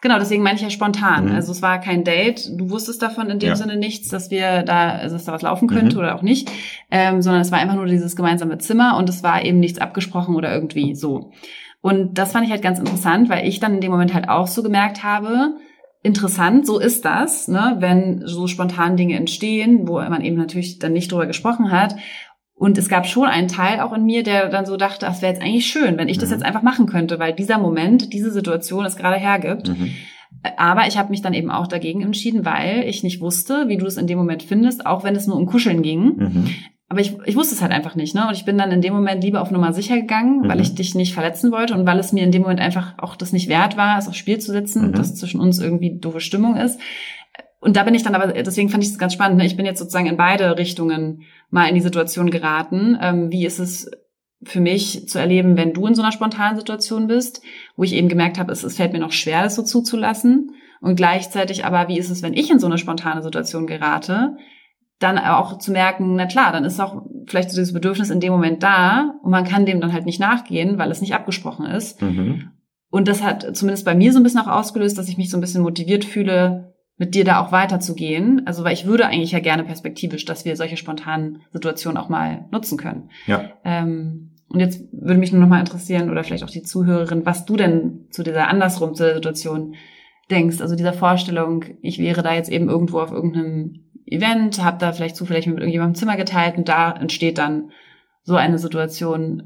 Genau, 0.00 0.18
deswegen 0.18 0.44
meine 0.44 0.56
ich 0.56 0.62
ja 0.62 0.70
spontan. 0.70 1.26
Mhm. 1.26 1.32
Also 1.32 1.50
es 1.50 1.60
war 1.60 1.80
kein 1.80 2.04
Date. 2.04 2.50
Du 2.56 2.70
wusstest 2.70 3.02
davon 3.02 3.30
in 3.30 3.40
dem 3.40 3.48
ja. 3.48 3.56
Sinne 3.56 3.76
nichts, 3.76 4.08
dass 4.08 4.30
wir 4.30 4.62
da, 4.62 4.90
also 4.90 5.16
dass 5.16 5.24
da 5.24 5.32
was 5.32 5.42
laufen 5.42 5.66
könnte 5.66 5.96
mhm. 5.96 6.00
oder 6.00 6.14
auch 6.14 6.22
nicht, 6.22 6.50
ähm, 6.90 7.20
sondern 7.20 7.42
es 7.42 7.50
war 7.50 7.58
einfach 7.58 7.74
nur 7.74 7.86
dieses 7.86 8.14
gemeinsame 8.14 8.58
Zimmer 8.58 8.96
und 8.96 9.08
es 9.08 9.22
war 9.22 9.44
eben 9.44 9.58
nichts 9.58 9.80
abgesprochen 9.80 10.36
oder 10.36 10.54
irgendwie 10.54 10.94
so. 10.94 11.32
Und 11.80 12.18
das 12.18 12.32
fand 12.32 12.44
ich 12.44 12.52
halt 12.52 12.62
ganz 12.62 12.78
interessant, 12.78 13.28
weil 13.28 13.46
ich 13.46 13.60
dann 13.60 13.74
in 13.74 13.80
dem 13.80 13.90
Moment 13.90 14.14
halt 14.14 14.28
auch 14.28 14.46
so 14.46 14.62
gemerkt 14.62 15.02
habe, 15.02 15.54
interessant, 16.02 16.64
so 16.66 16.78
ist 16.78 17.04
das, 17.04 17.48
ne, 17.48 17.76
wenn 17.80 18.22
so 18.24 18.46
spontan 18.46 18.96
Dinge 18.96 19.16
entstehen, 19.16 19.88
wo 19.88 19.94
man 19.94 20.22
eben 20.22 20.36
natürlich 20.36 20.78
dann 20.78 20.92
nicht 20.92 21.10
drüber 21.10 21.26
gesprochen 21.26 21.70
hat. 21.70 21.96
Und 22.58 22.76
es 22.76 22.88
gab 22.88 23.06
schon 23.06 23.28
einen 23.28 23.48
Teil 23.48 23.80
auch 23.80 23.92
in 23.92 24.04
mir, 24.04 24.24
der 24.24 24.48
dann 24.48 24.66
so 24.66 24.76
dachte, 24.76 25.06
das 25.06 25.22
wäre 25.22 25.32
jetzt 25.32 25.42
eigentlich 25.42 25.66
schön, 25.66 25.96
wenn 25.96 26.08
ich 26.08 26.18
das 26.18 26.30
mhm. 26.30 26.34
jetzt 26.34 26.44
einfach 26.44 26.62
machen 26.62 26.86
könnte, 26.86 27.18
weil 27.18 27.32
dieser 27.32 27.58
Moment, 27.58 28.12
diese 28.12 28.32
Situation 28.32 28.84
es 28.84 28.96
gerade 28.96 29.16
hergibt. 29.16 29.68
Mhm. 29.68 29.92
Aber 30.56 30.86
ich 30.86 30.98
habe 30.98 31.10
mich 31.10 31.22
dann 31.22 31.34
eben 31.34 31.50
auch 31.50 31.68
dagegen 31.68 32.02
entschieden, 32.02 32.44
weil 32.44 32.84
ich 32.84 33.02
nicht 33.02 33.20
wusste, 33.20 33.68
wie 33.68 33.76
du 33.76 33.86
es 33.86 33.96
in 33.96 34.06
dem 34.06 34.18
Moment 34.18 34.42
findest, 34.42 34.86
auch 34.86 35.04
wenn 35.04 35.16
es 35.16 35.26
nur 35.26 35.36
um 35.36 35.46
Kuscheln 35.46 35.82
ging. 35.82 36.16
Mhm. 36.16 36.50
Aber 36.90 37.00
ich, 37.00 37.16
ich 37.26 37.36
wusste 37.36 37.54
es 37.54 37.60
halt 37.60 37.70
einfach 37.70 37.96
nicht, 37.96 38.14
ne? 38.14 38.26
Und 38.26 38.34
ich 38.34 38.46
bin 38.46 38.56
dann 38.56 38.72
in 38.72 38.80
dem 38.80 38.94
Moment 38.94 39.22
lieber 39.22 39.42
auf 39.42 39.50
Nummer 39.50 39.74
sicher 39.74 39.96
gegangen, 39.96 40.40
mhm. 40.40 40.48
weil 40.48 40.60
ich 40.60 40.74
dich 40.74 40.94
nicht 40.94 41.12
verletzen 41.12 41.52
wollte 41.52 41.74
und 41.74 41.86
weil 41.86 41.98
es 41.98 42.12
mir 42.12 42.24
in 42.24 42.32
dem 42.32 42.42
Moment 42.42 42.60
einfach 42.60 42.94
auch 42.98 43.14
das 43.14 43.32
nicht 43.32 43.48
wert 43.48 43.76
war, 43.76 43.98
es 43.98 44.08
aufs 44.08 44.16
Spiel 44.16 44.38
zu 44.38 44.52
setzen, 44.52 44.88
mhm. 44.88 44.92
dass 44.94 45.14
zwischen 45.14 45.38
uns 45.38 45.60
irgendwie 45.60 45.98
doofe 45.98 46.20
Stimmung 46.20 46.56
ist. 46.56 46.80
Und 47.60 47.76
da 47.76 47.82
bin 47.82 47.94
ich 47.94 48.04
dann 48.04 48.14
aber, 48.14 48.32
deswegen 48.32 48.68
fand 48.68 48.84
ich 48.84 48.90
es 48.90 48.98
ganz 48.98 49.14
spannend, 49.14 49.38
ne? 49.38 49.46
ich 49.46 49.56
bin 49.56 49.66
jetzt 49.66 49.80
sozusagen 49.80 50.06
in 50.06 50.16
beide 50.16 50.56
Richtungen 50.58 51.22
mal 51.50 51.68
in 51.68 51.74
die 51.74 51.80
Situation 51.80 52.30
geraten. 52.30 52.96
Ähm, 53.00 53.32
wie 53.32 53.46
ist 53.46 53.58
es 53.58 53.90
für 54.42 54.60
mich 54.60 55.08
zu 55.08 55.18
erleben, 55.18 55.56
wenn 55.56 55.72
du 55.72 55.86
in 55.86 55.94
so 55.94 56.02
einer 56.02 56.12
spontanen 56.12 56.56
Situation 56.56 57.08
bist, 57.08 57.42
wo 57.76 57.82
ich 57.82 57.94
eben 57.94 58.08
gemerkt 58.08 58.38
habe, 58.38 58.52
es, 58.52 58.62
es 58.62 58.76
fällt 58.76 58.92
mir 58.92 59.00
noch 59.00 59.12
schwer, 59.12 59.42
das 59.42 59.56
so 59.56 59.62
zuzulassen. 59.62 60.52
Und 60.80 60.94
gleichzeitig 60.94 61.64
aber, 61.64 61.88
wie 61.88 61.98
ist 61.98 62.10
es, 62.10 62.22
wenn 62.22 62.34
ich 62.34 62.50
in 62.50 62.60
so 62.60 62.66
eine 62.66 62.78
spontane 62.78 63.22
Situation 63.22 63.66
gerate, 63.66 64.36
dann 65.00 65.18
auch 65.18 65.58
zu 65.58 65.72
merken, 65.72 66.14
na 66.14 66.26
klar, 66.26 66.52
dann 66.52 66.64
ist 66.64 66.80
auch 66.80 67.02
vielleicht 67.26 67.50
so 67.50 67.56
dieses 67.56 67.72
Bedürfnis 67.72 68.10
in 68.10 68.20
dem 68.20 68.32
Moment 68.32 68.62
da 68.62 69.14
und 69.22 69.30
man 69.30 69.44
kann 69.44 69.66
dem 69.66 69.80
dann 69.80 69.92
halt 69.92 70.06
nicht 70.06 70.20
nachgehen, 70.20 70.78
weil 70.78 70.90
es 70.90 71.00
nicht 71.00 71.14
abgesprochen 71.14 71.66
ist. 71.66 72.00
Mhm. 72.02 72.50
Und 72.90 73.06
das 73.06 73.22
hat 73.22 73.56
zumindest 73.56 73.84
bei 73.84 73.94
mir 73.94 74.12
so 74.12 74.18
ein 74.18 74.22
bisschen 74.22 74.40
auch 74.40 74.48
ausgelöst, 74.48 74.96
dass 74.98 75.08
ich 75.08 75.18
mich 75.18 75.30
so 75.30 75.36
ein 75.36 75.40
bisschen 75.40 75.62
motiviert 75.62 76.04
fühle, 76.04 76.67
mit 76.98 77.14
dir 77.14 77.24
da 77.24 77.40
auch 77.40 77.52
weiterzugehen. 77.52 78.42
Also, 78.46 78.64
weil 78.64 78.74
ich 78.74 78.86
würde 78.86 79.06
eigentlich 79.06 79.32
ja 79.32 79.40
gerne 79.40 79.64
perspektivisch, 79.64 80.24
dass 80.24 80.44
wir 80.44 80.56
solche 80.56 80.76
spontanen 80.76 81.42
Situationen 81.52 81.96
auch 81.96 82.08
mal 82.08 82.46
nutzen 82.50 82.76
können. 82.76 83.10
Ja. 83.26 83.52
Ähm, 83.64 84.32
und 84.48 84.60
jetzt 84.60 84.82
würde 84.92 85.18
mich 85.18 85.32
nur 85.32 85.40
noch 85.40 85.48
mal 85.48 85.60
interessieren 85.60 86.10
oder 86.10 86.24
vielleicht 86.24 86.44
auch 86.44 86.50
die 86.50 86.62
Zuhörerin, 86.62 87.26
was 87.26 87.44
du 87.44 87.56
denn 87.56 88.06
zu 88.10 88.22
dieser 88.22 88.48
andersrum 88.48 88.94
zu 88.94 89.04
der 89.04 89.14
Situation 89.14 89.74
denkst. 90.30 90.60
Also 90.60 90.74
dieser 90.74 90.92
Vorstellung, 90.92 91.64
ich 91.82 91.98
wäre 91.98 92.22
da 92.22 92.34
jetzt 92.34 92.50
eben 92.50 92.68
irgendwo 92.68 93.00
auf 93.00 93.12
irgendeinem 93.12 93.84
Event, 94.06 94.64
habe 94.64 94.78
da 94.78 94.92
vielleicht 94.92 95.16
zufällig 95.16 95.46
mit 95.46 95.58
irgendjemandem 95.58 95.96
Zimmer 95.96 96.16
geteilt 96.16 96.56
und 96.56 96.68
da 96.68 96.92
entsteht 96.92 97.38
dann 97.38 97.70
so 98.22 98.36
eine 98.36 98.58
Situation. 98.58 99.42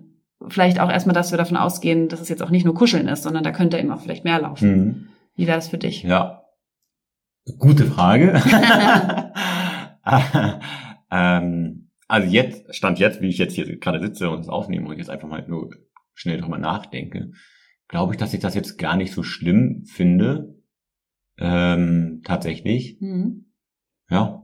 Vielleicht 0.49 0.81
auch 0.81 0.91
erstmal, 0.91 1.15
dass 1.15 1.33
wir 1.33 1.39
davon 1.39 1.57
ausgehen, 1.57 2.09
dass 2.09 2.21
es 2.21 2.29
jetzt 2.29 2.43
auch 2.43 2.51
nicht 2.51 2.65
nur 2.65 2.75
Kuscheln 2.75 3.09
ist, 3.09 3.25
sondern 3.25 3.45
da 3.45 3.51
könnte 3.51 3.79
eben 3.79 3.91
auch 3.91 4.01
vielleicht 4.01 4.25
mehr 4.25 4.41
laufen. 4.41 4.77
Mhm. 4.77 5.09
Wie 5.35 5.47
wäre 5.47 5.59
das 5.59 5.69
für 5.69 5.79
dich? 5.79 6.05
Ja, 6.05 6.42
gute 7.59 7.87
Frage. 7.87 8.35
ähm, 11.11 11.91
also 12.09 12.29
jetzt, 12.29 12.75
stand 12.75 12.99
jetzt, 12.99 13.21
wie 13.21 13.29
ich 13.29 13.39
jetzt 13.39 13.55
hier 13.55 13.79
gerade 13.79 14.01
sitze 14.01 14.31
und 14.31 14.41
es 14.41 14.49
aufnehme 14.49 14.89
und 14.89 14.99
jetzt 14.99 15.11
einfach 15.11 15.29
mal 15.29 15.47
nur 15.47 15.71
schnell 16.15 16.41
drüber 16.41 16.59
nachdenke, 16.59 17.33
glaube 17.89 18.15
ich, 18.15 18.19
dass 18.19 18.35
ich 18.35 18.41
das 18.41 18.55
jetzt 18.55 18.79
gar 18.79 18.97
nicht 18.97 19.13
so 19.13 19.23
schlimm 19.23 19.85
finde. 19.87 20.59
Ähm, 21.39 22.21
tatsächlich. 22.25 22.99
Mhm. 23.01 23.47
Ja, 24.11 24.43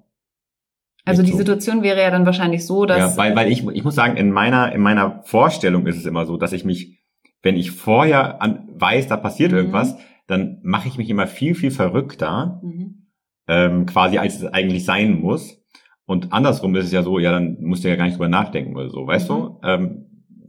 also 1.08 1.22
die 1.22 1.32
so. 1.32 1.38
Situation 1.38 1.82
wäre 1.82 2.00
ja 2.00 2.10
dann 2.10 2.26
wahrscheinlich 2.26 2.66
so, 2.66 2.84
dass. 2.84 2.98
Ja, 2.98 3.16
weil, 3.16 3.34
weil 3.34 3.50
ich, 3.50 3.66
ich 3.66 3.82
muss 3.82 3.94
sagen, 3.94 4.16
in 4.16 4.30
meiner, 4.30 4.72
in 4.72 4.82
meiner 4.82 5.22
Vorstellung 5.24 5.86
ist 5.86 5.96
es 5.96 6.04
immer 6.04 6.26
so, 6.26 6.36
dass 6.36 6.52
ich 6.52 6.64
mich, 6.64 6.98
wenn 7.42 7.56
ich 7.56 7.70
vorher 7.70 8.42
an, 8.42 8.68
weiß, 8.74 9.08
da 9.08 9.16
passiert 9.16 9.52
mhm. 9.52 9.58
irgendwas, 9.58 9.96
dann 10.28 10.58
mache 10.62 10.86
ich 10.86 10.98
mich 10.98 11.10
immer 11.10 11.26
viel, 11.26 11.56
viel 11.56 11.72
verrückter, 11.72 12.60
mhm. 12.62 13.08
ähm, 13.48 13.86
quasi 13.86 14.18
als 14.18 14.36
es 14.36 14.44
eigentlich 14.46 14.84
sein 14.84 15.20
muss. 15.20 15.60
Und 16.06 16.32
andersrum 16.32 16.74
ist 16.76 16.86
es 16.86 16.92
ja 16.92 17.02
so, 17.02 17.18
ja, 17.18 17.32
dann 17.32 17.56
musst 17.60 17.82
du 17.82 17.88
ja 17.88 17.96
gar 17.96 18.04
nicht 18.04 18.14
drüber 18.14 18.28
nachdenken 18.28 18.76
oder 18.76 18.90
so, 18.90 19.06
weißt 19.06 19.28
mhm. 19.28 19.34
du? 19.34 19.60
Ähm, 19.64 20.04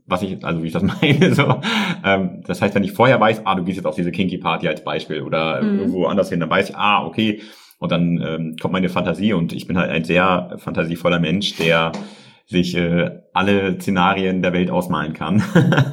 was 0.05 0.21
ich, 0.21 0.43
also 0.43 0.61
wie 0.63 0.67
ich 0.67 0.73
das 0.73 0.83
meine, 1.01 1.33
so. 1.33 1.61
Ähm, 2.03 2.43
das 2.45 2.61
heißt, 2.61 2.75
wenn 2.75 2.83
ich 2.83 2.91
vorher 2.91 3.19
weiß, 3.19 3.45
ah, 3.45 3.55
du 3.55 3.63
gehst 3.63 3.77
jetzt 3.77 3.85
auf 3.85 3.95
diese 3.95 4.11
Kinky 4.11 4.37
Party 4.37 4.67
als 4.67 4.83
Beispiel 4.83 5.21
oder 5.21 5.61
mhm. 5.61 5.79
irgendwo 5.79 6.05
anders 6.05 6.29
hin, 6.29 6.39
dann 6.39 6.49
weiß 6.49 6.69
ich, 6.69 6.75
ah, 6.75 7.05
okay, 7.05 7.41
und 7.79 7.91
dann 7.91 8.21
ähm, 8.21 8.55
kommt 8.61 8.73
meine 8.73 8.89
Fantasie 8.89 9.31
und 9.33 9.53
ich 9.53 9.65
bin 9.65 9.77
halt 9.77 9.89
ein 9.89 10.03
sehr 10.03 10.55
fantasievoller 10.57 11.19
Mensch, 11.19 11.55
der 11.55 11.93
sich 12.49 12.75
äh, 12.75 13.11
alle 13.33 13.79
Szenarien 13.79 14.41
der 14.41 14.53
Welt 14.53 14.71
ausmalen 14.71 15.13
kann 15.13 15.43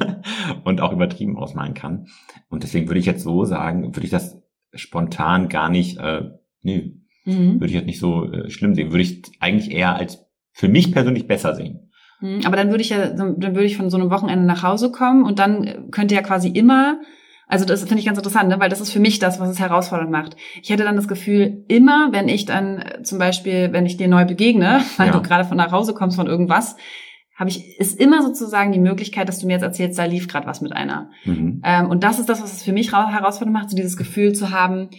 und 0.63 0.81
auch 0.81 0.91
übertrieben 0.91 1.37
ausmalen 1.37 1.75
kann. 1.75 2.07
Und 2.49 2.63
deswegen 2.63 2.87
würde 2.87 2.99
ich 2.99 3.05
jetzt 3.05 3.23
so 3.23 3.45
sagen, 3.45 3.95
würde 3.95 4.05
ich 4.05 4.09
das 4.09 4.41
spontan 4.73 5.49
gar 5.49 5.69
nicht, 5.69 5.99
äh, 5.99 6.23
nö, 6.63 6.93
mhm. 7.25 7.53
würde 7.53 7.67
ich 7.67 7.73
jetzt 7.73 7.85
nicht 7.85 7.99
so 7.99 8.25
äh, 8.25 8.49
schlimm 8.49 8.73
sehen. 8.73 8.91
Würde 8.91 9.03
ich 9.03 9.21
eigentlich 9.39 9.71
eher 9.71 9.95
als 9.95 10.25
für 10.51 10.67
mich 10.67 10.91
persönlich 10.91 11.27
besser 11.27 11.53
sehen. 11.53 11.91
Mhm. 12.21 12.41
Aber 12.45 12.57
dann 12.57 12.71
würde 12.71 12.81
ich 12.81 12.89
ja, 12.89 13.11
dann 13.11 13.39
würde 13.39 13.65
ich 13.65 13.77
von 13.77 13.91
so 13.91 13.97
einem 13.97 14.09
Wochenende 14.09 14.45
nach 14.45 14.63
Hause 14.63 14.91
kommen 14.91 15.23
und 15.23 15.37
dann 15.37 15.91
könnte 15.91 16.15
ja 16.15 16.23
quasi 16.23 16.49
immer 16.49 16.99
also 17.47 17.63
das 17.63 17.81
finde 17.81 17.99
ich 17.99 18.05
ganz 18.05 18.17
interessant, 18.17 18.49
ne? 18.49 18.59
weil 18.59 18.69
das 18.69 18.81
ist 18.81 18.91
für 18.91 18.99
mich 18.99 19.19
das, 19.19 19.39
was 19.39 19.49
es 19.49 19.59
herausfordernd 19.59 20.11
macht. 20.11 20.35
Ich 20.61 20.69
hätte 20.69 20.83
dann 20.83 20.97
das 20.97 21.07
Gefühl, 21.07 21.63
immer, 21.69 22.09
wenn 22.11 22.27
ich 22.27 22.45
dann 22.45 22.79
äh, 22.79 23.03
zum 23.03 23.19
Beispiel, 23.19 23.71
wenn 23.71 23.85
ich 23.85 23.95
dir 23.95 24.09
neu 24.09 24.25
begegne, 24.25 24.81
weil 24.97 25.07
ja. 25.07 25.13
du 25.13 25.21
gerade 25.21 25.45
von 25.45 25.57
nach 25.57 25.71
Hause 25.71 25.93
kommst 25.93 26.17
von 26.17 26.27
irgendwas, 26.27 26.75
habe 27.35 27.49
ich, 27.49 27.79
ist 27.79 27.99
immer 27.99 28.23
sozusagen 28.23 28.71
die 28.71 28.79
Möglichkeit, 28.79 29.29
dass 29.29 29.39
du 29.39 29.47
mir 29.47 29.53
jetzt 29.53 29.63
erzählst, 29.63 29.97
da 29.97 30.05
lief 30.05 30.27
gerade 30.27 30.47
was 30.47 30.59
mit 30.59 30.73
einer. 30.73 31.11
Mhm. 31.23 31.61
Ähm, 31.63 31.89
und 31.89 32.03
das 32.03 32.19
ist 32.19 32.27
das, 32.27 32.41
was 32.41 32.51
es 32.51 32.63
für 32.63 32.73
mich 32.73 32.91
herausfordernd 32.91 33.53
macht, 33.53 33.69
so 33.69 33.77
dieses 33.77 33.95
Gefühl 33.95 34.33
zu 34.33 34.51
haben, 34.51 34.89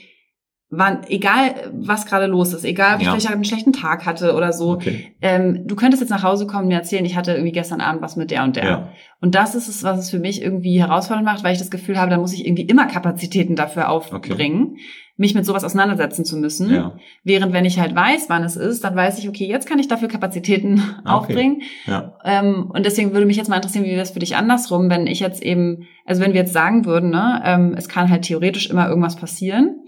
wann, 0.70 1.00
egal 1.09 1.70
was 1.72 2.04
gerade 2.04 2.26
los 2.26 2.52
ist, 2.52 2.64
egal 2.64 2.96
ob 2.96 3.00
ich 3.00 3.07
ja. 3.07 3.12
vielleicht 3.12 3.28
einen 3.28 3.44
schlechten 3.44 3.72
Tag 3.72 4.04
hatte 4.04 4.35
oder 4.35 4.52
so, 4.52 4.72
okay. 4.72 5.14
ähm, 5.22 5.66
du 5.66 5.74
könntest 5.76 6.02
jetzt 6.02 6.11
nach 6.11 6.22
Hause 6.22 6.46
kommen 6.46 6.64
und 6.64 6.68
mir 6.68 6.74
erzählen, 6.74 7.04
ich 7.07 7.16
hatte 7.16 7.33
irgendwie 7.33 7.52
gestern 7.52 7.81
Abend 7.81 8.02
was 8.02 8.16
mit 8.16 8.31
der 8.31 8.44
und 8.44 8.57
der. 8.57 8.64
Ja. 8.64 8.92
Und 9.20 9.35
das 9.35 9.54
ist 9.54 9.68
es, 9.68 9.83
was 9.83 9.98
es 9.98 10.11
für 10.11 10.18
mich 10.18 10.42
irgendwie 10.42 10.78
herausfordernd 10.78 11.24
macht, 11.24 11.42
weil 11.42 11.52
ich 11.52 11.59
das 11.59 11.70
Gefühl 11.70 11.98
habe, 11.98 12.11
da 12.11 12.18
muss 12.18 12.35
ich 12.35 12.46
irgendwie 12.46 12.62
immer 12.62 12.87
Kapazitäten 12.87 13.57
dafür 13.57 13.88
aufbringen, 13.88 14.72
okay. 14.72 14.81
mich 15.16 15.35
mit 15.35 15.46
sowas 15.46 15.64
auseinandersetzen 15.64 16.26
zu 16.26 16.37
müssen. 16.37 16.70
Ja. 16.70 16.98
Während 17.24 17.54
wenn 17.54 17.64
ich 17.64 17.81
halt 17.81 17.96
weiß, 17.96 18.26
wann 18.28 18.44
es 18.44 18.57
ist, 18.57 18.85
dann 18.85 18.94
weiß 18.94 19.18
ich, 19.18 19.28
okay, 19.28 19.46
jetzt 19.46 19.66
kann 19.66 19.78
ich 19.78 19.88
dafür 19.88 20.09
Kapazitäten 20.09 20.83
aufbringen. 21.07 21.62
Ja. 21.87 22.18
Ähm, 22.26 22.70
und 22.74 22.85
deswegen 22.85 23.14
würde 23.14 23.24
mich 23.24 23.38
jetzt 23.38 23.48
mal 23.48 23.57
interessieren, 23.57 23.87
wie 23.87 23.90
wäre 23.90 24.00
das 24.00 24.11
für 24.11 24.20
dich 24.20 24.37
andersrum, 24.37 24.90
wenn 24.90 25.07
ich 25.07 25.20
jetzt 25.20 25.42
eben, 25.42 25.88
also 26.04 26.20
wenn 26.20 26.35
wir 26.35 26.40
jetzt 26.42 26.52
sagen 26.52 26.85
würden, 26.85 27.09
ne, 27.09 27.40
ähm, 27.42 27.74
es 27.74 27.88
kann 27.88 28.11
halt 28.11 28.22
theoretisch 28.26 28.68
immer 28.68 28.87
irgendwas 28.87 29.16
passieren 29.16 29.81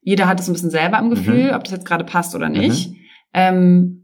jeder 0.00 0.26
hat 0.26 0.40
es 0.40 0.48
ein 0.48 0.52
bisschen 0.52 0.70
selber 0.70 0.98
im 0.98 1.10
Gefühl, 1.10 1.48
mhm. 1.48 1.54
ob 1.54 1.64
das 1.64 1.72
jetzt 1.72 1.86
gerade 1.86 2.04
passt 2.04 2.34
oder 2.34 2.48
nicht. 2.48 2.90
Mhm. 2.90 2.96
Ähm, 3.32 3.96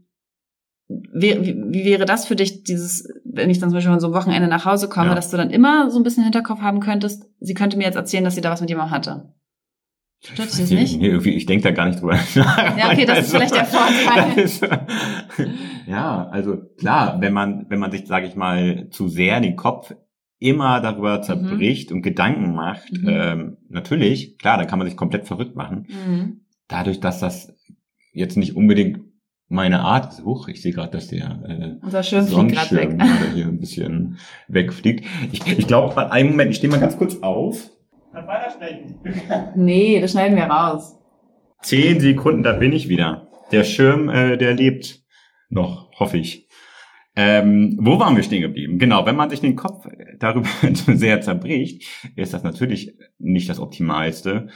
wie, 0.89 1.45
wie, 1.45 1.55
wie 1.69 1.85
wäre 1.85 2.05
das 2.05 2.25
für 2.25 2.35
dich, 2.35 2.63
dieses, 2.63 3.07
wenn 3.25 3.49
ich 3.49 3.59
dann 3.59 3.69
zum 3.69 3.77
Beispiel 3.77 3.91
von 3.91 3.99
so 3.99 4.07
einem 4.07 4.15
Wochenende 4.15 4.47
nach 4.47 4.65
Hause 4.65 4.87
komme, 4.87 5.09
ja. 5.09 5.15
dass 5.15 5.29
du 5.29 5.37
dann 5.37 5.49
immer 5.49 5.89
so 5.89 5.99
ein 5.99 6.03
bisschen 6.03 6.23
Hinterkopf 6.23 6.61
haben 6.61 6.79
könntest, 6.79 7.25
sie 7.39 7.53
könnte 7.53 7.77
mir 7.77 7.83
jetzt 7.83 7.95
erzählen, 7.95 8.23
dass 8.23 8.35
sie 8.35 8.41
da 8.41 8.51
was 8.51 8.61
mit 8.61 8.69
jemandem 8.69 8.95
hatte? 8.95 9.33
Stört 10.23 10.51
dich 10.51 10.59
das 10.59 10.71
nicht? 10.71 10.99
Nee, 10.99 11.09
irgendwie, 11.09 11.33
ich 11.33 11.45
denke 11.45 11.63
da 11.63 11.71
gar 11.71 11.87
nicht 11.87 12.01
drüber. 12.01 12.17
Ja, 12.35 12.91
okay, 12.91 13.05
das 13.05 13.19
ist 13.19 13.31
vielleicht 13.31 13.53
der 13.53 13.65
Vorteil. 13.65 14.39
Ist, 14.39 14.65
ja, 15.87 16.27
also 16.29 16.57
klar, 16.79 17.21
wenn 17.21 17.33
man, 17.33 17.65
wenn 17.69 17.79
man 17.79 17.91
sich, 17.91 18.07
sage 18.07 18.25
ich 18.25 18.35
mal, 18.35 18.87
zu 18.89 19.09
sehr 19.09 19.39
den 19.41 19.55
Kopf 19.55 19.93
immer 20.39 20.81
darüber 20.81 21.17
mhm. 21.17 21.23
zerbricht 21.23 21.89
mhm. 21.89 21.97
und 21.97 22.01
Gedanken 22.03 22.53
macht, 22.53 22.91
mhm. 22.91 23.09
ähm, 23.09 23.57
natürlich, 23.69 24.37
klar, 24.37 24.57
da 24.57 24.65
kann 24.65 24.79
man 24.79 24.87
sich 24.87 24.97
komplett 24.97 25.25
verrückt 25.25 25.55
machen. 25.55 25.87
Mhm. 25.89 26.41
Dadurch, 26.67 26.99
dass 26.99 27.19
das 27.19 27.55
jetzt 28.13 28.37
nicht 28.37 28.55
unbedingt 28.55 28.99
meine 29.49 29.79
Art 29.79 30.11
ist. 30.11 30.23
Huch, 30.23 30.47
ich 30.49 30.61
sehe 30.61 30.73
gerade, 30.73 30.91
dass 30.91 31.07
der 31.07 31.39
äh, 31.47 31.85
Unser 31.85 32.03
Sonnenschirm 32.03 32.97
gerade 32.97 33.31
hier 33.33 33.45
ein 33.45 33.59
bisschen 33.59 34.17
wegfliegt. 34.47 35.05
Ich, 35.31 35.45
ich 35.47 35.67
glaube, 35.67 36.11
einen 36.11 36.31
Moment, 36.31 36.51
ich 36.51 36.57
stehe 36.57 36.71
mal 36.71 36.79
ganz 36.79 36.97
kurz 36.97 37.17
auf. 37.21 37.69
Nee, 39.55 40.01
das 40.01 40.11
schneiden 40.11 40.35
wir 40.35 40.45
raus. 40.45 40.97
Zehn 41.61 41.99
Sekunden, 41.99 42.43
da 42.43 42.53
bin 42.53 42.73
ich 42.73 42.89
wieder. 42.89 43.27
der 43.51 43.63
Schirm, 43.63 44.09
äh, 44.09 44.37
der 44.37 44.53
lebt 44.53 45.03
noch, 45.49 45.91
hoffe 45.99 46.17
ich. 46.17 46.46
Ähm, 47.19 47.79
wo 47.81 47.99
waren 47.99 48.15
wir 48.15 48.21
stehen 48.21 48.43
geblieben? 48.43 48.77
Genau, 48.77 49.07
wenn 49.07 49.15
man 49.15 49.31
sich 49.31 49.41
den 49.41 49.55
Kopf 49.55 49.87
darüber 50.19 50.47
sehr 50.71 51.19
zerbricht, 51.19 51.83
ist 52.15 52.31
das 52.31 52.43
natürlich 52.43 52.95
nicht 53.17 53.49
das 53.49 53.59
Optimalste. 53.59 54.49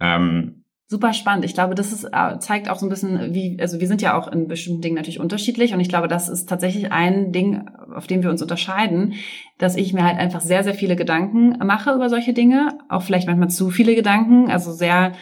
Ähm, 0.00 0.64
Super 0.88 1.12
spannend. 1.12 1.44
Ich 1.44 1.54
glaube, 1.54 1.76
das 1.76 1.92
ist, 1.92 2.02
äh, 2.02 2.40
zeigt 2.40 2.68
auch 2.68 2.78
so 2.78 2.86
ein 2.86 2.88
bisschen, 2.88 3.32
wie, 3.32 3.56
also 3.60 3.78
wir 3.78 3.86
sind 3.86 4.02
ja 4.02 4.18
auch 4.18 4.26
in 4.26 4.48
bestimmten 4.48 4.82
Dingen 4.82 4.96
natürlich 4.96 5.20
unterschiedlich 5.20 5.72
und 5.72 5.78
ich 5.78 5.88
glaube, 5.88 6.08
das 6.08 6.28
ist 6.28 6.48
tatsächlich 6.48 6.90
ein 6.90 7.30
Ding, 7.30 7.68
auf 7.94 8.08
dem 8.08 8.24
wir 8.24 8.30
uns 8.30 8.42
unterscheiden, 8.42 9.14
dass 9.58 9.76
ich 9.76 9.92
mir 9.92 10.02
halt 10.02 10.18
einfach 10.18 10.40
sehr, 10.40 10.64
sehr 10.64 10.74
viele 10.74 10.96
Gedanken 10.96 11.64
mache 11.64 11.92
über 11.92 12.08
solche 12.08 12.32
Dinge, 12.32 12.76
auch 12.88 13.02
vielleicht 13.02 13.28
manchmal 13.28 13.50
zu 13.50 13.70
viele 13.70 13.94
Gedanken, 13.94 14.50
also 14.50 14.72
sehr 14.72 15.12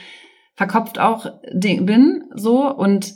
verkopft 0.55 0.99
auch 0.99 1.27
bin, 1.53 2.25
so 2.35 2.75
und 2.75 3.15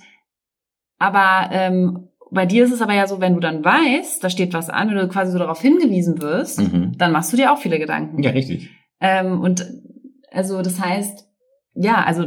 aber 0.98 1.48
ähm, 1.52 2.08
bei 2.32 2.46
dir 2.46 2.64
ist 2.64 2.72
es 2.72 2.80
aber 2.80 2.94
ja 2.94 3.06
so, 3.06 3.20
wenn 3.20 3.34
du 3.34 3.40
dann 3.40 3.62
weißt, 3.64 4.24
da 4.24 4.30
steht 4.30 4.54
was 4.54 4.70
an, 4.70 4.88
wenn 4.88 4.96
du 4.96 5.08
quasi 5.08 5.32
so 5.32 5.38
darauf 5.38 5.60
hingewiesen 5.60 6.22
wirst, 6.22 6.60
mhm. 6.60 6.92
dann 6.96 7.12
machst 7.12 7.32
du 7.32 7.36
dir 7.36 7.52
auch 7.52 7.58
viele 7.58 7.78
Gedanken. 7.78 8.22
Ja, 8.22 8.30
richtig. 8.30 8.70
Ähm, 9.00 9.40
und 9.40 9.66
also 10.30 10.62
das 10.62 10.80
heißt, 10.80 11.26
ja, 11.74 12.02
also 12.04 12.24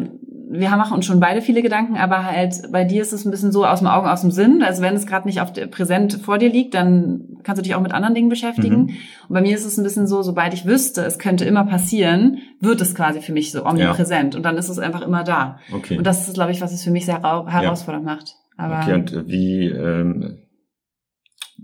wir 0.48 0.70
machen 0.70 0.94
uns 0.94 1.08
schon 1.08 1.20
beide 1.20 1.41
viele 1.41 1.63
Gedanken, 1.63 1.98
aber 1.98 2.24
halt 2.24 2.72
bei 2.72 2.84
dir 2.84 3.02
ist 3.02 3.13
es 3.13 3.26
ein 3.26 3.32
bisschen 3.32 3.52
so 3.52 3.65
aus 3.65 3.80
dem 3.80 3.88
Augen, 3.88 4.08
aus 4.08 4.22
dem 4.22 4.30
Sinn. 4.30 4.62
Also 4.62 4.84
wenn 4.84 4.94
es 4.94 5.08
gerade 5.08 5.28
nicht 5.28 5.41
auf 5.41 5.52
der, 5.52 5.65
präsent 5.65 6.20
vor 6.22 6.38
dir 6.38 6.50
liegt, 6.50 6.76
dann 6.76 7.39
kannst 7.44 7.60
du 7.60 7.63
dich 7.63 7.74
auch 7.74 7.82
mit 7.82 7.91
anderen 7.91 8.13
Dingen 8.13 8.30
beschäftigen. 8.30 8.84
Mhm. 8.84 8.89
Und 9.28 9.34
bei 9.34 9.41
mir 9.41 9.56
ist 9.56 9.65
es 9.65 9.78
ein 9.78 9.84
bisschen 9.84 10.06
so, 10.06 10.22
sobald 10.22 10.54
ich 10.54 10.65
wüsste, 10.65 11.02
es 11.02 11.18
könnte 11.18 11.46
immer 11.46 11.65
passieren, 11.65 12.38
wird 12.60 12.80
es 12.80 12.94
quasi 12.94 13.22
für 13.22 13.34
mich 13.34 13.52
so 13.52 13.65
omnipräsent. 13.65 14.36
Ja. 14.36 14.38
Und 14.38 14.44
dann 14.44 14.58
ist 14.58 14.70
es 14.70 14.78
einfach 14.78 15.02
immer 15.02 15.24
da. 15.24 15.58
Okay. 15.74 15.98
Und 15.98 16.06
das 16.06 16.28
ist, 16.28 16.36
glaube 16.36 16.52
ich, 16.52 16.62
was 16.62 16.74
es 16.74 16.84
für 16.84 16.91
mich 16.91 17.06
sehr 17.06 17.24
herausfordernd 17.24 18.06
ja. 18.06 18.15
macht. 18.15 18.36
Aber 18.58 18.80
okay, 18.82 18.94
und 18.94 19.28
wie 19.28 19.68
ähm, 19.68 20.46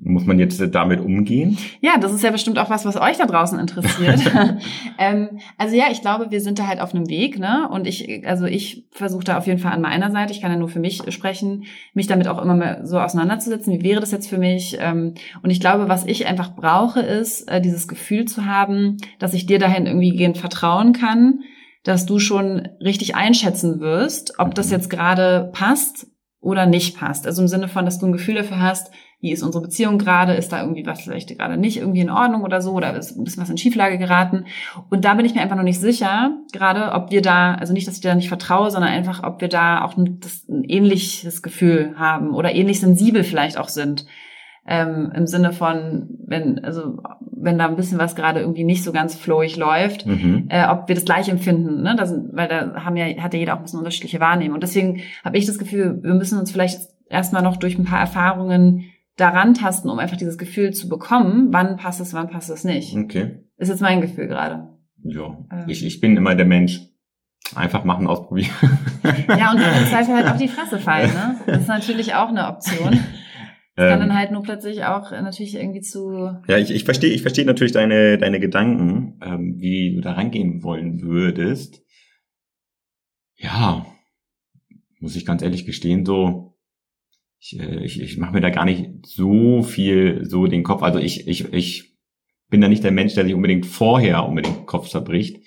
muss 0.04 0.26
man 0.26 0.40
jetzt 0.40 0.62
damit 0.74 1.00
umgehen? 1.00 1.58
Ja, 1.82 1.98
das 2.00 2.14
ist 2.14 2.24
ja 2.24 2.32
bestimmt 2.32 2.58
auch 2.58 2.70
was, 2.70 2.86
was 2.86 2.96
euch 2.96 3.18
da 3.18 3.26
draußen 3.26 3.60
interessiert. 3.60 4.20
ähm, 4.98 5.40
also 5.58 5.76
ja, 5.76 5.86
ich 5.92 6.02
glaube, 6.02 6.32
wir 6.32 6.42
sind 6.42 6.60
da 6.60 6.68
halt 6.68 6.80
auf 6.80 6.96
einem 6.96 7.10
Weg, 7.10 7.38
ne? 7.38 7.70
Und 7.70 7.88
ich, 7.88 8.26
also 8.28 8.46
ich 8.46 8.88
versuche 8.92 9.24
da 9.24 9.38
auf 9.38 9.48
jeden 9.48 9.60
Fall 9.60 9.74
an 9.74 9.82
meiner 9.82 10.12
Seite, 10.12 10.34
ich 10.34 10.42
kann 10.42 10.52
ja 10.52 10.58
nur 10.58 10.70
für 10.70 10.80
mich 10.80 11.02
sprechen, 11.14 11.66
mich 11.94 12.08
damit 12.08 12.28
auch 12.28 12.42
immer 12.42 12.56
mehr 12.56 12.86
so 12.86 13.00
auseinanderzusetzen. 13.00 13.74
Wie 13.74 13.84
wäre 13.84 14.00
das 14.00 14.12
jetzt 14.12 14.30
für 14.30 14.38
mich? 14.38 14.78
Ähm, 14.80 15.14
und 15.44 15.50
ich 15.50 15.60
glaube, 15.60 15.90
was 15.90 16.06
ich 16.06 16.26
einfach 16.26 16.56
brauche, 16.56 17.02
ist 17.02 17.48
äh, 17.50 17.62
dieses 17.62 17.88
Gefühl 17.88 18.26
zu 18.26 18.46
haben, 18.46 18.98
dass 19.20 19.34
ich 19.34 19.46
dir 19.46 19.60
dahin 19.60 19.86
irgendwie 19.86 20.16
gehend 20.16 20.38
vertrauen 20.38 20.94
kann, 20.94 21.42
dass 21.84 22.06
du 22.06 22.20
schon 22.20 22.68
richtig 22.80 23.16
einschätzen 23.16 23.80
wirst, 23.80 24.40
ob 24.40 24.56
das 24.56 24.68
mhm. 24.68 24.74
jetzt 24.74 24.90
gerade 24.90 25.50
passt 25.54 26.11
oder 26.42 26.66
nicht 26.66 26.98
passt. 26.98 27.28
Also 27.28 27.42
im 27.42 27.48
Sinne 27.48 27.68
von, 27.68 27.86
dass 27.86 28.00
du 28.00 28.08
ein 28.08 28.12
Gefühl 28.12 28.36
dafür 28.36 28.60
hast, 28.60 28.92
wie 29.22 29.32
ist 29.32 29.44
unsere 29.44 29.62
Beziehung 29.62 30.00
gerade, 30.00 30.34
ist 30.34 30.52
da 30.52 30.62
irgendwie 30.62 30.86
was 30.86 31.02
vielleicht 31.02 31.38
gerade 31.38 31.56
nicht 31.56 31.78
irgendwie 31.78 32.00
in 32.00 32.10
Ordnung 32.10 32.42
oder 32.42 32.62
so, 32.62 32.72
oder 32.72 32.96
ist 32.98 33.16
ein 33.16 33.24
bisschen 33.24 33.44
was 33.44 33.52
in 33.52 33.58
Schieflage 33.58 34.00
geraten. 34.00 34.46
Und 34.90 35.06
da 35.06 35.14
bin 35.14 35.26
ich 35.26 35.36
mir 35.36 35.42
einfach 35.42 35.56
noch 35.56 35.64
nicht 35.64 35.80
sicher, 35.80 36.32
gerade 36.52 36.94
ob 36.94 37.12
wir 37.12 37.22
da, 37.22 37.54
also 37.54 37.72
nicht, 37.72 37.88
dass 37.88 37.96
ich 37.96 38.02
dir 38.02 38.10
da 38.10 38.16
nicht 38.16 38.30
vertraue, 38.30 38.72
sondern 38.72 38.92
einfach, 38.92 39.24
ob 39.24 39.40
wir 39.40 39.48
da 39.48 39.84
auch 39.84 39.96
ein, 39.96 40.20
das, 40.20 40.50
ein 40.50 40.64
ähnliches 40.64 41.44
Gefühl 41.44 41.94
haben 41.98 42.34
oder 42.34 42.56
ähnlich 42.56 42.80
sensibel 42.80 43.24
vielleicht 43.24 43.60
auch 43.60 43.70
sind. 43.70 44.08
Ähm, 44.66 45.12
Im 45.16 45.26
Sinne 45.26 45.54
von, 45.54 46.10
wenn, 46.28 46.64
also 46.64 46.98
wenn 47.20 47.58
da 47.58 47.68
ein 47.68 47.76
bisschen 47.76 47.98
was 47.98 48.16
gerade 48.16 48.42
irgendwie 48.42 48.64
nicht 48.64 48.84
so 48.84 48.92
ganz 48.92 49.16
flowig 49.16 49.58
läuft, 49.58 50.06
mhm. 50.06 50.46
äh, 50.50 50.68
ob 50.68 50.88
wir 50.88 50.96
das 50.96 51.06
gleich 51.06 51.30
empfinden, 51.30 51.82
ne? 51.82 51.96
Das, 51.98 52.14
weil 52.32 52.48
da 52.48 52.86
haben 52.86 52.96
ja, 52.96 53.06
hat 53.22 53.34
ja 53.34 53.40
jeder 53.40 53.54
auch 53.54 53.58
ein 53.58 53.64
bisschen 53.64 53.80
unterschiedliche 53.80 54.20
Wahrnehmung. 54.20 54.56
Und 54.56 54.64
deswegen 54.64 55.02
habe 55.24 55.38
ich 55.38 55.48
das 55.48 55.58
Gefühl, 55.58 56.00
wir 56.04 56.14
müssen 56.14 56.40
uns 56.40 56.52
vielleicht 56.52 56.80
erstmal 57.10 57.42
noch 57.42 57.58
durch 57.58 57.78
ein 57.78 57.86
paar 57.86 58.00
Erfahrungen 58.00 58.86
daran 59.18 59.54
tasten, 59.56 59.90
um 59.90 60.00
einfach 60.00 60.18
dieses 60.18 60.38
Gefühl 60.38 60.72
zu 60.72 60.90
bekommen, 60.90 61.48
wann 61.52 61.78
passt 61.78 62.00
es, 62.00 62.14
wann 62.14 62.30
passt 62.30 62.50
es 62.50 62.64
nicht. 62.64 62.96
Okay. 62.96 63.40
Ist 63.58 63.70
jetzt 63.70 63.82
mein 63.82 64.02
Gefühl 64.02 64.28
gerade. 64.28 64.70
Ja, 65.04 65.38
ähm. 65.52 65.66
ich, 65.68 65.86
ich 65.86 66.00
bin 66.00 66.16
immer 66.16 66.36
der 66.36 66.46
Mensch. 66.46 66.82
Einfach 67.56 67.84
machen, 67.84 68.08
ausprobieren. 68.08 68.52
Ja, 69.28 69.52
und 69.52 69.58
im 69.58 69.86
Zweifel 69.90 70.16
halt 70.16 70.28
auf 70.30 70.38
die 70.38 70.48
Fresse 70.48 70.80
fallen, 70.80 71.12
ne? 71.12 71.36
Das 71.48 71.62
ist 71.62 71.68
natürlich 71.68 72.14
auch 72.14 72.30
eine 72.30 72.48
Option. 72.48 73.00
Das 73.82 73.90
kann 73.90 74.00
dann 74.00 74.10
ähm. 74.12 74.16
halt 74.16 74.32
nur 74.32 74.44
plötzlich 74.44 74.84
auch 74.86 75.10
natürlich 75.10 75.56
irgendwie 75.56 75.82
zu. 75.82 76.38
Ja, 76.48 76.58
ich, 76.60 76.70
ich 76.70 76.84
verstehe, 76.84 77.12
ich 77.12 77.24
verstehe 77.24 77.46
natürlich 77.46 77.72
deine, 77.72 78.20
deine 78.20 78.40
Gedanken, 78.40 79.20
ähm, 79.24 79.60
wie 79.60 79.96
du 79.96 80.02
da 80.02 80.14
rangehen 80.14 80.62
wollen 80.62 81.02
würdest. 81.02 81.82
Ja, 83.38 83.88
muss 85.00 85.16
ich 85.16 85.26
ganz 85.26 85.42
ehrlich 85.42 85.66
gestehen, 85.66 86.06
so, 86.06 86.60
ich, 87.40 87.60
äh, 87.60 87.84
ich, 87.84 88.00
ich 88.00 88.18
mache 88.18 88.34
mir 88.34 88.42
da 88.42 88.52
gar 88.52 88.66
nicht 88.66 88.92
so 89.04 89.64
viel 89.64 90.26
so 90.26 90.46
den 90.46 90.62
Kopf. 90.62 90.84
Also 90.84 91.00
ich, 91.00 91.28
ich, 91.28 91.52
ich 91.52 91.98
bin 92.50 92.62
da 92.62 92.68
nicht 92.68 92.84
der 92.84 92.92
Mensch, 92.92 93.16
der 93.16 93.24
sich 93.24 93.34
unbedingt 93.34 93.66
vorher 93.66 94.28
unbedingt 94.28 94.58
den 94.58 94.66
Kopf 94.68 94.90
zerbricht 94.90 95.44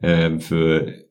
äh, 0.00 0.38
für 0.38 1.04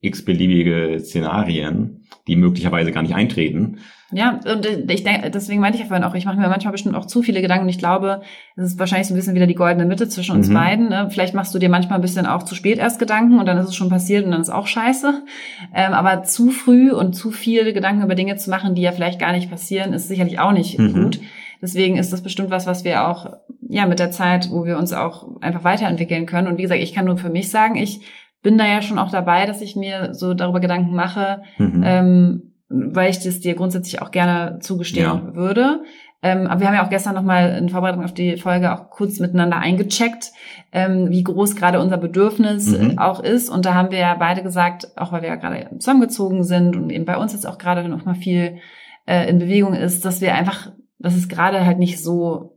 x-beliebige 0.00 0.98
Szenarien, 1.00 2.06
die 2.26 2.36
möglicherweise 2.36 2.92
gar 2.92 3.02
nicht 3.02 3.14
eintreten. 3.14 3.78
Ja, 4.12 4.38
und 4.52 4.64
ich 4.88 5.02
denke, 5.02 5.30
deswegen 5.30 5.60
meinte 5.60 5.76
ich 5.76 5.82
ja 5.82 5.88
vorhin 5.88 6.04
auch, 6.04 6.14
ich 6.14 6.26
mache 6.26 6.36
mir 6.36 6.48
manchmal 6.48 6.70
bestimmt 6.70 6.94
auch 6.94 7.06
zu 7.06 7.22
viele 7.22 7.42
Gedanken 7.42 7.64
und 7.64 7.70
ich 7.70 7.78
glaube, 7.78 8.22
es 8.54 8.64
ist 8.64 8.78
wahrscheinlich 8.78 9.08
so 9.08 9.14
ein 9.14 9.16
bisschen 9.16 9.34
wieder 9.34 9.48
die 9.48 9.56
goldene 9.56 9.84
Mitte 9.84 10.08
zwischen 10.08 10.36
uns 10.36 10.48
mhm. 10.48 10.54
beiden. 10.54 10.88
Ne? 10.90 11.08
Vielleicht 11.10 11.34
machst 11.34 11.52
du 11.54 11.58
dir 11.58 11.68
manchmal 11.68 11.98
ein 11.98 12.02
bisschen 12.02 12.24
auch 12.24 12.44
zu 12.44 12.54
spät 12.54 12.78
erst 12.78 13.00
Gedanken 13.00 13.40
und 13.40 13.46
dann 13.46 13.58
ist 13.58 13.68
es 13.68 13.74
schon 13.74 13.88
passiert 13.88 14.24
und 14.24 14.30
dann 14.30 14.40
ist 14.40 14.50
auch 14.50 14.68
scheiße. 14.68 15.24
Ähm, 15.74 15.92
aber 15.92 16.22
zu 16.22 16.50
früh 16.50 16.92
und 16.92 17.14
zu 17.14 17.32
viele 17.32 17.72
Gedanken 17.72 18.04
über 18.04 18.14
Dinge 18.14 18.36
zu 18.36 18.48
machen, 18.48 18.76
die 18.76 18.82
ja 18.82 18.92
vielleicht 18.92 19.18
gar 19.18 19.32
nicht 19.32 19.50
passieren, 19.50 19.92
ist 19.92 20.06
sicherlich 20.06 20.38
auch 20.38 20.52
nicht 20.52 20.78
mhm. 20.78 20.92
gut. 20.92 21.20
Deswegen 21.60 21.96
ist 21.96 22.12
das 22.12 22.22
bestimmt 22.22 22.50
was, 22.50 22.66
was 22.66 22.84
wir 22.84 23.08
auch, 23.08 23.38
ja, 23.68 23.86
mit 23.86 23.98
der 23.98 24.12
Zeit, 24.12 24.50
wo 24.52 24.64
wir 24.64 24.78
uns 24.78 24.92
auch 24.92 25.40
einfach 25.40 25.64
weiterentwickeln 25.64 26.26
können. 26.26 26.46
Und 26.46 26.58
wie 26.58 26.62
gesagt, 26.62 26.82
ich 26.82 26.94
kann 26.94 27.06
nur 27.06 27.16
für 27.16 27.30
mich 27.30 27.50
sagen, 27.50 27.76
ich 27.76 28.02
bin 28.46 28.58
da 28.58 28.64
ja 28.64 28.80
schon 28.80 29.00
auch 29.00 29.10
dabei, 29.10 29.44
dass 29.44 29.60
ich 29.60 29.74
mir 29.74 30.14
so 30.14 30.32
darüber 30.32 30.60
Gedanken 30.60 30.94
mache, 30.94 31.42
mhm. 31.58 31.82
ähm, 31.84 32.52
weil 32.68 33.10
ich 33.10 33.18
das 33.18 33.40
dir 33.40 33.56
grundsätzlich 33.56 34.00
auch 34.00 34.12
gerne 34.12 34.60
zugestehen 34.60 35.04
ja. 35.04 35.34
würde. 35.34 35.82
Ähm, 36.22 36.46
aber 36.46 36.60
wir 36.60 36.68
haben 36.68 36.76
ja 36.76 36.84
auch 36.84 36.90
gestern 36.90 37.16
nochmal 37.16 37.58
in 37.58 37.68
Vorbereitung 37.68 38.04
auf 38.04 38.14
die 38.14 38.36
Folge 38.36 38.72
auch 38.72 38.90
kurz 38.90 39.18
miteinander 39.18 39.56
eingecheckt, 39.56 40.30
ähm, 40.70 41.10
wie 41.10 41.24
groß 41.24 41.56
gerade 41.56 41.80
unser 41.80 41.96
Bedürfnis 41.96 42.68
mhm. 42.68 43.00
auch 43.00 43.18
ist. 43.18 43.48
Und 43.48 43.66
da 43.66 43.74
haben 43.74 43.90
wir 43.90 43.98
ja 43.98 44.14
beide 44.14 44.44
gesagt, 44.44 44.96
auch 44.96 45.10
weil 45.10 45.22
wir 45.22 45.30
ja 45.30 45.34
gerade 45.34 45.68
zusammengezogen 45.80 46.44
sind 46.44 46.76
und 46.76 46.90
eben 46.90 47.04
bei 47.04 47.16
uns 47.16 47.32
jetzt 47.32 47.48
auch 47.48 47.58
gerade 47.58 47.88
noch 47.88 48.04
mal 48.04 48.14
viel 48.14 48.58
äh, 49.06 49.28
in 49.28 49.40
Bewegung 49.40 49.74
ist, 49.74 50.04
dass 50.04 50.20
wir 50.20 50.36
einfach, 50.36 50.70
dass 51.00 51.16
es 51.16 51.28
gerade 51.28 51.66
halt 51.66 51.80
nicht 51.80 52.00
so 52.00 52.55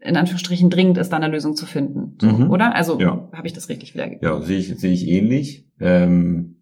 in 0.00 0.16
Anführungsstrichen 0.16 0.70
dringend 0.70 0.98
ist, 0.98 1.10
da 1.10 1.16
eine 1.16 1.28
Lösung 1.28 1.56
zu 1.56 1.66
finden. 1.66 2.16
So, 2.20 2.28
mhm. 2.28 2.50
Oder? 2.50 2.74
Also 2.74 3.00
ja. 3.00 3.28
habe 3.32 3.46
ich 3.46 3.52
das 3.52 3.68
richtig 3.68 3.94
wiedergegeben. 3.94 4.26
Ja, 4.26 4.40
sehe 4.40 4.58
ich, 4.58 4.68
sehe 4.78 4.92
ich 4.92 5.08
ähnlich. 5.08 5.66
Ähm 5.80 6.54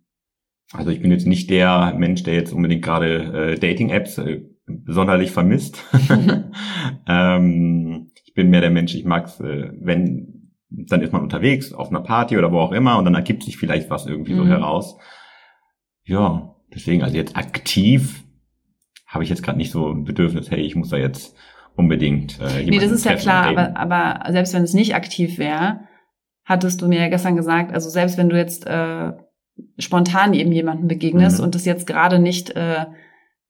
also 0.73 0.91
ich 0.91 1.01
bin 1.01 1.11
jetzt 1.11 1.27
nicht 1.27 1.49
der 1.51 1.95
Mensch, 1.97 2.23
der 2.23 2.35
jetzt 2.35 2.53
unbedingt 2.53 2.83
gerade 2.83 3.53
äh, 3.53 3.59
Dating-Apps 3.59 4.19
äh, 4.19 4.43
sonderlich 4.87 5.31
vermisst. 5.31 5.85
ähm, 7.09 8.11
ich 8.25 8.35
bin 8.35 8.51
mehr 8.51 8.61
der 8.61 8.71
Mensch, 8.71 8.95
ich 8.95 9.05
mag's, 9.05 9.39
äh, 9.41 9.71
wenn, 9.81 10.53
dann 10.69 11.03
ist 11.03 11.13
man 11.13 11.23
unterwegs 11.23 11.73
auf 11.73 11.91
einer 11.91 12.01
Party 12.01 12.37
oder 12.37 12.51
wo 12.53 12.59
auch 12.59 12.73
immer 12.73 12.99
und 12.99 13.05
dann 13.05 13.15
ergibt 13.15 13.45
sich 13.45 13.57
vielleicht 13.57 13.91
was 13.91 14.07
irgendwie 14.07 14.33
mhm. 14.33 14.39
so 14.39 14.47
heraus. 14.47 14.99
Ja, 16.05 16.57
deswegen, 16.75 17.03
also 17.03 17.17
jetzt 17.17 17.37
aktiv 17.37 18.25
habe 19.07 19.23
ich 19.23 19.31
jetzt 19.31 19.43
gerade 19.43 19.59
nicht 19.59 19.71
so 19.71 19.89
ein 19.89 20.05
Bedürfnis, 20.05 20.51
hey, 20.51 20.61
ich 20.61 20.75
muss 20.75 20.89
da 20.89 20.97
jetzt 20.97 21.37
unbedingt 21.77 22.41
äh, 22.41 22.65
Nee, 22.65 22.79
das 22.79 22.91
ist 22.91 23.05
ja 23.05 23.15
klar, 23.15 23.47
aber, 23.47 23.77
aber 23.77 24.33
selbst 24.33 24.55
wenn 24.55 24.63
es 24.63 24.75
nicht 24.75 24.95
aktiv 24.95 25.39
wäre, 25.39 25.81
hattest 26.45 26.81
du 26.81 26.89
mir 26.89 27.01
ja 27.01 27.09
gestern 27.09 27.37
gesagt, 27.37 27.73
also 27.73 27.89
selbst 27.91 28.19
wenn 28.19 28.29
du 28.29 28.37
jetzt 28.37 28.67
äh, 28.67 29.13
spontan 29.79 30.35
eben 30.35 30.53
jemanden 30.53 30.89
begegnest 30.89 31.39
mhm. 31.39 31.45
und 31.45 31.55
das 31.55 31.65
jetzt 31.65 31.87
gerade 31.87 32.19
nicht 32.19 32.51
äh, 32.51 32.87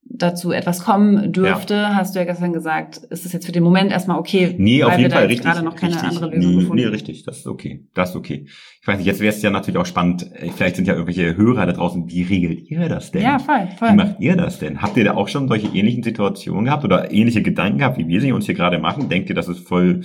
dazu 0.08 0.52
etwas 0.52 0.84
kommen 0.84 1.32
dürfte, 1.32 1.74
ja. 1.74 1.94
hast 1.94 2.14
du 2.14 2.18
ja 2.18 2.24
gestern 2.24 2.52
gesagt, 2.52 2.98
ist 3.10 3.26
es 3.26 3.32
jetzt 3.32 3.46
für 3.46 3.52
den 3.52 3.62
Moment 3.62 3.90
erstmal 3.90 4.18
okay, 4.18 4.54
nee, 4.58 4.82
auf 4.82 4.96
jeden 4.98 5.10
Fall 5.10 5.30
jetzt 5.30 5.42
gerade 5.42 5.62
noch 5.62 5.76
keine 5.76 5.94
richtig. 5.94 6.10
andere 6.10 6.30
Lösung 6.30 6.50
nee, 6.50 6.60
gefunden 6.60 6.82
Nee, 6.82 6.88
richtig, 6.88 7.24
das 7.24 7.38
ist 7.38 7.46
okay. 7.46 7.84
Das 7.94 8.10
ist 8.10 8.16
okay. 8.16 8.46
Ich 8.80 8.86
weiß 8.86 8.98
nicht, 8.98 9.06
jetzt 9.06 9.20
wäre 9.20 9.34
es 9.34 9.42
ja 9.42 9.50
natürlich 9.50 9.78
auch 9.78 9.86
spannend, 9.86 10.30
äh, 10.34 10.50
vielleicht 10.54 10.76
sind 10.76 10.86
ja 10.86 10.94
irgendwelche 10.94 11.36
Hörer 11.36 11.66
da 11.66 11.72
draußen, 11.72 12.08
wie 12.08 12.22
regelt 12.22 12.70
ihr 12.70 12.88
das 12.88 13.10
denn? 13.10 13.22
Ja, 13.22 13.38
voll, 13.38 13.68
voll. 13.78 13.90
Wie 13.90 13.96
macht 13.96 14.20
ihr 14.20 14.36
das 14.36 14.58
denn? 14.58 14.80
Habt 14.80 14.96
ihr 14.96 15.04
da 15.04 15.14
auch 15.14 15.28
schon 15.28 15.48
solche 15.48 15.68
ähnlichen 15.68 16.02
Situationen 16.02 16.66
gehabt 16.66 16.84
oder 16.84 17.12
ähnliche 17.12 17.42
Gedanken 17.42 17.78
gehabt, 17.78 17.98
wie 17.98 18.08
wir 18.08 18.20
sie 18.20 18.32
uns 18.32 18.46
hier 18.46 18.54
gerade 18.54 18.78
machen? 18.78 19.08
Denkt 19.08 19.28
ihr, 19.28 19.34
das 19.34 19.48
ist 19.48 19.66
voll 19.66 20.02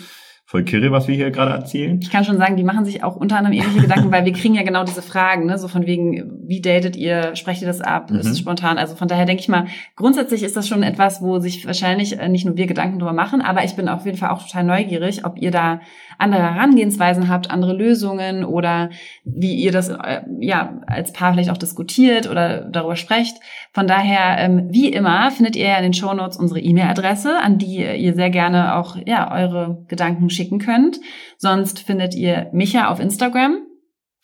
voll 0.51 0.65
kirre, 0.65 0.91
was 0.91 1.07
wir 1.07 1.15
hier 1.15 1.31
gerade 1.31 1.51
erzählen. 1.51 1.97
Ich 2.01 2.11
kann 2.11 2.25
schon 2.25 2.37
sagen, 2.37 2.57
die 2.57 2.65
machen 2.65 2.83
sich 2.83 3.05
auch 3.05 3.15
unter 3.15 3.37
anderem 3.37 3.57
ähnliche 3.57 3.79
Gedanken, 3.87 4.11
weil 4.11 4.25
wir 4.25 4.33
kriegen 4.33 4.53
ja 4.53 4.63
genau 4.63 4.83
diese 4.83 5.01
Fragen, 5.01 5.45
ne? 5.45 5.57
so 5.57 5.69
von 5.69 5.85
wegen, 5.85 6.41
wie 6.45 6.59
datet 6.59 6.97
ihr, 6.97 7.37
sprecht 7.37 7.61
ihr 7.61 7.69
das 7.69 7.79
ab, 7.79 8.11
mhm. 8.11 8.19
ist 8.19 8.27
es 8.27 8.39
spontan? 8.39 8.77
Also 8.77 8.95
von 8.95 9.07
daher 9.07 9.25
denke 9.25 9.39
ich 9.39 9.47
mal, 9.47 9.67
grundsätzlich 9.95 10.43
ist 10.43 10.57
das 10.57 10.67
schon 10.67 10.83
etwas, 10.83 11.21
wo 11.21 11.39
sich 11.39 11.65
wahrscheinlich 11.65 12.19
äh, 12.19 12.27
nicht 12.27 12.45
nur 12.45 12.57
wir 12.57 12.67
Gedanken 12.67 12.99
drüber 12.99 13.13
machen, 13.13 13.41
aber 13.41 13.63
ich 13.63 13.77
bin 13.77 13.87
auf 13.87 14.05
jeden 14.05 14.17
Fall 14.17 14.31
auch 14.31 14.45
total 14.45 14.65
neugierig, 14.65 15.23
ob 15.23 15.41
ihr 15.41 15.51
da 15.51 15.79
andere 16.17 16.41
Herangehensweisen 16.41 17.29
habt, 17.29 17.49
andere 17.49 17.73
Lösungen 17.73 18.43
oder 18.43 18.89
wie 19.23 19.55
ihr 19.55 19.71
das 19.71 19.87
äh, 19.87 20.21
ja 20.41 20.81
als 20.85 21.13
Paar 21.13 21.31
vielleicht 21.31 21.49
auch 21.49 21.57
diskutiert 21.57 22.29
oder 22.29 22.65
darüber 22.65 22.97
sprecht. 22.97 23.37
Von 23.71 23.87
daher, 23.87 24.37
ähm, 24.37 24.67
wie 24.69 24.89
immer, 24.89 25.31
findet 25.31 25.55
ihr 25.55 25.77
in 25.77 25.83
den 25.83 25.93
Shownotes 25.93 26.35
unsere 26.35 26.59
E-Mail-Adresse, 26.59 27.39
an 27.41 27.57
die 27.57 27.77
ihr 27.77 28.13
sehr 28.13 28.29
gerne 28.29 28.75
auch 28.75 28.97
ja 29.05 29.33
eure 29.33 29.85
Gedanken 29.87 30.29
schicken 30.41 30.59
könnt. 30.59 30.99
Sonst 31.37 31.79
findet 31.79 32.15
ihr 32.15 32.49
Micha 32.51 32.89
auf 32.89 32.99
Instagram, 32.99 33.57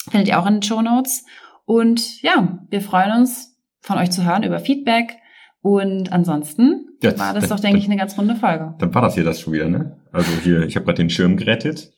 findet 0.09 0.29
ihr 0.29 0.39
auch 0.39 0.47
in 0.47 0.55
den 0.55 0.63
Show 0.63 0.81
Notes. 0.81 1.25
Und 1.65 2.21
ja, 2.21 2.59
wir 2.69 2.81
freuen 2.81 3.11
uns, 3.11 3.55
von 3.81 3.97
euch 3.97 4.09
zu 4.11 4.25
hören 4.25 4.43
über 4.43 4.59
Feedback. 4.59 5.17
Und 5.61 6.11
ansonsten 6.11 6.87
das, 7.01 7.19
war 7.19 7.33
das, 7.33 7.49
doch, 7.49 7.59
denke 7.59 7.77
ich, 7.79 7.85
eine 7.85 7.97
ganz 7.97 8.17
runde 8.17 8.35
Folge. 8.35 8.75
Dann 8.79 8.93
war 8.93 9.01
das 9.01 9.15
hier 9.15 9.23
das 9.23 9.41
schon 9.41 9.53
wieder, 9.53 9.67
ne? 9.67 9.97
Also 10.11 10.31
hier, 10.43 10.61
ich 10.63 10.75
habe 10.75 10.85
gerade 10.85 10.97
den 10.97 11.09
Schirm 11.09 11.37
gerettet. 11.37 11.91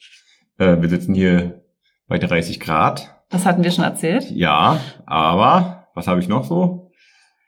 Äh, 0.58 0.82
wir 0.82 0.90
sitzen 0.90 1.14
hier 1.14 1.64
bei 2.08 2.18
30 2.18 2.60
Grad. 2.60 3.16
Das 3.30 3.46
hatten 3.46 3.64
wir 3.64 3.72
schon 3.72 3.84
erzählt. 3.84 4.30
Ja, 4.32 4.80
aber 5.06 5.88
was 5.94 6.08
habe 6.08 6.20
ich 6.20 6.28
noch 6.28 6.46
so? 6.46 6.92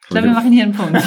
Ich 0.04 0.10
glaube, 0.10 0.28
wir 0.28 0.34
machen 0.34 0.52
hier 0.52 0.64
einen 0.64 0.74
Punkt. 0.74 1.02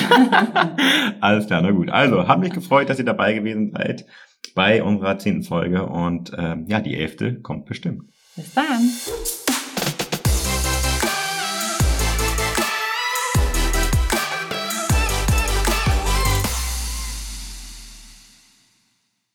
Alles 1.20 1.46
klar, 1.46 1.60
na 1.62 1.70
gut. 1.70 1.90
Also, 1.90 2.26
hat 2.26 2.40
mich 2.40 2.52
gefreut, 2.52 2.88
dass 2.88 2.98
ihr 2.98 3.04
dabei 3.04 3.34
gewesen 3.34 3.72
seid 3.72 4.06
bei 4.54 4.82
unserer 4.82 5.18
zehnten 5.18 5.42
Folge 5.42 5.86
und 5.86 6.32
ähm, 6.36 6.66
ja, 6.68 6.80
die 6.80 6.96
elfte 6.96 7.40
kommt 7.40 7.66
bestimmt. 7.66 8.04
Bis 8.36 8.54
dann. 8.54 8.90